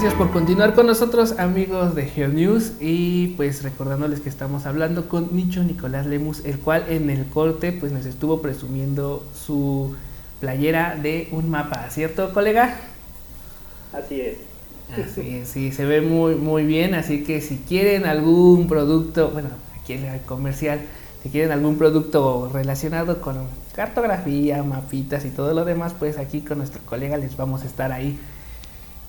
Gracias 0.00 0.18
por 0.18 0.30
continuar 0.30 0.72
con 0.72 0.86
nosotros 0.86 1.38
amigos 1.38 1.94
de 1.94 2.06
GeoNews 2.06 2.72
y 2.80 3.34
pues 3.36 3.62
recordándoles 3.62 4.20
que 4.20 4.30
estamos 4.30 4.64
hablando 4.64 5.10
con 5.10 5.36
Nicho 5.36 5.62
Nicolás 5.62 6.06
Lemus, 6.06 6.42
el 6.46 6.58
cual 6.58 6.86
en 6.88 7.10
el 7.10 7.26
corte 7.26 7.70
pues 7.72 7.92
nos 7.92 8.06
estuvo 8.06 8.40
presumiendo 8.40 9.22
su 9.34 9.94
playera 10.40 10.96
de 10.96 11.28
un 11.32 11.50
mapa, 11.50 11.90
¿cierto 11.90 12.32
colega? 12.32 12.78
Así 13.92 14.22
es. 14.22 14.38
Así 14.90 15.36
es, 15.36 15.50
sí, 15.50 15.70
se 15.70 15.84
ve 15.84 16.00
muy 16.00 16.34
muy 16.34 16.64
bien, 16.64 16.94
así 16.94 17.22
que 17.22 17.42
si 17.42 17.58
quieren 17.58 18.06
algún 18.06 18.68
producto, 18.68 19.28
bueno, 19.28 19.50
aquí 19.82 19.92
en 19.92 20.06
el 20.06 20.22
comercial, 20.22 20.80
si 21.22 21.28
quieren 21.28 21.52
algún 21.52 21.76
producto 21.76 22.48
relacionado 22.50 23.20
con 23.20 23.36
cartografía, 23.74 24.62
mapitas 24.62 25.26
y 25.26 25.28
todo 25.28 25.52
lo 25.52 25.66
demás, 25.66 25.94
pues 25.98 26.16
aquí 26.16 26.40
con 26.40 26.56
nuestro 26.56 26.80
colega 26.86 27.18
les 27.18 27.36
vamos 27.36 27.64
a 27.64 27.66
estar 27.66 27.92
ahí 27.92 28.18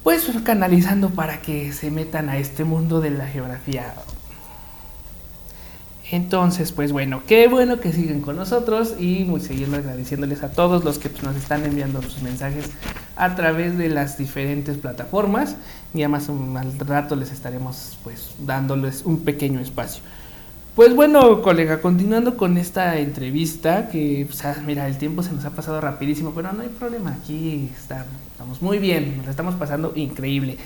pues 0.04 0.30
canalizando 0.44 1.10
para 1.10 1.42
que 1.42 1.74
se 1.74 1.92
metan 1.92 2.30
a 2.30 2.38
este 2.38 2.64
mundo 2.64 3.02
de 3.02 3.12
la 3.12 3.28
geografía. 3.28 3.94
Entonces, 6.12 6.74
pues 6.74 6.92
bueno, 6.92 7.24
qué 7.26 7.48
bueno 7.48 7.80
que 7.80 7.94
siguen 7.94 8.20
con 8.20 8.36
nosotros 8.36 8.96
y 9.00 9.24
muy 9.24 9.42
agradeciéndoles 9.74 10.44
a 10.44 10.52
todos 10.52 10.84
los 10.84 11.00
que 11.00 11.10
pues, 11.10 11.24
nos 11.24 11.38
están 11.38 11.64
enviando 11.64 12.02
sus 12.02 12.22
mensajes 12.22 12.70
a 13.16 13.36
través 13.36 13.78
de 13.78 13.88
las 13.88 14.18
diferentes 14.18 14.78
plataformas. 14.78 15.56
Y 15.94 16.00
además 16.00 16.28
un, 16.28 16.58
al 16.58 16.78
rato 16.80 17.16
les 17.16 17.32
estaremos 17.32 17.98
pues 18.04 18.32
dándoles 18.40 19.04
un 19.06 19.22
pequeño 19.22 19.62
espacio. 19.62 20.04
Pues 20.76 20.96
bueno, 20.96 21.42
colega, 21.42 21.82
continuando 21.82 22.38
con 22.38 22.58
esta 22.58 22.98
entrevista, 22.98 23.90
que 23.90 24.26
mira, 24.66 24.88
el 24.88 24.98
tiempo 24.98 25.22
se 25.22 25.34
nos 25.34 25.44
ha 25.44 25.50
pasado 25.50 25.82
rapidísimo, 25.82 26.32
pero 26.34 26.54
no 26.54 26.62
hay 26.62 26.70
problema, 26.70 27.18
aquí 27.22 27.70
estamos 27.78 28.62
muy 28.62 28.78
bien, 28.80 29.18
nos 29.18 29.28
estamos 29.28 29.56
pasando 29.56 29.92
increíble. 29.96 30.58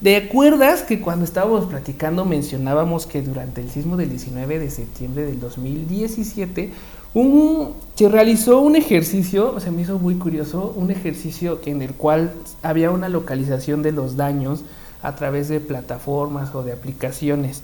¿De 0.00 0.16
acuerdas 0.16 0.82
que 0.82 1.00
cuando 1.00 1.24
estábamos 1.24 1.66
platicando 1.66 2.24
mencionábamos 2.24 3.06
que 3.06 3.22
durante 3.22 3.60
el 3.60 3.70
sismo 3.70 3.96
del 3.96 4.10
19 4.10 4.58
de 4.58 4.70
septiembre 4.70 5.24
del 5.24 5.38
2017 5.38 6.72
un, 7.14 7.74
se 7.94 8.08
realizó 8.08 8.58
un 8.58 8.74
ejercicio, 8.74 9.60
se 9.60 9.70
me 9.70 9.82
hizo 9.82 10.00
muy 10.00 10.16
curioso, 10.16 10.74
un 10.76 10.90
ejercicio 10.90 11.60
en 11.64 11.80
el 11.80 11.94
cual 11.94 12.32
había 12.64 12.90
una 12.90 13.08
localización 13.08 13.82
de 13.82 13.92
los 13.92 14.16
daños 14.16 14.64
a 15.00 15.14
través 15.14 15.48
de 15.48 15.60
plataformas 15.60 16.52
o 16.56 16.64
de 16.64 16.72
aplicaciones. 16.72 17.62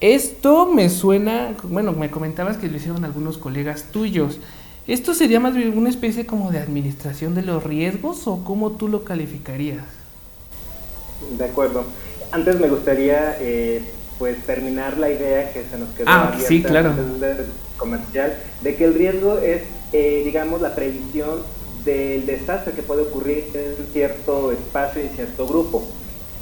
Esto 0.00 0.66
me 0.66 0.90
suena, 0.90 1.54
bueno, 1.62 1.92
me 1.92 2.10
comentabas 2.10 2.58
que 2.58 2.68
lo 2.68 2.76
hicieron 2.76 3.04
algunos 3.04 3.38
colegas 3.38 3.84
tuyos. 3.92 4.38
¿Esto 4.86 5.14
sería 5.14 5.40
más 5.40 5.54
bien 5.54 5.76
una 5.76 5.88
especie 5.88 6.26
como 6.26 6.52
de 6.52 6.58
administración 6.58 7.34
de 7.34 7.42
los 7.42 7.64
riesgos 7.64 8.26
o 8.26 8.44
cómo 8.44 8.72
tú 8.72 8.88
lo 8.88 9.04
calificarías? 9.04 9.84
De 11.38 11.44
acuerdo. 11.44 11.84
Antes 12.30 12.60
me 12.60 12.68
gustaría 12.68 13.38
eh, 13.40 13.82
pues 14.18 14.44
terminar 14.44 14.98
la 14.98 15.10
idea 15.10 15.52
que 15.52 15.64
se 15.64 15.78
nos 15.78 15.88
quedó 15.90 16.06
ah, 16.08 16.36
sí, 16.46 16.62
claro. 16.62 16.92
comercial 17.78 18.36
de 18.62 18.76
que 18.76 18.84
el 18.84 18.94
riesgo 18.94 19.38
es, 19.38 19.62
eh, 19.92 20.22
digamos, 20.24 20.60
la 20.60 20.74
previsión 20.74 21.40
del 21.86 22.26
desastre 22.26 22.74
que 22.74 22.82
puede 22.82 23.02
ocurrir 23.02 23.46
en 23.54 23.86
cierto 23.92 24.52
espacio 24.52 25.02
y 25.02 25.06
en 25.06 25.14
cierto 25.14 25.46
grupo 25.46 25.84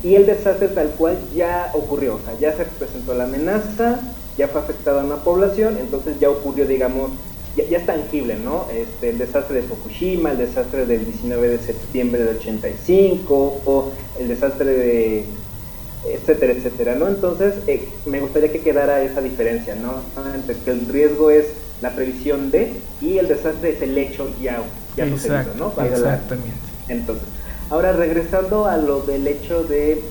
y 0.05 0.15
el 0.17 0.27
desastre 0.27 0.69
tal 0.69 0.91
cual 0.91 1.17
ya 1.35 1.71
ocurrió, 1.73 2.17
o 2.17 2.21
sea, 2.21 2.39
ya 2.39 2.57
se 2.57 2.65
presentó 2.65 3.15
la 3.15 3.25
amenaza, 3.25 4.01
ya 4.37 4.49
fue 4.49 4.61
afectada 4.61 5.03
una 5.03 5.17
población, 5.17 5.79
entonces 5.79 6.21
ya 6.21 6.29
ocurrió, 6.29 6.67
digamos, 6.67 7.11
ya, 7.57 7.79
es 7.79 7.87
tangible, 7.87 8.37
¿no? 8.37 8.67
Este, 8.71 9.11
el 9.11 9.19
desastre 9.19 9.63
de 9.63 9.63
Fukushima, 9.63 10.33
el 10.33 10.39
desastre 10.39 10.87
del 10.87 11.07
19 11.07 11.49
de 11.49 11.59
septiembre 11.59 12.23
del 12.23 12.37
85, 12.37 13.63
o 13.65 13.93
el 14.19 14.29
desastre 14.29 14.71
de 14.73 15.25
etcétera, 16.07 16.53
etcétera, 16.53 16.95
¿no? 16.97 17.09
Entonces, 17.09 17.55
eh, 17.67 17.89
me 18.05 18.21
gustaría 18.21 18.53
que 18.53 18.61
quedara 18.61 19.03
esa 19.03 19.23
diferencia, 19.23 19.75
¿no? 19.75 20.03
Entre 20.35 20.55
que 20.57 20.71
el 20.71 20.87
riesgo 20.87 21.31
es 21.31 21.47
la 21.81 21.95
previsión 21.95 22.51
de 22.51 22.73
y 23.01 23.19
el 23.19 23.29
desastre 23.29 23.71
es 23.71 23.83
el 23.83 23.97
hecho 23.97 24.29
ya, 24.41 24.63
ya 24.97 25.09
sucedido, 25.09 25.55
¿no? 25.59 25.73
exactamente. 25.83 26.53
Entonces, 26.89 27.27
ahora 27.71 27.93
regresando 27.93 28.67
a 28.67 28.77
lo 28.77 29.01
del 29.01 29.27
hecho 29.27 29.65
de 29.65 30.03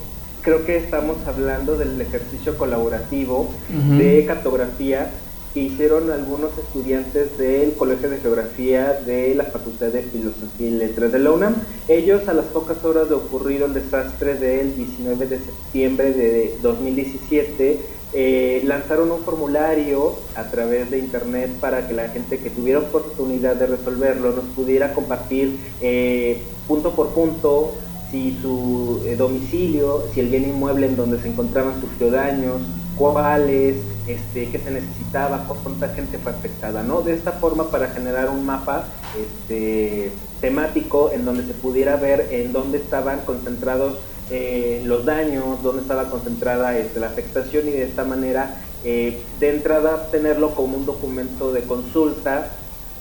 creo 0.41 0.66
que 0.66 0.78
estamos 0.78 1.18
hablando 1.26 1.78
del 1.78 1.99
ejercicio 2.01 2.58
colaborativo 2.58 3.49
de 3.70 4.26
cartografía 4.26 5.10
que 5.54 5.62
hicieron 5.62 6.10
algunos 6.12 6.58
estudiantes 6.58 7.38
del 7.38 7.74
Colegio 7.74 8.10
de 8.10 8.18
Geografía 8.18 8.99
de 9.06 9.36
la 9.36 9.43
Facultad 9.45 9.88
de 9.88 10.01
Filosofía 10.01 10.68
y 10.68 10.72
Letras 10.72 11.12
de 11.12 11.20
la 11.20 11.32
UNAM. 11.32 11.56
Ellos 11.88 12.28
a 12.28 12.34
las 12.34 12.45
pocas 12.45 12.84
horas 12.84 13.08
de 13.08 13.16
ocurrido 13.16 13.68
el 13.68 13.74
desastre 13.74 14.34
del 14.34 14.76
19 14.76 15.28
de 15.28 15.38
septiembre 15.38 16.12
de 16.12 16.58
2017 16.64 17.80
eh, 18.14 18.61
lanzaron 18.66 19.11
un 19.11 19.24
formulario 19.24 20.16
a 20.36 20.43
través 20.43 20.91
de 20.91 20.99
internet 20.99 21.49
para 21.59 21.88
que 21.88 21.93
la 21.93 22.09
gente 22.09 22.38
que 22.38 22.49
tuviera 22.49 22.80
oportunidad 22.80 23.55
de 23.55 23.68
resolverlo 23.68 24.32
nos 24.34 24.45
pudiera 24.55 24.93
compartir 24.93 25.57
eh, 25.82 26.41
punto 26.68 26.91
por 26.91 27.09
punto 27.09 27.74
si 28.11 28.38
su 28.41 29.01
eh, 29.05 29.16
domicilio, 29.16 30.03
si 30.14 30.20
el 30.20 30.28
bien 30.28 30.43
inmueble 30.47 30.86
en 30.86 30.95
donde 30.95 31.20
se 31.20 31.28
encontraban 31.30 31.82
sufrió 31.82 32.11
daños, 32.11 32.61
cuáles, 32.95 33.78
este, 34.07 34.49
qué 34.49 34.59
se 34.59 34.70
necesitaba, 34.70 35.47
cuánta 35.64 35.89
gente 35.89 36.20
fue 36.20 36.32
afectada, 36.32 36.84
¿no? 36.84 37.01
De 37.01 37.14
esta 37.14 37.32
forma 37.32 37.72
para 37.72 37.88
generar 37.88 38.30
un 38.30 38.45
mapa 38.45 38.86
este, 39.20 40.11
temático 40.41 41.09
en 41.11 41.26
donde 41.26 41.45
se 41.45 41.53
pudiera 41.53 41.95
ver 41.95 42.28
en 42.32 42.53
dónde 42.53 42.78
estaban 42.78 43.22
concentrados 43.22 43.97
eh, 44.36 44.81
los 44.84 45.05
daños, 45.05 45.61
dónde 45.61 45.84
estaba 45.84 46.09
concentrada 46.09 46.75
este, 46.75 46.99
la 46.99 47.05
afectación 47.05 47.67
y 47.67 47.71
de 47.71 47.84
esta 47.84 48.03
manera 48.03 48.55
eh, 48.84 49.21
de 49.39 49.49
entrada 49.49 50.09
tenerlo 50.09 50.55
como 50.55 50.75
un 50.75 50.88
documento 50.88 51.53
de 51.53 51.61
consulta 51.61 52.47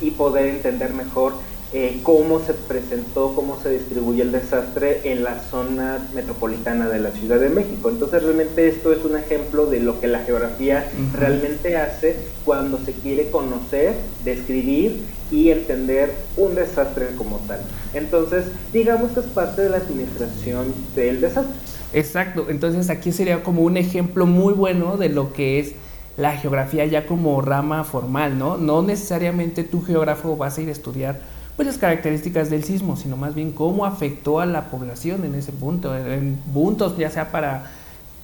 y 0.02 0.10
poder 0.10 0.48
entender 0.48 0.92
mejor 0.92 1.32
eh, 1.74 2.00
cómo 2.02 2.40
se 2.40 2.52
presentó, 2.52 3.34
cómo 3.34 3.58
se 3.62 3.70
distribuye 3.70 4.22
el 4.22 4.32
desastre 4.32 5.00
en 5.04 5.24
la 5.24 5.40
zona 5.40 6.06
metropolitana 6.14 6.88
de 6.88 7.00
la 7.00 7.10
Ciudad 7.12 7.40
de 7.40 7.48
México. 7.48 7.88
Entonces 7.88 8.22
realmente 8.22 8.68
esto 8.68 8.92
es 8.92 9.04
un 9.04 9.16
ejemplo 9.16 9.66
de 9.66 9.80
lo 9.80 9.98
que 9.98 10.06
la 10.06 10.20
geografía 10.20 10.90
realmente 11.14 11.78
hace 11.78 12.16
cuando 12.44 12.78
se 12.78 12.92
quiere 12.92 13.30
conocer, 13.30 13.94
describir 14.22 15.00
y 15.30 15.50
entender 15.50 16.12
un 16.36 16.54
desastre 16.54 17.06
como 17.16 17.38
tal. 17.48 17.60
Entonces, 17.94 18.44
digamos 18.72 19.12
que 19.12 19.20
es 19.20 19.26
parte 19.26 19.62
de 19.62 19.70
la 19.70 19.78
administración 19.78 20.74
del 20.94 21.22
desastre. 21.22 21.54
Exacto, 21.94 22.46
entonces 22.50 22.90
aquí 22.90 23.12
sería 23.12 23.42
como 23.42 23.62
un 23.62 23.78
ejemplo 23.78 24.26
muy 24.26 24.52
bueno 24.52 24.98
de 24.98 25.08
lo 25.08 25.32
que 25.32 25.58
es 25.58 25.72
la 26.16 26.36
geografía 26.36 26.84
ya 26.84 27.06
como 27.06 27.40
rama 27.40 27.84
formal, 27.84 28.38
¿no? 28.38 28.58
No 28.58 28.82
necesariamente 28.82 29.64
tu 29.64 29.82
geógrafo 29.82 30.36
vas 30.36 30.58
a 30.58 30.62
ir 30.62 30.68
a 30.68 30.72
estudiar 30.72 31.20
pues 31.56 31.66
las 31.66 31.78
características 31.78 32.50
del 32.50 32.64
sismo, 32.64 32.96
sino 32.96 33.16
más 33.16 33.34
bien 33.34 33.52
cómo 33.52 33.84
afectó 33.84 34.40
a 34.40 34.46
la 34.46 34.70
población 34.70 35.24
en 35.24 35.34
ese 35.34 35.52
punto, 35.52 35.96
en 35.96 36.36
puntos 36.52 36.96
ya 36.96 37.10
sea 37.10 37.30
para 37.30 37.70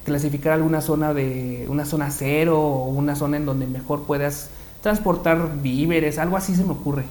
clasificar 0.05 0.55
alguna 0.55 0.81
zona 0.81 1.12
de 1.12 1.66
una 1.68 1.85
zona 1.85 2.11
cero 2.11 2.61
o 2.61 2.89
una 2.89 3.14
zona 3.14 3.37
en 3.37 3.45
donde 3.45 3.66
mejor 3.66 4.05
puedas 4.05 4.51
transportar 4.83 5.61
víveres, 5.61 6.18
algo 6.18 6.37
así 6.37 6.55
se 6.55 6.64
me 6.64 6.72
ocurre 6.72 7.05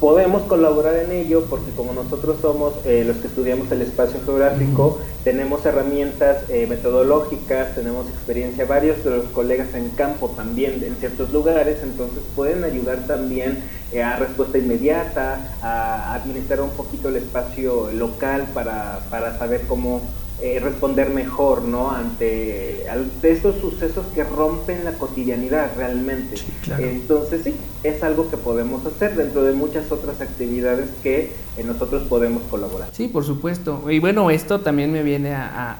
podemos 0.00 0.42
colaborar 0.42 0.96
en 0.96 1.12
ello 1.12 1.44
porque 1.50 1.70
como 1.72 1.92
nosotros 1.92 2.38
somos 2.40 2.72
eh, 2.86 3.04
los 3.06 3.18
que 3.18 3.26
estudiamos 3.26 3.70
el 3.70 3.82
espacio 3.82 4.18
geográfico, 4.24 4.98
tenemos 5.24 5.64
herramientas 5.66 6.44
eh, 6.48 6.66
metodológicas, 6.66 7.74
tenemos 7.74 8.08
experiencia, 8.08 8.64
varios 8.64 9.04
de 9.04 9.10
los 9.10 9.26
colegas 9.26 9.74
en 9.74 9.90
campo 9.90 10.30
también 10.30 10.82
en 10.82 10.96
ciertos 10.96 11.30
lugares, 11.32 11.80
entonces 11.82 12.22
pueden 12.34 12.64
ayudar 12.64 13.06
también 13.06 13.62
eh, 13.92 14.02
a 14.02 14.16
respuesta 14.16 14.56
inmediata, 14.56 15.54
a 15.62 16.14
administrar 16.14 16.62
un 16.62 16.70
poquito 16.70 17.10
el 17.10 17.16
espacio 17.16 17.90
local 17.92 18.48
para, 18.54 19.00
para 19.10 19.38
saber 19.38 19.66
cómo 19.68 20.00
eh, 20.42 20.58
responder 20.58 21.10
mejor, 21.10 21.62
¿no? 21.62 21.90
Ante, 21.90 22.86
estos 23.22 23.56
sucesos 23.60 24.06
que 24.14 24.24
rompen 24.24 24.84
la 24.84 24.92
cotidianidad 24.92 25.70
realmente. 25.76 26.36
Entonces 26.78 27.42
sí, 27.44 27.54
es 27.82 28.02
algo 28.02 28.30
que 28.30 28.36
podemos 28.36 28.84
hacer 28.86 29.16
dentro 29.16 29.44
de 29.44 29.52
muchas 29.52 29.92
otras 29.92 30.20
actividades 30.20 30.88
que 31.02 31.32
eh, 31.56 31.64
nosotros 31.64 32.04
podemos 32.08 32.42
colaborar. 32.44 32.88
Sí, 32.92 33.08
por 33.08 33.24
supuesto. 33.24 33.90
Y 33.90 33.98
bueno, 33.98 34.30
esto 34.30 34.60
también 34.60 34.92
me 34.92 35.02
viene 35.02 35.34
a, 35.34 35.76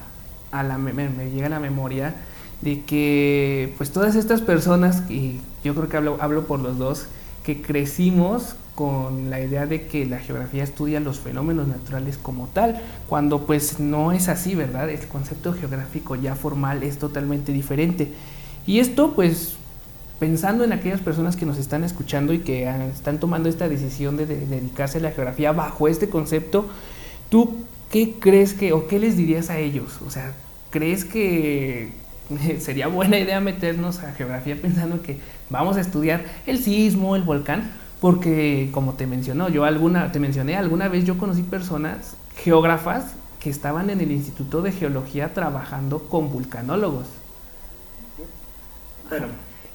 la, 0.51 0.77
me, 0.77 1.09
llega 1.31 1.47
a 1.47 1.49
la 1.49 1.59
memoria 1.59 2.13
de 2.61 2.83
que 2.83 3.73
pues 3.77 3.91
todas 3.91 4.15
estas 4.15 4.41
personas, 4.41 5.09
y 5.09 5.39
yo 5.63 5.73
creo 5.73 5.89
que 5.89 5.97
hablo, 5.97 6.17
hablo 6.19 6.45
por 6.45 6.59
los 6.59 6.77
dos, 6.77 7.07
que 7.43 7.61
crecimos 7.61 8.55
con 8.75 9.29
la 9.29 9.41
idea 9.41 9.65
de 9.65 9.87
que 9.87 10.05
la 10.05 10.19
geografía 10.19 10.63
estudia 10.63 10.99
los 10.99 11.19
fenómenos 11.19 11.67
naturales 11.67 12.17
como 12.17 12.47
tal, 12.47 12.81
cuando 13.09 13.45
pues 13.45 13.79
no 13.79 14.11
es 14.11 14.29
así, 14.29 14.55
¿verdad? 14.55 14.89
El 14.89 15.05
concepto 15.07 15.53
geográfico 15.53 16.15
ya 16.15 16.35
formal 16.35 16.83
es 16.83 16.97
totalmente 16.97 17.51
diferente. 17.51 18.13
Y 18.65 18.79
esto 18.79 19.13
pues 19.13 19.55
pensando 20.19 20.63
en 20.63 20.71
aquellas 20.71 21.01
personas 21.01 21.35
que 21.35 21.47
nos 21.47 21.57
están 21.57 21.83
escuchando 21.83 22.31
y 22.31 22.39
que 22.39 22.69
están 22.93 23.19
tomando 23.19 23.49
esta 23.49 23.67
decisión 23.67 24.17
de, 24.17 24.27
dedicarse 24.27 24.99
a 24.99 25.01
la 25.01 25.11
geografía 25.11 25.51
bajo 25.51 25.87
este 25.87 26.09
concepto, 26.09 26.69
¿tú 27.29 27.65
qué 27.91 28.15
crees 28.19 28.53
que 28.53 28.71
o 28.71 28.87
qué 28.87 28.99
les 28.99 29.17
dirías 29.17 29.49
a 29.49 29.57
ellos? 29.57 29.99
O 30.05 30.11
sea, 30.11 30.33
¿crees 30.69 31.05
que 31.05 31.93
sería 32.59 32.87
buena 32.87 33.17
idea 33.17 33.41
meternos 33.41 33.99
a 33.99 34.13
geografía 34.13 34.55
pensando 34.61 35.01
que 35.01 35.17
vamos 35.49 35.75
a 35.77 35.81
estudiar 35.81 36.23
el 36.45 36.59
sismo, 36.63 37.15
el 37.15 37.23
volcán? 37.23 37.80
Porque 38.01 38.69
como 38.73 38.95
te 38.95 39.05
mencionó, 39.05 39.47
yo 39.47 39.63
alguna, 39.63 40.11
te 40.11 40.19
mencioné, 40.19 40.57
alguna 40.57 40.89
vez 40.89 41.05
yo 41.05 41.19
conocí 41.19 41.43
personas, 41.43 42.15
geógrafas, 42.35 43.13
que 43.39 43.51
estaban 43.51 43.91
en 43.91 44.01
el 44.01 44.11
Instituto 44.11 44.63
de 44.63 44.71
Geología 44.71 45.33
trabajando 45.35 45.99
con 45.99 46.31
vulcanólogos. 46.31 47.05
Bueno, 49.07 49.27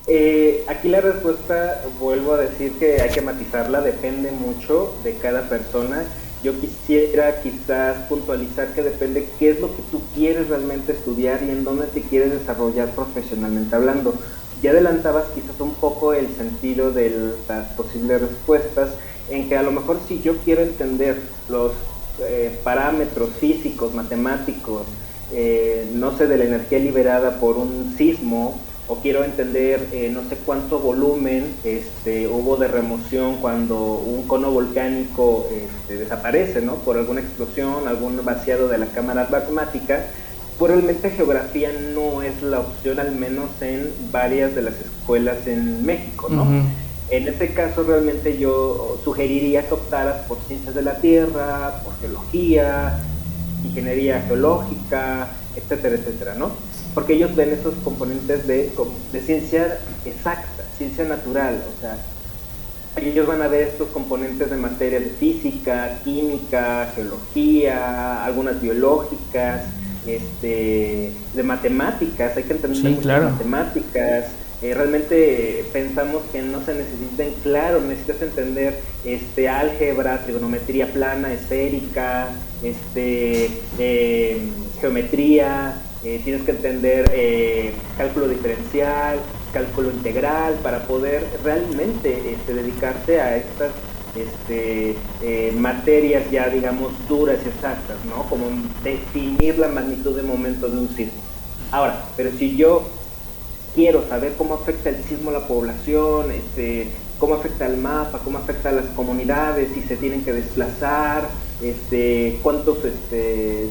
eh, 0.09 0.65
aquí 0.69 0.89
la 0.89 1.01
respuesta, 1.01 1.83
vuelvo 2.01 2.35
a 2.35 2.39
decir 2.39 2.73
que 2.79 3.01
hay 3.01 3.11
que 3.11 3.21
matizarla, 3.21 3.81
depende 3.81 4.33
mucho 4.33 4.93
de 5.05 5.15
cada 5.19 5.49
persona. 5.49 6.03
Yo 6.43 6.61
quisiera 6.61 7.41
quizás 7.43 7.97
puntualizar 8.09 8.75
que 8.75 8.83
depende 8.83 9.29
qué 9.39 9.51
es 9.51 9.61
lo 9.61 9.69
que 9.75 9.83
tú 9.91 10.03
quieres 10.15 10.49
realmente 10.49 10.93
estudiar 10.93 11.43
y 11.45 11.51
en 11.51 11.63
dónde 11.63 11.87
te 11.87 12.03
quieres 12.03 12.33
desarrollar 12.33 12.91
profesionalmente 12.91 13.75
hablando 13.75 14.15
ya 14.63 14.71
adelantabas 14.71 15.27
quizás 15.35 15.61
un 15.61 15.75
poco 15.75 16.13
el 16.13 16.29
sentido 16.37 16.91
de 16.91 17.35
las 17.49 17.69
posibles 17.71 18.21
respuestas, 18.21 18.91
en 19.31 19.49
que 19.49 19.57
a 19.57 19.63
lo 19.63 19.73
mejor 19.73 19.99
si 20.07 20.21
yo 20.23 20.37
quiero 20.39 20.63
entender 20.63 21.21
los 21.49 21.73
eh, 22.21 22.59
parámetros 22.65 23.31
físicos, 23.41 23.95
matemáticos, 23.95 24.83
eh, 25.33 25.91
no 25.93 26.17
sé, 26.17 26.27
de 26.27 26.39
la 26.39 26.45
energía 26.45 26.79
liberada 26.79 27.41
por 27.41 27.57
un 27.57 27.95
sismo, 27.97 28.61
o 28.89 28.97
quiero 28.97 29.25
entender 29.25 29.89
eh, 29.93 30.11
no 30.13 30.23
sé 30.29 30.37
cuánto 30.37 30.79
volumen 30.79 31.57
este, 31.65 32.29
hubo 32.29 32.57
de 32.57 32.69
remoción 32.69 33.37
cuando 33.41 33.95
un 33.95 34.29
cono 34.29 34.53
volcánico 34.53 35.49
este, 35.51 35.97
desaparece, 35.97 36.63
¿no? 36.63 36.77
Por 36.77 36.97
alguna 36.97 37.21
explosión, 37.21 37.89
algún 37.89 38.25
vaciado 38.25 38.69
de 38.69 38.79
la 38.79 38.87
cámara 38.87 39.27
magmática, 39.29 40.07
probablemente 40.59 41.11
geografía 41.11 41.71
no 41.95 42.23
es 42.23 42.43
la 42.43 42.61
opción, 42.61 42.99
al 42.99 43.15
menos 43.15 43.51
en 43.61 43.93
varias 44.11 44.55
de 44.55 44.63
las 44.63 44.75
escuelas 44.81 45.47
en 45.47 45.85
México, 45.85 46.29
¿no? 46.31 46.47
En 47.09 47.29
este 47.29 47.53
caso 47.55 47.85
realmente 47.85 48.37
yo 48.37 49.01
sugeriría 49.05 49.67
que 49.69 49.75
optaras 49.75 50.27
por 50.27 50.39
ciencias 50.49 50.75
de 50.75 50.83
la 50.83 50.97
tierra, 50.97 51.81
por 51.85 51.97
geología, 52.01 52.99
ingeniería 53.65 54.23
geológica, 54.23 55.29
etcétera, 55.55 55.97
etcétera, 55.97 56.35
¿no? 56.35 56.51
Porque 56.95 57.15
ellos 57.15 57.37
ven 57.37 57.51
esos 57.51 57.75
componentes 57.85 58.47
de, 58.47 58.73
de 59.13 59.21
ciencia 59.21 59.79
exacta, 60.05 60.65
ciencia 60.77 61.05
natural, 61.05 61.63
o 61.77 61.81
sea, 61.81 61.99
ellos 62.97 63.27
van 63.27 63.43
a 63.43 63.49
ver 63.49 63.69
estos 63.69 63.89
componentes 63.89 64.51
de 64.51 64.57
materia 64.57 64.99
de 64.99 65.11
física, 65.11 65.99
química, 66.03 66.91
geología, 66.95 68.25
algunas 68.25 68.61
biológicas, 68.61 69.65
este, 70.07 71.13
de 71.35 71.43
matemáticas, 71.43 72.37
hay 72.37 72.45
que 72.45 72.53
entender 72.53 73.07
matemáticas. 73.23 74.27
Eh, 74.63 74.73
realmente 74.73 75.67
pensamos 75.71 76.23
que 76.33 76.41
no 76.41 76.65
se 76.65 76.75
necesitan, 76.75 77.29
claro, 77.43 77.81
necesitas 77.83 78.23
entender 78.23 78.81
este, 79.05 79.51
álgebra, 79.51 80.25
trigonometría 80.25 80.91
plana, 80.93 81.31
esférica, 81.33 82.29
este, 82.63 83.51
eh, 83.79 84.39
geometría, 84.81 85.75
eh, 86.05 86.21
tienes 86.25 86.43
que 86.43 86.53
entender 86.53 87.05
cálculo 87.99 88.29
diferencial, 88.29 89.19
cálculo 89.53 89.91
integral, 89.91 90.55
para 90.63 90.87
poder 90.87 91.27
realmente 91.45 92.33
este, 92.33 92.55
dedicarte 92.55 93.21
a 93.21 93.37
estas 93.37 93.73
este, 94.17 94.97
eh, 95.23 95.53
materias 95.57 96.31
ya, 96.31 96.49
digamos, 96.49 96.93
duras 97.09 97.39
y 97.45 97.49
exactas, 97.49 97.97
¿no? 98.05 98.29
Como 98.29 98.47
definir 98.83 99.59
la 99.59 99.69
magnitud 99.69 100.17
de 100.17 100.23
momento 100.23 100.69
de 100.69 100.79
un 100.79 100.89
sismo. 100.89 101.21
Ahora, 101.71 102.05
pero 102.17 102.31
si 102.39 102.57
yo 102.57 102.83
quiero 103.75 104.09
saber 104.09 104.35
cómo 104.39 104.55
afecta 104.55 104.91
el 104.91 105.03
sismo 105.05 105.31
a 105.31 105.35
la 105.35 105.47
población, 105.47 106.31
este, 106.31 106.89
cómo 107.19 107.35
afecta 107.35 107.67
al 107.67 107.77
mapa, 107.77 108.21
cómo 108.25 108.39
afecta 108.39 108.71
a 108.71 108.73
las 108.73 108.87
comunidades, 108.87 109.69
si 109.75 109.83
se 109.83 109.97
tienen 109.97 110.25
que 110.25 110.33
desplazar, 110.33 111.29
este, 111.63 112.39
cuántos 112.43 112.79
este, 112.85 113.69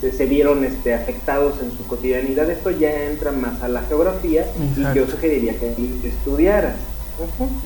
se, 0.00 0.26
vieron 0.26 0.64
este, 0.64 0.94
afectados 0.94 1.54
en 1.62 1.76
su 1.76 1.86
cotidianidad, 1.86 2.50
esto 2.50 2.70
ya 2.70 3.04
entra 3.04 3.32
más 3.32 3.62
a 3.62 3.68
la 3.68 3.82
geografía 3.82 4.46
y 4.76 4.96
yo 4.96 5.06
sugeriría 5.06 5.58
que 5.58 5.74
estudiaras. 6.04 6.76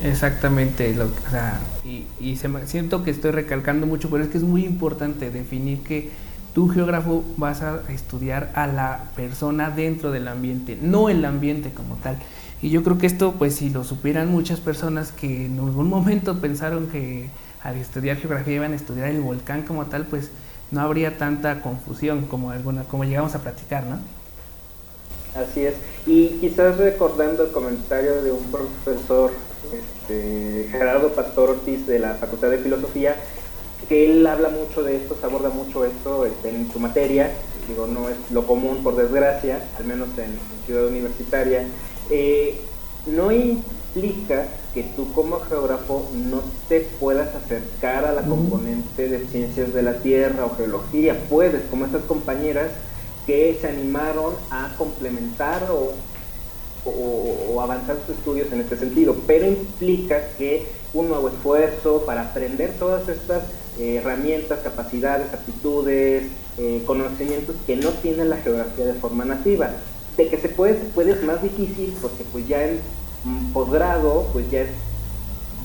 Exactamente, 0.03 0.93
lo, 0.95 1.05
o 1.05 1.29
sea, 1.29 1.59
y, 1.83 2.05
y 2.19 2.35
se 2.37 2.49
siento 2.67 3.03
que 3.03 3.11
estoy 3.11 3.31
recalcando 3.31 3.85
mucho, 3.87 4.09
pero 4.09 4.23
es 4.23 4.29
que 4.29 4.37
es 4.37 4.43
muy 4.43 4.65
importante 4.65 5.29
definir 5.29 5.81
que 5.81 6.09
tú 6.53 6.69
geógrafo 6.69 7.23
vas 7.37 7.61
a 7.61 7.81
estudiar 7.89 8.51
a 8.55 8.67
la 8.67 9.05
persona 9.15 9.69
dentro 9.69 10.11
del 10.11 10.27
ambiente, 10.27 10.77
no 10.81 11.09
el 11.09 11.23
ambiente 11.25 11.71
como 11.71 11.95
tal. 11.95 12.17
Y 12.61 12.69
yo 12.69 12.83
creo 12.83 12.97
que 12.97 13.07
esto, 13.07 13.33
pues 13.33 13.55
si 13.55 13.69
lo 13.69 13.83
supieran 13.83 14.29
muchas 14.29 14.59
personas 14.59 15.11
que 15.11 15.47
en 15.47 15.59
algún 15.59 15.89
momento 15.89 16.39
pensaron 16.39 16.87
que 16.87 17.29
al 17.63 17.75
estudiar 17.75 18.17
geografía 18.17 18.55
iban 18.55 18.73
a 18.73 18.75
estudiar 18.75 19.07
el 19.07 19.21
volcán 19.21 19.63
como 19.63 19.85
tal, 19.85 20.05
pues 20.05 20.29
no 20.69 20.81
habría 20.81 21.17
tanta 21.17 21.61
confusión 21.61 22.25
como 22.25 22.51
alguna, 22.51 22.83
como 22.83 23.03
llegamos 23.03 23.35
a 23.35 23.39
platicar, 23.39 23.85
¿no? 23.85 23.99
Así 25.35 25.65
es. 25.65 25.75
Y 26.05 26.27
quizás 26.39 26.77
recordando 26.77 27.43
el 27.43 27.51
comentario 27.51 28.21
de 28.21 28.31
un 28.31 28.43
profesor, 28.51 29.31
este, 29.71 30.67
Gerardo 30.71 31.09
Pastor 31.13 31.51
Ortiz 31.51 31.87
de 31.87 31.99
la 31.99 32.15
Facultad 32.15 32.49
de 32.49 32.57
Filosofía, 32.57 33.15
que 33.87 34.05
él 34.05 34.25
habla 34.27 34.49
mucho 34.49 34.83
de 34.83 34.97
esto, 34.97 35.15
se 35.19 35.25
aborda 35.25 35.49
mucho 35.49 35.85
esto 35.85 36.25
este, 36.25 36.49
en 36.49 36.71
su 36.71 36.79
materia, 36.79 37.31
digo, 37.67 37.87
no 37.87 38.09
es 38.09 38.15
lo 38.31 38.45
común 38.45 38.83
por 38.83 38.95
desgracia, 38.95 39.63
al 39.77 39.85
menos 39.85 40.09
en, 40.17 40.37
Ciudad 40.65 40.87
Universitaria, 40.87 41.65
eh, 42.09 42.61
no 43.07 43.31
implica 43.31 44.45
que 44.73 44.83
tú 44.95 45.11
como 45.11 45.39
geógrafo 45.39 46.07
no 46.13 46.41
te 46.69 46.81
puedas 46.99 47.33
acercar 47.35 48.05
a 48.05 48.13
la 48.13 48.21
componente 48.21 49.09
de 49.09 49.25
ciencias 49.25 49.73
de 49.73 49.81
la 49.81 49.95
Tierra 49.95 50.45
o 50.45 50.55
geología, 50.55 51.17
puedes, 51.29 51.63
como 51.63 51.85
estas 51.85 52.03
compañeras 52.03 52.69
que 53.25 53.57
se 53.59 53.67
animaron 53.67 54.33
a 54.49 54.73
complementar 54.77 55.67
o, 55.71 55.93
avanzar 57.61 57.97
sus 58.07 58.17
estudios 58.17 58.51
en 58.51 58.61
este 58.61 58.75
sentido, 58.75 59.15
pero 59.27 59.45
implica 59.45 60.29
que 60.39 60.65
un 60.93 61.09
nuevo 61.09 61.29
esfuerzo 61.29 62.03
para 62.07 62.21
aprender 62.23 62.73
todas 62.79 63.07
estas 63.07 63.43
eh, 63.79 63.97
herramientas, 63.97 64.59
capacidades, 64.63 65.31
aptitudes, 65.31 66.23
eh, 66.57 66.81
conocimientos 66.87 67.55
que 67.67 67.75
no 67.75 67.89
tiene 67.89 68.25
la 68.25 68.37
geografía 68.37 68.85
de 68.85 68.93
forma 68.95 69.25
nativa. 69.25 69.69
De 70.17 70.27
que 70.27 70.37
se 70.37 70.49
puede, 70.49 70.73
puede 70.73 71.11
es 71.11 71.23
más 71.23 71.43
difícil 71.43 71.93
porque 72.01 72.23
pues 72.31 72.47
ya 72.47 72.63
en 72.63 72.79
posgrado 73.53 74.27
pues 74.33 74.49
ya 74.49 74.65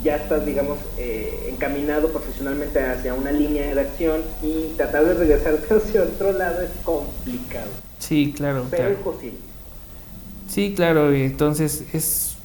ya 0.07 0.17
estás 0.17 0.47
digamos 0.47 0.79
eh, 0.99 1.51
encaminado 1.53 2.09
profesionalmente 2.11 2.81
hacia 2.81 3.13
una 3.13 3.33
línea 3.33 3.75
de 3.75 3.81
acción 3.81 4.23
y 4.43 4.75
tratar 4.77 5.05
de 5.05 5.15
regresar 5.15 5.59
hacia 5.71 6.03
otro 6.03 6.33
lado 6.33 6.63
es 6.63 6.71
complicado. 6.85 7.71
Sí, 7.99 8.33
claro. 8.37 8.67
Pero 8.71 8.89
es 8.89 8.99
posible. 8.99 9.39
Sí, 10.49 10.75
claro, 10.77 11.13
entonces 11.13 11.85
es 11.93 12.37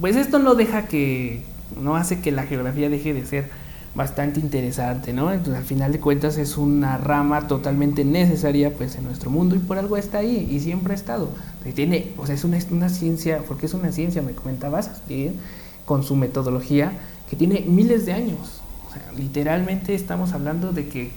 pues 0.00 0.16
esto 0.16 0.38
no 0.38 0.54
deja 0.54 0.88
que 0.88 1.42
no 1.80 1.96
hace 1.96 2.20
que 2.20 2.32
la 2.32 2.44
geografía 2.44 2.88
deje 2.88 3.12
de 3.12 3.26
ser 3.26 3.48
bastante 3.94 4.40
interesante, 4.40 5.12
¿no? 5.12 5.30
Entonces 5.30 5.56
al 5.56 5.64
final 5.64 5.92
de 5.92 6.00
cuentas 6.00 6.36
es 6.36 6.56
una 6.56 6.98
rama 6.98 7.46
totalmente 7.46 8.04
necesaria 8.04 8.72
pues 8.72 8.96
en 8.96 9.04
nuestro 9.04 9.30
mundo 9.30 9.54
y 9.54 9.60
por 9.60 9.78
algo 9.78 9.96
está 9.96 10.18
ahí 10.18 10.48
y 10.50 10.60
siempre 10.60 10.94
ha 10.94 10.96
estado. 10.96 11.28
Tiene, 11.74 12.12
o 12.16 12.26
sea, 12.26 12.34
es 12.34 12.44
una, 12.44 12.58
una 12.70 12.88
ciencia, 12.88 13.42
porque 13.46 13.66
es 13.66 13.74
una 13.74 13.92
ciencia, 13.92 14.20
me 14.22 14.32
comentabas, 14.32 14.90
con 15.84 16.02
su 16.02 16.16
metodología 16.16 16.92
que 17.28 17.36
tiene 17.36 17.60
miles 17.66 18.06
de 18.06 18.12
años. 18.12 18.60
Literalmente 19.16 19.94
estamos 19.94 20.32
hablando 20.32 20.72
de 20.72 20.88
que 20.88 21.12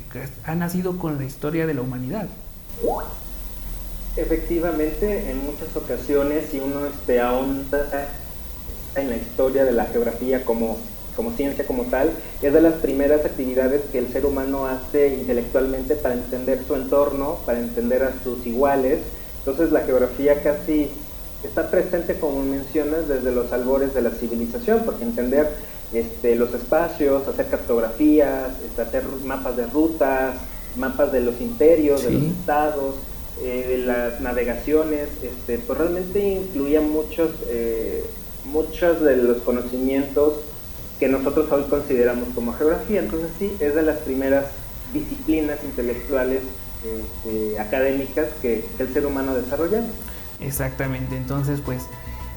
ha 0.45 0.55
nacido 0.55 0.97
con 0.97 1.18
la 1.18 1.26
historia 1.26 1.68
de 1.68 1.74
la 1.74 1.82
humanidad. 1.82 2.28
Efectivamente, 4.15 5.30
en 5.30 5.45
muchas 5.45 5.76
ocasiones, 5.76 6.49
si 6.49 6.59
uno 6.59 6.86
este, 6.88 7.22
ahonda 7.22 8.09
en 8.95 9.09
la 9.09 9.18
historia 9.18 9.63
de 9.63 9.74
la 9.74 9.86
geografía 9.86 10.43
como 10.43 10.78
como 11.18 11.32
ciencia 11.32 11.65
como 11.65 11.84
tal, 11.86 12.11
es 12.43 12.53
de 12.53 12.61
las 12.61 12.76
primeras 12.76 13.26
actividades 13.26 13.82
que 13.91 13.97
el 13.97 14.07
ser 14.13 14.28
humano 14.28 14.68
hace 14.68 15.15
intelectualmente 15.15 15.95
para 15.95 16.13
entender 16.13 16.63
su 16.65 16.76
entorno, 16.76 17.39
para 17.43 17.57
entender 17.59 18.03
a 18.03 18.13
sus 18.24 18.45
iguales. 18.45 18.99
Entonces 19.39 19.72
la 19.72 19.82
geografía 19.82 20.43
casi 20.43 20.91
está 21.43 21.69
presente, 21.69 22.19
como 22.19 22.43
mencionas, 22.43 23.07
desde 23.07 23.31
los 23.31 23.51
albores 23.51 23.93
de 23.93 24.01
la 24.01 24.11
civilización, 24.11 24.81
porque 24.85 25.03
entender 25.03 25.49
este, 25.93 26.35
los 26.35 26.53
espacios, 26.53 27.27
hacer 27.27 27.47
cartografías, 27.47 28.51
este, 28.65 28.81
hacer 28.81 29.03
mapas 29.23 29.55
de 29.57 29.67
rutas, 29.67 30.35
mapas 30.75 31.11
de 31.11 31.21
los 31.21 31.39
imperios, 31.39 32.03
de 32.03 32.11
los 32.11 32.23
estados, 32.23 32.95
eh, 33.43 33.65
de 33.69 33.77
las 33.79 34.19
navegaciones, 34.19 35.09
este, 35.21 35.59
pues 35.59 35.77
realmente 35.77 36.19
incluía 36.19 36.81
muchos, 36.81 37.31
eh, 37.47 38.03
muchos 38.45 39.01
de 39.01 39.17
los 39.17 39.38
conocimientos 39.38 40.33
que 40.99 41.07
nosotros 41.07 41.51
hoy 41.51 41.63
consideramos 41.63 42.29
como 42.33 42.53
geografía. 42.53 42.99
Entonces 42.99 43.29
sí, 43.38 43.55
es 43.59 43.75
de 43.75 43.83
las 43.83 43.99
primeras 43.99 44.45
disciplinas 44.93 45.59
intelectuales 45.63 46.41
este, 46.83 47.59
académicas 47.59 48.27
que, 48.41 48.65
el 48.79 48.93
ser 48.93 49.05
humano 49.05 49.35
desarrolla. 49.35 49.83
Exactamente, 50.39 51.17
entonces 51.17 51.61
pues, 51.61 51.83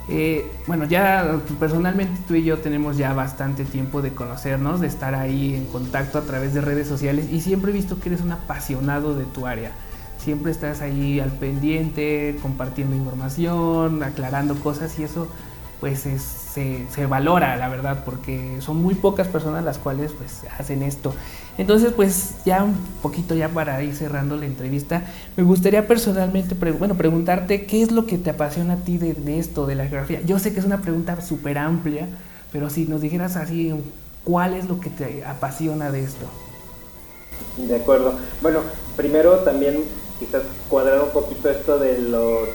eh, 0.09 0.51
bueno, 0.67 0.87
ya 0.87 1.41
personalmente 1.59 2.21
tú 2.27 2.35
y 2.35 2.45
yo 2.45 2.59
tenemos 2.59 2.97
ya 2.97 3.13
bastante 3.13 3.65
tiempo 3.65 4.03
de 4.03 4.13
conocernos, 4.13 4.81
de 4.81 4.87
estar 4.87 5.15
ahí 5.15 5.55
en 5.55 5.67
contacto 5.67 6.19
a 6.19 6.23
través 6.23 6.55
de 6.55 6.61
redes 6.61 6.89
sociales 6.89 7.27
y 7.31 7.41
siempre 7.41 7.71
he 7.71 7.75
visto 7.75 8.01
que 8.01 8.09
eres 8.09 8.21
un 8.23 8.33
apasionado 8.33 9.15
de 9.15 9.25
tu 9.25 9.47
área. 9.47 9.73
Siempre 10.19 10.53
estás 10.53 10.83
ahí 10.83 11.19
al 11.21 11.31
pendiente, 11.31 12.37
compartiendo 12.43 12.95
información, 12.95 14.03
aclarando 14.03 14.55
cosas 14.57 14.99
y 14.99 15.05
eso 15.05 15.29
pues 15.81 16.01
se, 16.01 16.19
se, 16.89 17.07
valora, 17.07 17.57
la 17.57 17.69
verdad, 17.69 18.05
porque 18.05 18.61
son 18.61 18.83
muy 18.83 18.95
pocas 18.95 19.29
personas 19.29 19.65
las 19.65 19.79
cuales 19.79 20.13
pues 20.13 20.43
hacen 20.59 20.83
esto. 20.83 21.15
Entonces, 21.61 21.93
pues 21.93 22.37
ya 22.47 22.65
un 22.65 22.75
poquito 23.03 23.35
ya 23.35 23.51
para 23.51 23.83
ir 23.83 23.95
cerrando 23.95 24.35
la 24.35 24.47
entrevista, 24.47 25.05
me 25.37 25.43
gustaría 25.43 25.87
personalmente, 25.87 26.55
bueno, 26.55 26.95
preguntarte 26.95 27.67
qué 27.67 27.83
es 27.83 27.93
lo 27.93 28.07
que 28.07 28.17
te 28.17 28.31
apasiona 28.31 28.73
a 28.73 28.77
ti 28.79 28.97
de, 28.97 29.39
esto, 29.39 29.67
de 29.67 29.75
la 29.75 29.85
geografía. 29.85 30.23
Yo 30.23 30.39
sé 30.39 30.55
que 30.55 30.61
es 30.61 30.65
una 30.65 30.81
pregunta 30.81 31.21
súper 31.21 31.59
amplia, 31.59 32.09
pero 32.51 32.71
si 32.71 32.87
nos 32.87 33.03
dijeras 33.03 33.37
así, 33.37 33.75
¿cuál 34.25 34.55
es 34.55 34.71
lo 34.71 34.81
que 34.81 34.89
te 34.89 35.23
apasiona 35.23 35.91
de 35.91 36.03
esto? 36.03 36.25
De 37.59 37.77
acuerdo. 37.77 38.15
Bueno, 38.41 38.61
primero 38.97 39.41
también 39.41 39.85
quizás 40.19 40.45
cuadrar 40.71 41.03
un 41.03 41.11
poquito 41.11 41.51
esto 41.51 41.79
de 41.79 41.99
los 41.99 42.49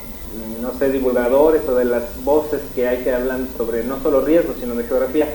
no 0.64 0.74
sé, 0.80 0.90
divulgadores 0.90 1.62
o 1.70 1.76
de 1.76 1.86
las 1.86 2.24
voces 2.24 2.60
que 2.74 2.88
hay 2.88 3.04
que 3.04 3.14
hablan 3.14 3.50
sobre 3.56 3.84
no 3.84 4.02
solo 4.02 4.22
riesgos, 4.22 4.56
sino 4.60 4.74
de 4.74 4.84
geografía. 4.86 5.28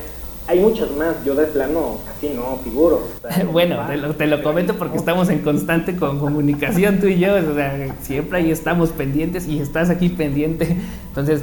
Hay 0.46 0.58
muchas 0.58 0.90
más, 0.92 1.22
yo 1.24 1.34
de 1.34 1.46
plano 1.46 1.98
casi 2.04 2.34
no 2.34 2.58
figuro. 2.64 3.06
bueno, 3.52 3.78
te 4.16 4.26
lo, 4.26 4.42
comento 4.42 4.74
porque 4.76 4.96
estamos 4.96 5.28
en 5.28 5.40
constante 5.40 5.96
con 5.96 6.18
comunicación 6.18 6.98
tú 6.98 7.06
y 7.06 7.18
yo, 7.18 7.34
o 7.34 7.54
sea, 7.54 7.94
siempre 8.02 8.38
ahí 8.38 8.50
estamos 8.50 8.90
pendientes 8.90 9.46
y 9.46 9.60
estás 9.60 9.90
aquí 9.90 10.08
pendiente, 10.08 10.76
entonces 11.08 11.42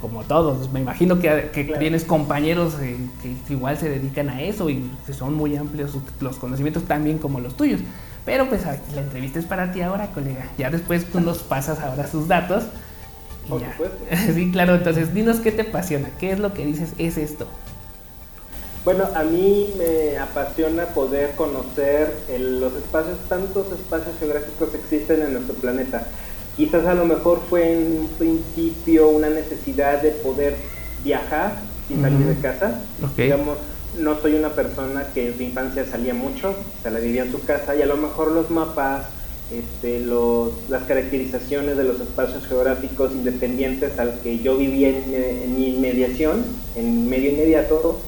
como 0.00 0.22
todos, 0.22 0.72
me 0.72 0.80
imagino 0.80 1.18
que, 1.18 1.76
tienes 1.78 2.04
compañeros 2.04 2.74
eh, 2.80 2.96
que 3.20 3.52
igual 3.52 3.76
se 3.76 3.90
dedican 3.90 4.28
a 4.28 4.40
eso 4.42 4.70
y 4.70 4.88
que 5.06 5.12
son 5.12 5.34
muy 5.34 5.56
amplios 5.56 5.96
los 6.20 6.36
conocimientos 6.36 6.84
también 6.84 7.18
como 7.18 7.40
los 7.40 7.56
tuyos. 7.56 7.80
Pero 8.24 8.48
pues 8.48 8.62
la 8.64 9.00
entrevista 9.00 9.38
es 9.38 9.46
para 9.46 9.72
ti 9.72 9.80
ahora, 9.80 10.12
colega. 10.12 10.46
Ya 10.56 10.70
después 10.70 11.06
tú 11.06 11.20
nos 11.20 11.38
pasas 11.38 11.80
ahora 11.80 12.06
sus 12.06 12.28
datos 12.28 12.64
por 13.48 13.60
supuesto. 13.60 13.96
sí, 14.34 14.50
claro, 14.52 14.74
entonces 14.74 15.14
dinos 15.14 15.38
qué 15.40 15.52
te 15.52 15.62
apasiona, 15.62 16.10
qué 16.20 16.32
es 16.32 16.38
lo 16.38 16.52
que 16.52 16.66
dices 16.66 16.92
es 16.98 17.18
esto. 17.18 17.48
Bueno, 18.84 19.08
a 19.14 19.22
mí 19.22 19.74
me 19.76 20.18
apasiona 20.18 20.86
poder 20.86 21.34
conocer 21.36 22.14
los 22.38 22.74
espacios, 22.74 23.18
tantos 23.28 23.66
espacios 23.72 24.16
geográficos 24.18 24.74
existen 24.74 25.22
en 25.22 25.32
nuestro 25.34 25.54
planeta. 25.54 26.06
Quizás 26.56 26.86
a 26.86 26.94
lo 26.94 27.04
mejor 27.04 27.40
fue 27.48 27.72
en 27.72 27.98
un 28.00 28.08
principio 28.18 29.08
una 29.08 29.30
necesidad 29.30 30.02
de 30.02 30.10
poder 30.10 30.56
viajar 31.04 31.52
sin 31.86 32.02
salir 32.02 32.26
de 32.26 32.40
casa. 32.40 32.80
Digamos, 33.16 33.58
no 33.98 34.20
soy 34.20 34.34
una 34.34 34.50
persona 34.50 35.06
que 35.14 35.28
en 35.28 35.36
su 35.36 35.42
infancia 35.42 35.84
salía 35.86 36.14
mucho, 36.14 36.54
se 36.82 36.90
la 36.90 36.98
vivía 36.98 37.22
en 37.22 37.32
su 37.32 37.42
casa 37.44 37.74
y 37.74 37.82
a 37.82 37.86
lo 37.86 37.96
mejor 37.96 38.32
los 38.32 38.50
mapas, 38.50 39.06
este, 39.50 40.00
los, 40.00 40.50
las 40.68 40.82
caracterizaciones 40.84 41.76
de 41.76 41.84
los 41.84 42.00
espacios 42.00 42.46
geográficos 42.46 43.12
independientes 43.12 43.98
al 43.98 44.20
que 44.20 44.38
yo 44.40 44.56
vivía 44.58 44.90
en, 44.90 45.56
mi 45.56 45.74
inmediación, 45.74 46.44
en 46.76 47.08
medio 47.08 47.30
inmediato, 47.30 47.98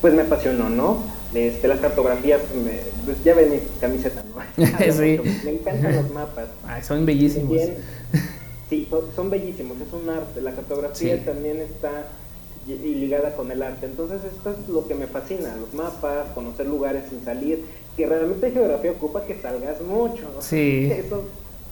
pues 0.00 0.14
me 0.14 0.22
apasionó, 0.22 0.70
¿no? 0.70 1.02
Este, 1.34 1.68
las 1.68 1.80
cartografías, 1.80 2.40
pues 3.04 3.22
ya 3.22 3.34
ven 3.34 3.50
mi 3.50 3.58
camiseta, 3.80 4.24
¿no? 4.24 4.64
sí. 4.92 5.20
Me 5.44 5.52
encantan 5.52 5.96
los 5.96 6.10
mapas. 6.10 6.48
son 6.82 7.06
bellísimos. 7.06 7.56
sí, 8.68 8.88
son, 9.14 9.30
bellísimos, 9.30 9.76
es 9.80 9.92
un 9.92 10.08
arte. 10.08 10.40
La 10.40 10.52
cartografía 10.52 11.24
también 11.24 11.60
está 11.60 12.08
ligada 12.66 13.34
con 13.36 13.50
el 13.50 13.62
arte. 13.62 13.86
Entonces 13.86 14.20
esto 14.24 14.50
es 14.50 14.68
lo 14.68 14.86
que 14.86 14.94
me 14.94 15.06
fascina, 15.06 15.54
los 15.56 15.72
mapas, 15.74 16.30
conocer 16.34 16.66
lugares 16.66 17.04
sin 17.08 17.24
salir, 17.24 17.64
que 17.96 18.06
realmente 18.06 18.50
geografía 18.50 18.92
ocupa 18.92 19.24
que 19.24 19.40
salgas 19.40 19.80
mucho. 19.82 20.30
Sí. 20.40 20.90
Eso, 20.92 21.24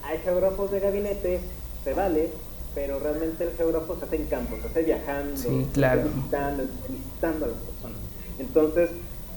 hay 0.02 0.18
geógrafos 0.18 0.70
de 0.70 0.80
gabinete, 0.80 1.40
se 1.82 1.94
vale, 1.94 2.28
pero 2.74 2.98
realmente 2.98 3.44
el 3.44 3.50
geógrafo 3.56 3.96
se 3.98 4.04
hace 4.04 4.16
en 4.16 4.26
campo, 4.26 4.56
se 4.60 4.68
hace 4.68 4.82
viajando, 4.82 5.34
visitando, 5.34 6.62
visitando 6.88 7.44
a 7.44 7.48
las 7.48 7.58
personas. 7.58 8.07
Entonces, 8.38 8.90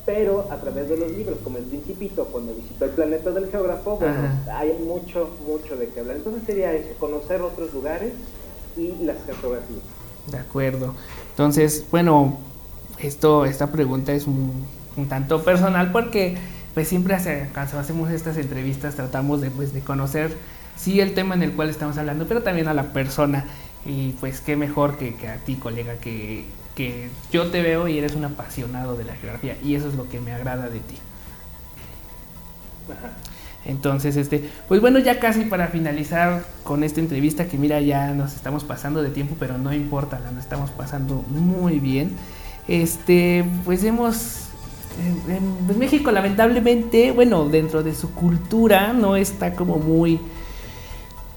pero 0.06 0.47
a 0.52 0.58
través 0.58 0.89
de 0.89 0.97
los 0.97 1.12
libros, 1.12 1.38
como 1.43 1.58
el 1.58 1.64
Principito, 1.66 2.26
cuando 2.26 2.54
visitó 2.54 2.86
el 2.86 2.91
planeta 2.91 3.32
del 3.32 3.49
geógrafo, 3.49 3.97
bueno, 3.97 4.30
hay 4.52 4.74
mucho, 4.74 5.30
mucho 5.45 5.76
de 5.76 5.89
qué 5.89 5.99
hablar. 5.99 6.18
Entonces 6.18 6.43
sería 6.45 6.74
eso, 6.74 6.89
conocer 6.99 7.41
otros 7.41 7.74
lugares 7.74 8.14
y 8.78 8.93
las 9.04 9.18
cartografías. 9.28 9.82
De 10.32 10.38
acuerdo. 10.38 10.95
Entonces, 11.32 11.86
bueno, 11.91 12.38
esto, 12.99 13.45
esta 13.45 13.72
pregunta 13.72 14.14
es 14.14 14.28
un, 14.28 14.66
tanto 15.10 15.43
personal 15.43 15.91
porque 15.91 16.38
pues 16.74 16.88
siempre 16.88 17.16
hace, 17.16 17.49
cuando 17.54 17.80
hacemos 17.80 18.12
estas 18.12 18.38
entrevistas 18.38 18.95
tratamos 18.95 19.41
de, 19.41 19.49
pues, 19.49 19.74
de 19.74 19.82
conocer 19.82 20.32
sí 20.76 20.99
el 20.99 21.14
tema 21.14 21.36
en 21.36 21.43
el 21.43 21.54
cual 21.54 21.70
estamos 21.70 21.97
hablando, 21.97 22.28
pero 22.28 22.43
también 22.43 22.68
a 22.68 22.74
la 22.74 22.93
persona. 22.93 23.45
Y 23.86 24.12
pues 24.20 24.41
qué 24.41 24.56
mejor 24.56 24.97
que, 24.97 25.16
que 25.16 25.28
a 25.28 25.38
ti, 25.38 25.56
colega, 25.56 25.95
que, 25.95 26.45
que 26.76 27.10
yo 27.32 27.52
te 27.52 27.62
veo 27.62 27.88
y 27.88 27.98
eres 27.98 28.16
un 28.16 28.26
apasionado 28.26 28.96
de 28.96 29.04
la 29.04 29.16
geografía 29.16 29.58
y 29.64 29.76
eso 29.76 29.88
es 29.88 29.96
lo 29.96 30.10
que 30.10 30.20
me 30.20 30.32
agrada 30.32 30.70
de 30.70 30.80
ti. 30.80 30.96
Entonces, 33.66 34.18
este, 34.18 34.50
pues 34.68 34.82
bueno, 34.82 34.98
ya 35.00 35.20
casi 35.20 35.42
para 35.42 35.68
finalizar 35.68 36.44
con 36.64 36.84
esta 36.84 37.00
entrevista, 37.00 37.46
que 37.46 37.58
mira, 37.58 37.80
ya 37.80 38.12
nos 38.14 38.34
estamos 38.34 38.64
pasando 38.64 39.04
de 39.04 39.10
tiempo, 39.10 39.36
pero 39.40 39.58
no 39.58 39.72
importa, 39.74 40.20
la 40.20 40.32
nos 40.32 40.44
estamos 40.44 40.72
pasando 40.72 41.24
muy 41.30 41.80
bien. 41.80 42.12
Este, 42.68 43.46
pues 43.64 43.84
hemos 43.84 44.48
en, 45.28 45.80
México 45.80 46.12
lamentablemente, 46.12 47.12
bueno, 47.12 47.48
dentro 47.50 47.84
de 47.84 47.96
su 47.96 48.12
cultura 48.14 48.94
no 48.94 49.16
está 49.16 49.54
como 49.54 49.78
muy 49.78 50.20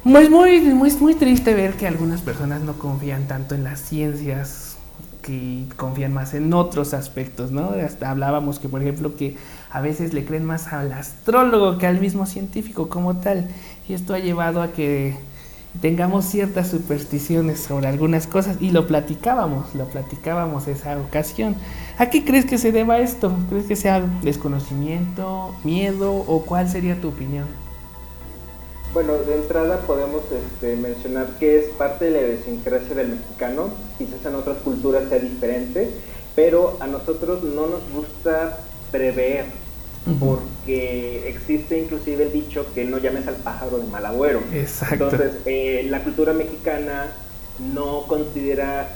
muy, 0.03 0.29
muy, 0.29 0.61
muy, 0.61 0.93
muy 0.93 1.15
triste 1.15 1.55
ver 1.55 1.75
que 1.75 1.87
algunas 1.87 2.21
personas 2.21 2.61
no 2.61 2.75
confían 2.75 3.27
tanto 3.27 3.55
en 3.55 3.65
las 3.65 3.81
ciencias 3.81 4.74
que 5.25 5.65
confían 5.77 6.13
más 6.13 6.35
en 6.35 6.53
otros 6.53 6.93
aspectos, 6.93 7.51
¿no? 7.51 7.73
Hablábamos 8.05 8.59
que, 8.59 8.69
por 8.69 8.83
ejemplo, 8.83 9.17
que 9.17 9.37
a 9.71 9.81
veces 9.81 10.13
le 10.13 10.25
creen 10.25 10.45
más 10.45 10.73
al 10.73 10.93
astrólogo 10.93 11.79
que 11.79 11.87
al 11.87 11.99
mismo 12.01 12.27
científico 12.27 12.89
como 12.89 13.17
tal. 13.17 13.49
Y 13.89 13.95
esto 13.95 14.15
ha 14.15 14.19
llevado 14.19 14.63
a 14.63 14.73
que 14.73 15.17
tengamos 15.81 16.27
ciertas 16.27 16.69
supersticiones 16.69 17.61
sobre 17.61 17.89
algunas 17.89 18.27
cosas 18.27 18.59
y 18.61 18.71
lo 18.71 18.87
platicábamos, 18.87 19.75
lo 19.75 19.87
platicábamos 19.87 20.69
esa 20.69 20.99
ocasión. 20.99 21.57
¿A 21.99 22.11
qué 22.11 22.25
crees 22.25 22.45
que 22.45 22.59
se 22.59 22.71
deba 22.71 22.99
esto? 22.99 23.33
¿Crees 23.49 23.67
que 23.67 23.77
sea 23.77 24.01
desconocimiento, 24.23 25.55
miedo 25.65 26.13
o 26.15 26.43
cuál 26.45 26.69
sería 26.69 27.01
tu 27.01 27.09
opinión? 27.09 27.64
Bueno, 28.95 29.15
de 29.19 29.35
entrada 29.35 29.81
podemos 29.89 30.23
este, 30.31 30.77
mencionar 30.77 31.27
que 31.41 31.59
es 31.59 31.65
parte 31.71 32.05
de 32.05 32.11
la 32.13 32.29
idiosincrasia 32.29 32.95
del 32.95 33.09
mexicano, 33.09 33.71
quizás 33.99 34.25
en 34.25 34.37
otras 34.37 34.59
culturas 34.59 35.09
sea 35.09 35.19
diferente, 35.19 35.91
pero 36.37 36.77
a 36.79 36.87
nosotros 36.87 37.43
no 37.43 37.67
nos 37.67 37.81
gusta 37.93 38.61
prever, 38.93 39.47
porque 40.21 41.29
existe 41.29 41.81
inclusive 41.81 42.27
el 42.27 42.33
dicho 42.33 42.67
que 42.73 42.85
no 42.85 42.99
llames 42.99 43.27
al 43.27 43.35
pájaro 43.35 43.79
de 43.79 43.89
mal 43.89 44.07
agüero. 44.07 44.41
Exacto. 44.53 45.11
Entonces, 45.11 45.33
eh, 45.45 45.89
la 45.91 46.05
cultura 46.05 46.33
mexicana 46.33 47.09
no 47.75 48.05
considera, 48.07 48.87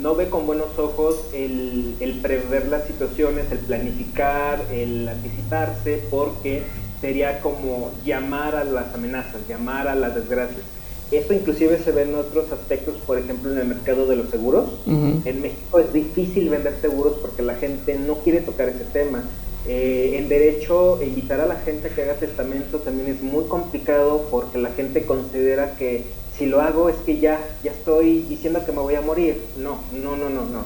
no 0.00 0.14
ve 0.14 0.30
con 0.30 0.46
buenos 0.46 0.78
ojos 0.78 1.16
el, 1.34 1.96
el 2.00 2.14
prever 2.20 2.68
las 2.68 2.86
situaciones, 2.86 3.52
el 3.52 3.58
planificar, 3.58 4.64
el 4.70 5.06
anticiparse, 5.06 6.02
porque 6.10 6.62
sería 7.02 7.40
como 7.40 7.90
llamar 8.06 8.56
a 8.56 8.64
las 8.64 8.94
amenazas, 8.94 9.46
llamar 9.48 9.88
a 9.88 9.94
las 9.94 10.14
desgracias. 10.14 10.62
Esto 11.10 11.34
inclusive 11.34 11.78
se 11.78 11.92
ve 11.92 12.04
en 12.04 12.14
otros 12.14 12.50
aspectos, 12.52 12.96
por 13.06 13.18
ejemplo 13.18 13.52
en 13.52 13.58
el 13.58 13.66
mercado 13.66 14.06
de 14.06 14.16
los 14.16 14.30
seguros. 14.30 14.70
En 14.86 15.42
México 15.42 15.78
es 15.78 15.92
difícil 15.92 16.48
vender 16.48 16.74
seguros 16.80 17.18
porque 17.20 17.42
la 17.42 17.56
gente 17.56 17.98
no 17.98 18.14
quiere 18.20 18.40
tocar 18.40 18.70
ese 18.70 18.84
tema. 18.84 19.22
Eh, 19.68 20.14
en 20.16 20.28
derecho, 20.28 21.00
invitar 21.02 21.40
a 21.40 21.46
la 21.46 21.56
gente 21.56 21.88
a 21.88 21.90
que 21.94 22.02
haga 22.02 22.14
testamento 22.14 22.78
también 22.78 23.10
es 23.10 23.22
muy 23.22 23.44
complicado 23.44 24.26
porque 24.30 24.58
la 24.58 24.70
gente 24.70 25.04
considera 25.04 25.76
que 25.76 26.04
si 26.38 26.46
lo 26.46 26.60
hago 26.62 26.88
es 26.88 26.96
que 27.04 27.18
ya, 27.18 27.38
ya 27.62 27.72
estoy 27.72 28.22
diciendo 28.22 28.64
que 28.64 28.72
me 28.72 28.80
voy 28.80 28.94
a 28.94 29.02
morir. 29.02 29.42
No, 29.58 29.80
no, 29.92 30.16
no, 30.16 30.30
no, 30.30 30.46
no. 30.46 30.64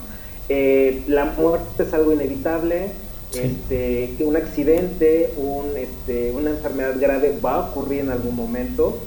Eh, 0.49 1.03
la 1.09 1.24
muerte 1.24 1.82
es 1.82 1.93
algo 1.93 2.12
inevitable, 2.12 2.93
este, 3.34 4.14
que 4.16 4.24
un 4.24 4.36
accidente, 4.36 5.34
un, 5.36 5.76
este, 5.76 6.30
una 6.32 6.50
enfermedad 6.50 6.94
grave 6.98 7.38
va 7.44 7.54
a 7.54 7.70
ocurrir 7.70 8.00
en 8.00 8.10
algún 8.10 8.36
momento, 8.36 8.98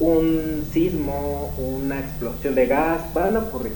un 0.00 0.66
sismo, 0.72 1.52
una 1.58 2.00
explosión 2.00 2.54
de 2.54 2.66
gas, 2.66 3.12
van 3.14 3.36
a 3.36 3.40
ocurrir. 3.40 3.72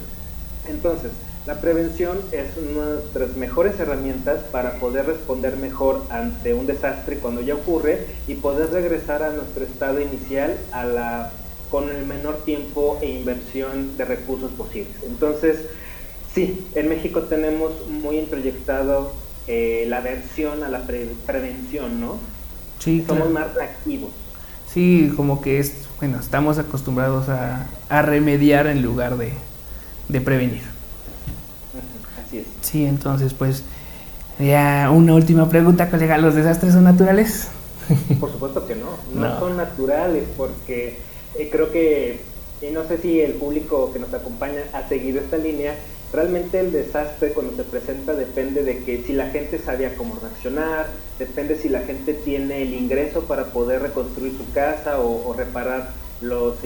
Entonces, 0.69 1.11
la 1.45 1.59
prevención 1.59 2.21
es 2.31 2.55
una 2.57 2.85
de 2.85 2.93
nuestras 2.95 3.35
mejores 3.35 3.77
herramientas 3.77 4.43
para 4.45 4.79
poder 4.79 5.07
responder 5.07 5.57
mejor 5.57 6.01
ante 6.09 6.53
un 6.53 6.67
desastre 6.67 7.17
cuando 7.17 7.41
ya 7.41 7.55
ocurre 7.55 8.07
y 8.27 8.35
poder 8.35 8.71
regresar 8.71 9.23
a 9.23 9.31
nuestro 9.31 9.65
estado 9.65 9.99
inicial 9.99 10.55
con 11.69 11.89
el 11.89 12.05
menor 12.05 12.37
tiempo 12.45 12.97
e 13.01 13.09
inversión 13.09 13.97
de 13.97 14.05
recursos 14.05 14.51
posibles. 14.53 14.95
Entonces, 15.05 15.57
sí, 16.33 16.65
en 16.75 16.87
México 16.87 17.23
tenemos 17.23 17.89
muy 17.89 18.19
introyectado 18.19 19.11
eh, 19.47 19.85
la 19.87 20.01
versión 20.01 20.63
a 20.63 20.69
la 20.69 20.83
prevención, 21.25 21.99
¿no? 21.99 22.17
Sí, 22.79 23.03
Somos 23.07 23.29
más 23.31 23.47
activos. 23.61 24.11
Sí, 24.73 25.13
como 25.15 25.41
que 25.41 25.59
es, 25.59 25.87
bueno, 25.99 26.19
estamos 26.19 26.57
acostumbrados 26.57 27.29
a, 27.29 27.67
remediar 28.01 28.67
en 28.67 28.81
lugar 28.81 29.17
de, 29.17 29.33
prevenir. 30.21 30.63
Así 32.25 32.39
es. 32.39 32.45
Sí, 32.61 32.85
entonces, 32.85 33.33
pues, 33.33 33.63
ya 34.39 34.89
una 34.91 35.13
última 35.13 35.47
pregunta, 35.47 35.89
colega, 35.89 36.17
¿los 36.17 36.33
desastres 36.33 36.73
son 36.73 36.85
naturales? 36.85 37.49
Por 38.19 38.31
supuesto 38.31 38.65
que 38.65 38.75
no, 38.75 38.97
no, 39.13 39.39
son 39.39 39.57
naturales 39.57 40.23
porque 40.37 40.97
eh, 41.37 41.49
creo 41.51 41.71
que, 41.71 42.21
y 42.61 42.71
no 42.71 42.87
sé 42.87 42.97
si 42.97 43.21
el 43.21 43.33
público 43.33 43.91
que 43.93 43.99
nos 43.99 44.13
acompaña 44.13 44.61
ha 44.73 44.87
seguido 44.87 45.19
esta 45.19 45.37
línea, 45.37 45.75
Realmente 46.13 46.59
el 46.59 46.71
desastre 46.71 47.33
cuando 47.33 47.55
se 47.55 47.63
presenta 47.63 48.13
depende 48.13 48.61
de 48.63 48.83
que 48.83 49.01
si 49.03 49.13
la 49.13 49.31
gente 49.31 49.57
sabía 49.57 49.95
cómo 49.95 50.15
reaccionar, 50.21 50.85
depende 51.17 51.57
si 51.57 51.69
la 51.69 51.81
gente 51.81 52.13
tiene 52.13 52.61
el 52.61 52.75
ingreso 52.75 53.23
para 53.23 53.45
poder 53.45 53.81
reconstruir 53.81 54.37
su 54.37 54.51
casa 54.51 54.99
o, 54.99 55.33
reparar 55.33 55.89
los, 56.21 56.57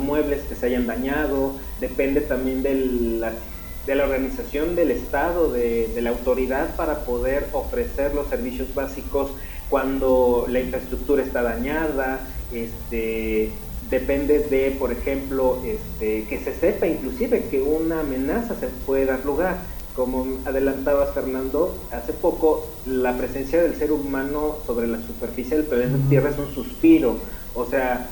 muebles 0.00 0.40
que 0.44 0.54
se 0.54 0.66
hayan 0.66 0.86
dañado, 0.86 1.52
depende 1.80 2.22
también 2.22 2.62
de 2.62 2.74
la, 2.74 4.04
organización 4.04 4.74
del 4.74 4.90
Estado, 4.90 5.52
de, 5.52 5.88
de 5.88 6.00
la 6.00 6.08
autoridad 6.08 6.74
para 6.74 7.00
poder 7.00 7.48
ofrecer 7.52 8.14
los 8.14 8.28
servicios 8.28 8.74
básicos 8.74 9.32
cuando 9.68 10.46
la 10.48 10.60
infraestructura 10.60 11.22
está 11.22 11.42
dañada, 11.42 12.20
este, 12.52 13.50
depende 13.92 14.38
de, 14.38 14.74
por 14.78 14.90
ejemplo, 14.90 15.58
este, 15.64 16.24
que 16.24 16.40
se 16.40 16.54
sepa 16.54 16.86
inclusive 16.86 17.44
que 17.50 17.60
una 17.60 18.00
amenaza 18.00 18.56
se 18.58 18.68
puede 18.86 19.04
dar 19.04 19.24
lugar. 19.24 19.58
Como 19.94 20.38
adelantabas, 20.46 21.12
Fernando, 21.12 21.76
hace 21.92 22.14
poco 22.14 22.66
la 22.86 23.16
presencia 23.18 23.62
del 23.62 23.76
ser 23.76 23.92
humano 23.92 24.56
sobre 24.66 24.86
la 24.86 24.98
superficie 25.02 25.58
del 25.58 25.66
planeta 25.66 25.98
Tierra 26.08 26.30
es 26.30 26.38
un 26.38 26.54
suspiro. 26.54 27.16
O 27.54 27.66
sea, 27.66 28.08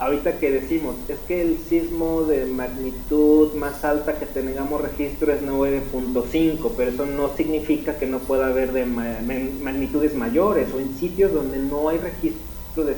ahorita 0.00 0.40
que 0.40 0.50
decimos, 0.50 0.96
es 1.08 1.20
que 1.20 1.40
el 1.42 1.58
sismo 1.68 2.22
de 2.22 2.46
magnitud 2.46 3.54
más 3.54 3.84
alta 3.84 4.18
que 4.18 4.26
tengamos 4.26 4.80
registro 4.80 5.32
es 5.32 5.40
9.5, 5.42 6.72
pero 6.76 6.90
eso 6.90 7.06
no 7.06 7.30
significa 7.36 7.96
que 7.96 8.06
no 8.06 8.18
pueda 8.18 8.48
haber 8.48 8.72
de 8.72 8.84
magnitudes 8.84 10.16
mayores 10.16 10.66
o 10.74 10.80
en 10.80 10.92
sitios 10.98 11.32
donde 11.32 11.58
no 11.58 11.88
hay 11.88 11.98
registro 11.98 12.49
de 12.76 12.96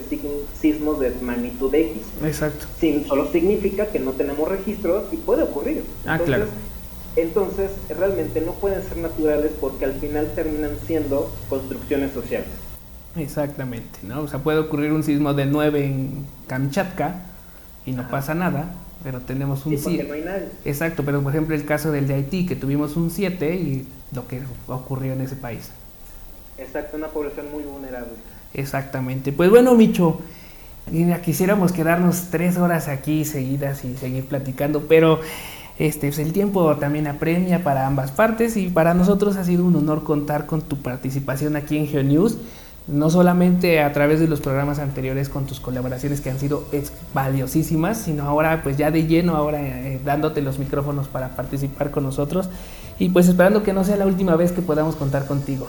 sismos 0.60 1.00
de 1.00 1.10
magnitud 1.20 1.74
X. 1.74 2.02
Exacto. 2.24 2.66
Sin, 2.78 3.06
solo 3.06 3.30
significa 3.30 3.86
que 3.86 3.98
no 3.98 4.12
tenemos 4.12 4.48
registros 4.48 5.04
y 5.12 5.16
puede 5.16 5.42
ocurrir. 5.42 5.82
Ah, 6.06 6.18
claro. 6.18 6.46
Entonces, 7.16 7.70
realmente 7.88 8.40
no 8.40 8.52
pueden 8.52 8.82
ser 8.82 8.96
naturales 8.98 9.52
porque 9.60 9.84
al 9.84 9.94
final 9.94 10.30
terminan 10.34 10.72
siendo 10.86 11.30
construcciones 11.48 12.12
sociales. 12.12 12.48
Exactamente, 13.16 13.98
¿no? 14.02 14.22
O 14.22 14.28
sea, 14.28 14.38
puede 14.38 14.58
ocurrir 14.58 14.92
un 14.92 15.02
sismo 15.02 15.34
de 15.34 15.44
9 15.44 15.84
en 15.84 16.26
Kamchatka 16.46 17.22
y 17.84 17.92
no 17.92 18.08
pasa 18.08 18.34
nada, 18.34 18.74
pero 19.02 19.20
tenemos 19.20 19.66
un 19.66 19.76
7. 19.76 20.04
no 20.04 20.14
hay 20.14 20.22
nadie. 20.22 20.48
Exacto, 20.64 21.02
pero 21.04 21.20
por 21.22 21.32
ejemplo 21.32 21.54
el 21.54 21.66
caso 21.66 21.92
del 21.92 22.08
de 22.08 22.14
Haití, 22.14 22.46
que 22.46 22.56
tuvimos 22.56 22.96
un 22.96 23.10
7 23.10 23.54
y 23.56 23.86
lo 24.14 24.26
que 24.26 24.40
ocurrió 24.66 25.12
en 25.12 25.20
ese 25.20 25.36
país. 25.36 25.70
Exacto, 26.56 26.96
una 26.96 27.08
población 27.08 27.50
muy 27.52 27.64
vulnerable. 27.64 28.12
Exactamente. 28.54 29.32
Pues 29.32 29.50
bueno, 29.50 29.74
Micho, 29.74 30.20
quisiéramos 31.24 31.72
quedarnos 31.72 32.28
tres 32.30 32.56
horas 32.56 32.88
aquí 32.88 33.24
seguidas 33.24 33.84
y 33.84 33.96
seguir 33.96 34.26
platicando, 34.26 34.82
pero 34.88 35.20
este, 35.78 36.08
pues 36.08 36.18
el 36.18 36.32
tiempo 36.32 36.76
también 36.76 37.06
apremia 37.06 37.64
para 37.64 37.86
ambas 37.86 38.10
partes 38.10 38.56
y 38.56 38.68
para 38.68 38.94
nosotros 38.94 39.36
ha 39.36 39.44
sido 39.44 39.64
un 39.64 39.76
honor 39.76 40.04
contar 40.04 40.46
con 40.46 40.62
tu 40.62 40.76
participación 40.82 41.56
aquí 41.56 41.78
en 41.78 41.86
GeoNews 41.86 42.36
no 42.88 43.10
solamente 43.10 43.80
a 43.80 43.92
través 43.92 44.18
de 44.20 44.26
los 44.26 44.40
programas 44.40 44.78
anteriores 44.78 45.28
con 45.28 45.46
tus 45.46 45.60
colaboraciones 45.60 46.20
que 46.20 46.30
han 46.30 46.38
sido 46.38 46.64
valiosísimas, 47.14 47.98
sino 47.98 48.24
ahora 48.24 48.62
pues 48.62 48.76
ya 48.76 48.90
de 48.90 49.06
lleno, 49.06 49.36
ahora 49.36 49.60
eh, 49.60 50.00
dándote 50.04 50.42
los 50.42 50.58
micrófonos 50.58 51.06
para 51.06 51.36
participar 51.36 51.90
con 51.90 52.04
nosotros 52.04 52.48
y 52.98 53.08
pues 53.10 53.28
esperando 53.28 53.62
que 53.62 53.72
no 53.72 53.84
sea 53.84 53.96
la 53.96 54.06
última 54.06 54.34
vez 54.36 54.52
que 54.52 54.62
podamos 54.62 54.96
contar 54.96 55.26
contigo. 55.26 55.68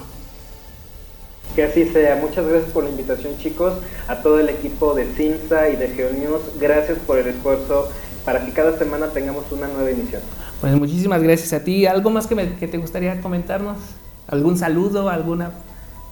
Que 1.56 1.64
así 1.64 1.86
sea. 1.86 2.16
Muchas 2.16 2.48
gracias 2.48 2.72
por 2.72 2.84
la 2.84 2.90
invitación 2.90 3.38
chicos, 3.38 3.74
a 4.08 4.22
todo 4.22 4.40
el 4.40 4.50
equipo 4.50 4.94
de 4.94 5.06
CINSA 5.06 5.70
y 5.70 5.76
de 5.76 5.90
GeoNews. 5.90 6.60
Gracias 6.60 6.98
por 7.06 7.20
el 7.20 7.28
esfuerzo 7.28 7.90
para 8.26 8.46
que 8.46 8.52
cada 8.52 8.78
semana 8.78 9.08
tengamos 9.08 9.52
una 9.52 9.68
nueva 9.68 9.90
emisión. 9.90 10.22
Pues 10.62 10.74
muchísimas 10.76 11.22
gracias 11.22 11.54
a 11.54 11.64
ti. 11.64 11.86
¿Algo 11.86 12.10
más 12.10 12.28
que, 12.28 12.36
que 12.60 12.68
te 12.68 12.78
gustaría 12.78 13.22
comentarnos? 13.22 13.78
¿Algún 14.28 14.58
saludo? 14.58 15.10
¿Alguna 15.10 15.52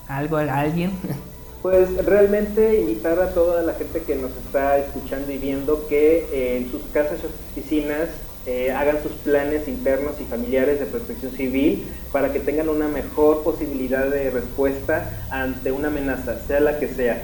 algo 0.07 0.37
a 0.37 0.59
alguien? 0.59 0.91
Pues 1.61 2.03
realmente 2.07 2.81
invitar 2.81 3.19
a 3.19 3.35
toda 3.35 3.61
la 3.61 3.75
gente 3.75 4.01
que 4.01 4.15
nos 4.15 4.31
está 4.31 4.79
escuchando 4.79 5.31
y 5.31 5.37
viendo 5.37 5.87
que 5.87 6.25
eh, 6.33 6.57
en 6.57 6.71
sus 6.71 6.81
casas 6.91 7.19
y 7.23 7.59
oficinas 7.59 8.09
eh, 8.45 8.71
hagan 8.71 9.03
sus 9.03 9.11
planes 9.11 9.67
internos 9.67 10.13
y 10.19 10.23
familiares 10.23 10.79
de 10.79 10.87
protección 10.87 11.31
civil 11.31 11.85
para 12.11 12.33
que 12.33 12.39
tengan 12.39 12.69
una 12.69 12.87
mejor 12.87 13.43
posibilidad 13.43 14.09
de 14.09 14.31
respuesta 14.31 15.25
ante 15.29 15.71
una 15.71 15.89
amenaza, 15.89 16.39
sea 16.47 16.59
la 16.59 16.79
que 16.79 16.87
sea. 16.87 17.21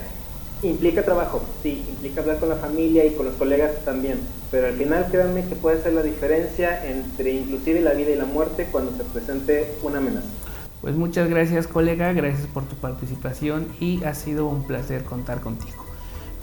Implica 0.62 1.02
trabajo, 1.04 1.42
sí, 1.62 1.84
implica 1.88 2.20
hablar 2.20 2.38
con 2.38 2.48
la 2.48 2.56
familia 2.56 3.04
y 3.04 3.10
con 3.10 3.26
los 3.26 3.34
colegas 3.36 3.84
también, 3.84 4.18
pero 4.50 4.66
al 4.66 4.74
final 4.74 5.06
créanme 5.10 5.44
que 5.44 5.54
puede 5.54 5.82
ser 5.82 5.92
la 5.92 6.02
diferencia 6.02 6.84
entre 6.88 7.32
inclusive 7.32 7.80
la 7.80 7.94
vida 7.94 8.10
y 8.10 8.16
la 8.16 8.24
muerte 8.24 8.68
cuando 8.70 8.96
se 8.96 9.04
presente 9.04 9.74
una 9.82 9.98
amenaza. 9.98 10.26
Pues 10.80 10.94
muchas 10.94 11.28
gracias 11.28 11.66
colega, 11.66 12.12
gracias 12.12 12.46
por 12.46 12.64
tu 12.64 12.76
participación 12.76 13.66
y 13.80 14.04
ha 14.04 14.14
sido 14.14 14.46
un 14.46 14.64
placer 14.64 15.04
contar 15.04 15.40
contigo. 15.40 15.87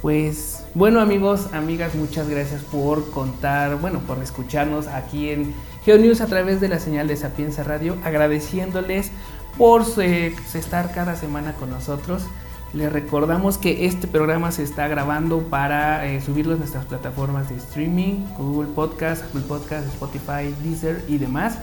Pues 0.05 0.63
bueno 0.75 1.01
amigos, 1.01 1.47
amigas, 1.51 1.95
muchas 1.95 2.29
gracias 2.29 2.61
por 2.61 3.09
contar, 3.09 3.77
bueno, 3.77 4.01
por 4.01 4.21
escucharnos 4.21 4.85
aquí 4.85 5.31
en 5.31 5.55
GeoNews 5.83 6.21
a 6.21 6.27
través 6.27 6.61
de 6.61 6.67
la 6.67 6.77
señal 6.77 7.07
de 7.07 7.17
Sapienza 7.17 7.63
Radio, 7.63 7.97
agradeciéndoles 8.03 9.09
por 9.57 9.81
estar 9.81 10.91
cada 10.93 11.15
semana 11.15 11.53
con 11.53 11.71
nosotros. 11.71 12.27
Les 12.73 12.93
recordamos 12.93 13.57
que 13.57 13.87
este 13.87 14.05
programa 14.05 14.51
se 14.51 14.61
está 14.61 14.87
grabando 14.87 15.39
para 15.49 16.05
eh, 16.05 16.21
subirlo 16.21 16.53
en 16.53 16.59
nuestras 16.59 16.85
plataformas 16.85 17.49
de 17.49 17.55
streaming, 17.55 18.25
Google 18.37 18.71
Podcast, 18.75 19.23
Apple 19.23 19.41
Podcast, 19.47 19.87
Spotify, 19.87 20.53
Deezer 20.61 21.03
y 21.07 21.17
demás 21.17 21.57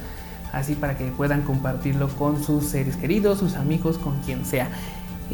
así 0.52 0.74
para 0.74 0.96
que 0.96 1.06
puedan 1.06 1.42
compartirlo 1.42 2.08
con 2.08 2.42
sus 2.42 2.64
seres 2.64 2.96
queridos, 2.96 3.38
sus 3.38 3.54
amigos, 3.54 3.98
con 3.98 4.20
quien 4.20 4.44
sea. 4.44 4.68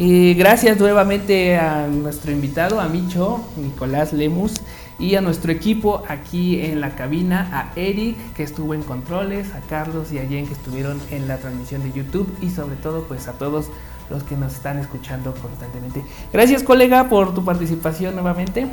Y 0.00 0.34
gracias 0.34 0.78
nuevamente 0.78 1.56
a 1.56 1.88
nuestro 1.88 2.30
invitado, 2.30 2.78
a 2.80 2.86
Micho, 2.86 3.44
Nicolás 3.56 4.12
Lemus, 4.12 4.54
y 4.96 5.16
a 5.16 5.20
nuestro 5.20 5.50
equipo 5.50 6.04
aquí 6.06 6.60
en 6.60 6.80
la 6.80 6.94
cabina, 6.94 7.50
a 7.52 7.72
Eric, 7.74 8.16
que 8.34 8.44
estuvo 8.44 8.74
en 8.74 8.84
controles, 8.84 9.52
a 9.54 9.60
Carlos 9.68 10.12
y 10.12 10.18
a 10.18 10.22
Jen, 10.22 10.46
que 10.46 10.52
estuvieron 10.52 11.00
en 11.10 11.26
la 11.26 11.38
transmisión 11.38 11.82
de 11.82 11.90
YouTube, 11.90 12.32
y 12.40 12.50
sobre 12.50 12.76
todo, 12.76 13.08
pues 13.08 13.26
a 13.26 13.32
todos 13.32 13.70
los 14.08 14.22
que 14.22 14.36
nos 14.36 14.54
están 14.54 14.78
escuchando 14.78 15.34
constantemente. 15.34 16.04
Gracias, 16.32 16.62
colega, 16.62 17.08
por 17.08 17.34
tu 17.34 17.44
participación 17.44 18.14
nuevamente. 18.14 18.68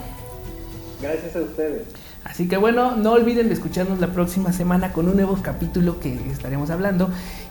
Gracias 1.01 1.35
a 1.35 1.39
ustedes. 1.39 1.87
Así 2.25 2.47
que 2.47 2.57
bueno, 2.57 2.95
no 2.97 3.11
olviden 3.11 3.47
de 3.49 3.53
escucharnos 3.53 3.99
la 3.99 4.07
próxima 4.07 4.51
semana 4.51 4.91
con 4.91 5.07
un 5.07 5.15
nuevo 5.15 5.37
capítulo 5.43 5.99
que 5.99 6.11
estaremos 6.31 6.71
hablando. 6.71 7.09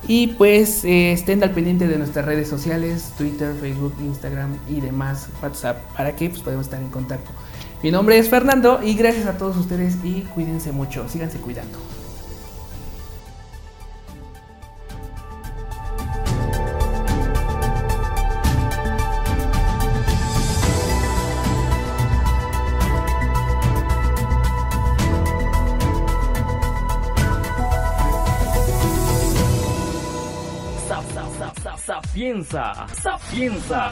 Y 0.09 0.27
pues 0.27 0.85
eh, 0.85 1.13
estén 1.13 1.43
al 1.45 1.53
pendiente 1.53 1.87
de 1.87 1.97
nuestras 1.97 2.27
redes 2.27 2.49
sociales, 2.49 3.13
Twitter, 3.17 3.55
Facebook, 3.59 3.95
Instagram 4.01 4.59
y 4.69 4.81
demás, 4.81 5.29
WhatsApp, 5.41 5.79
para 5.97 6.17
que 6.17 6.29
pues, 6.29 6.43
podamos 6.43 6.67
estar 6.67 6.83
en 6.83 6.91
contacto. 6.91 7.31
Mi 7.85 7.93
nombre 7.93 8.19
es 8.19 8.29
Fernando 8.29 8.81
y 8.83 8.95
gracias 8.95 9.27
a 9.27 9.39
todos 9.39 9.57
ustedes 9.57 9.97
y 10.03 10.23
cuídense 10.23 10.73
mucho, 10.73 11.09
síganse 11.09 11.39
cuidando. 11.39 11.79
Sapienza, 32.15 32.87
Sapienza, 32.93 33.91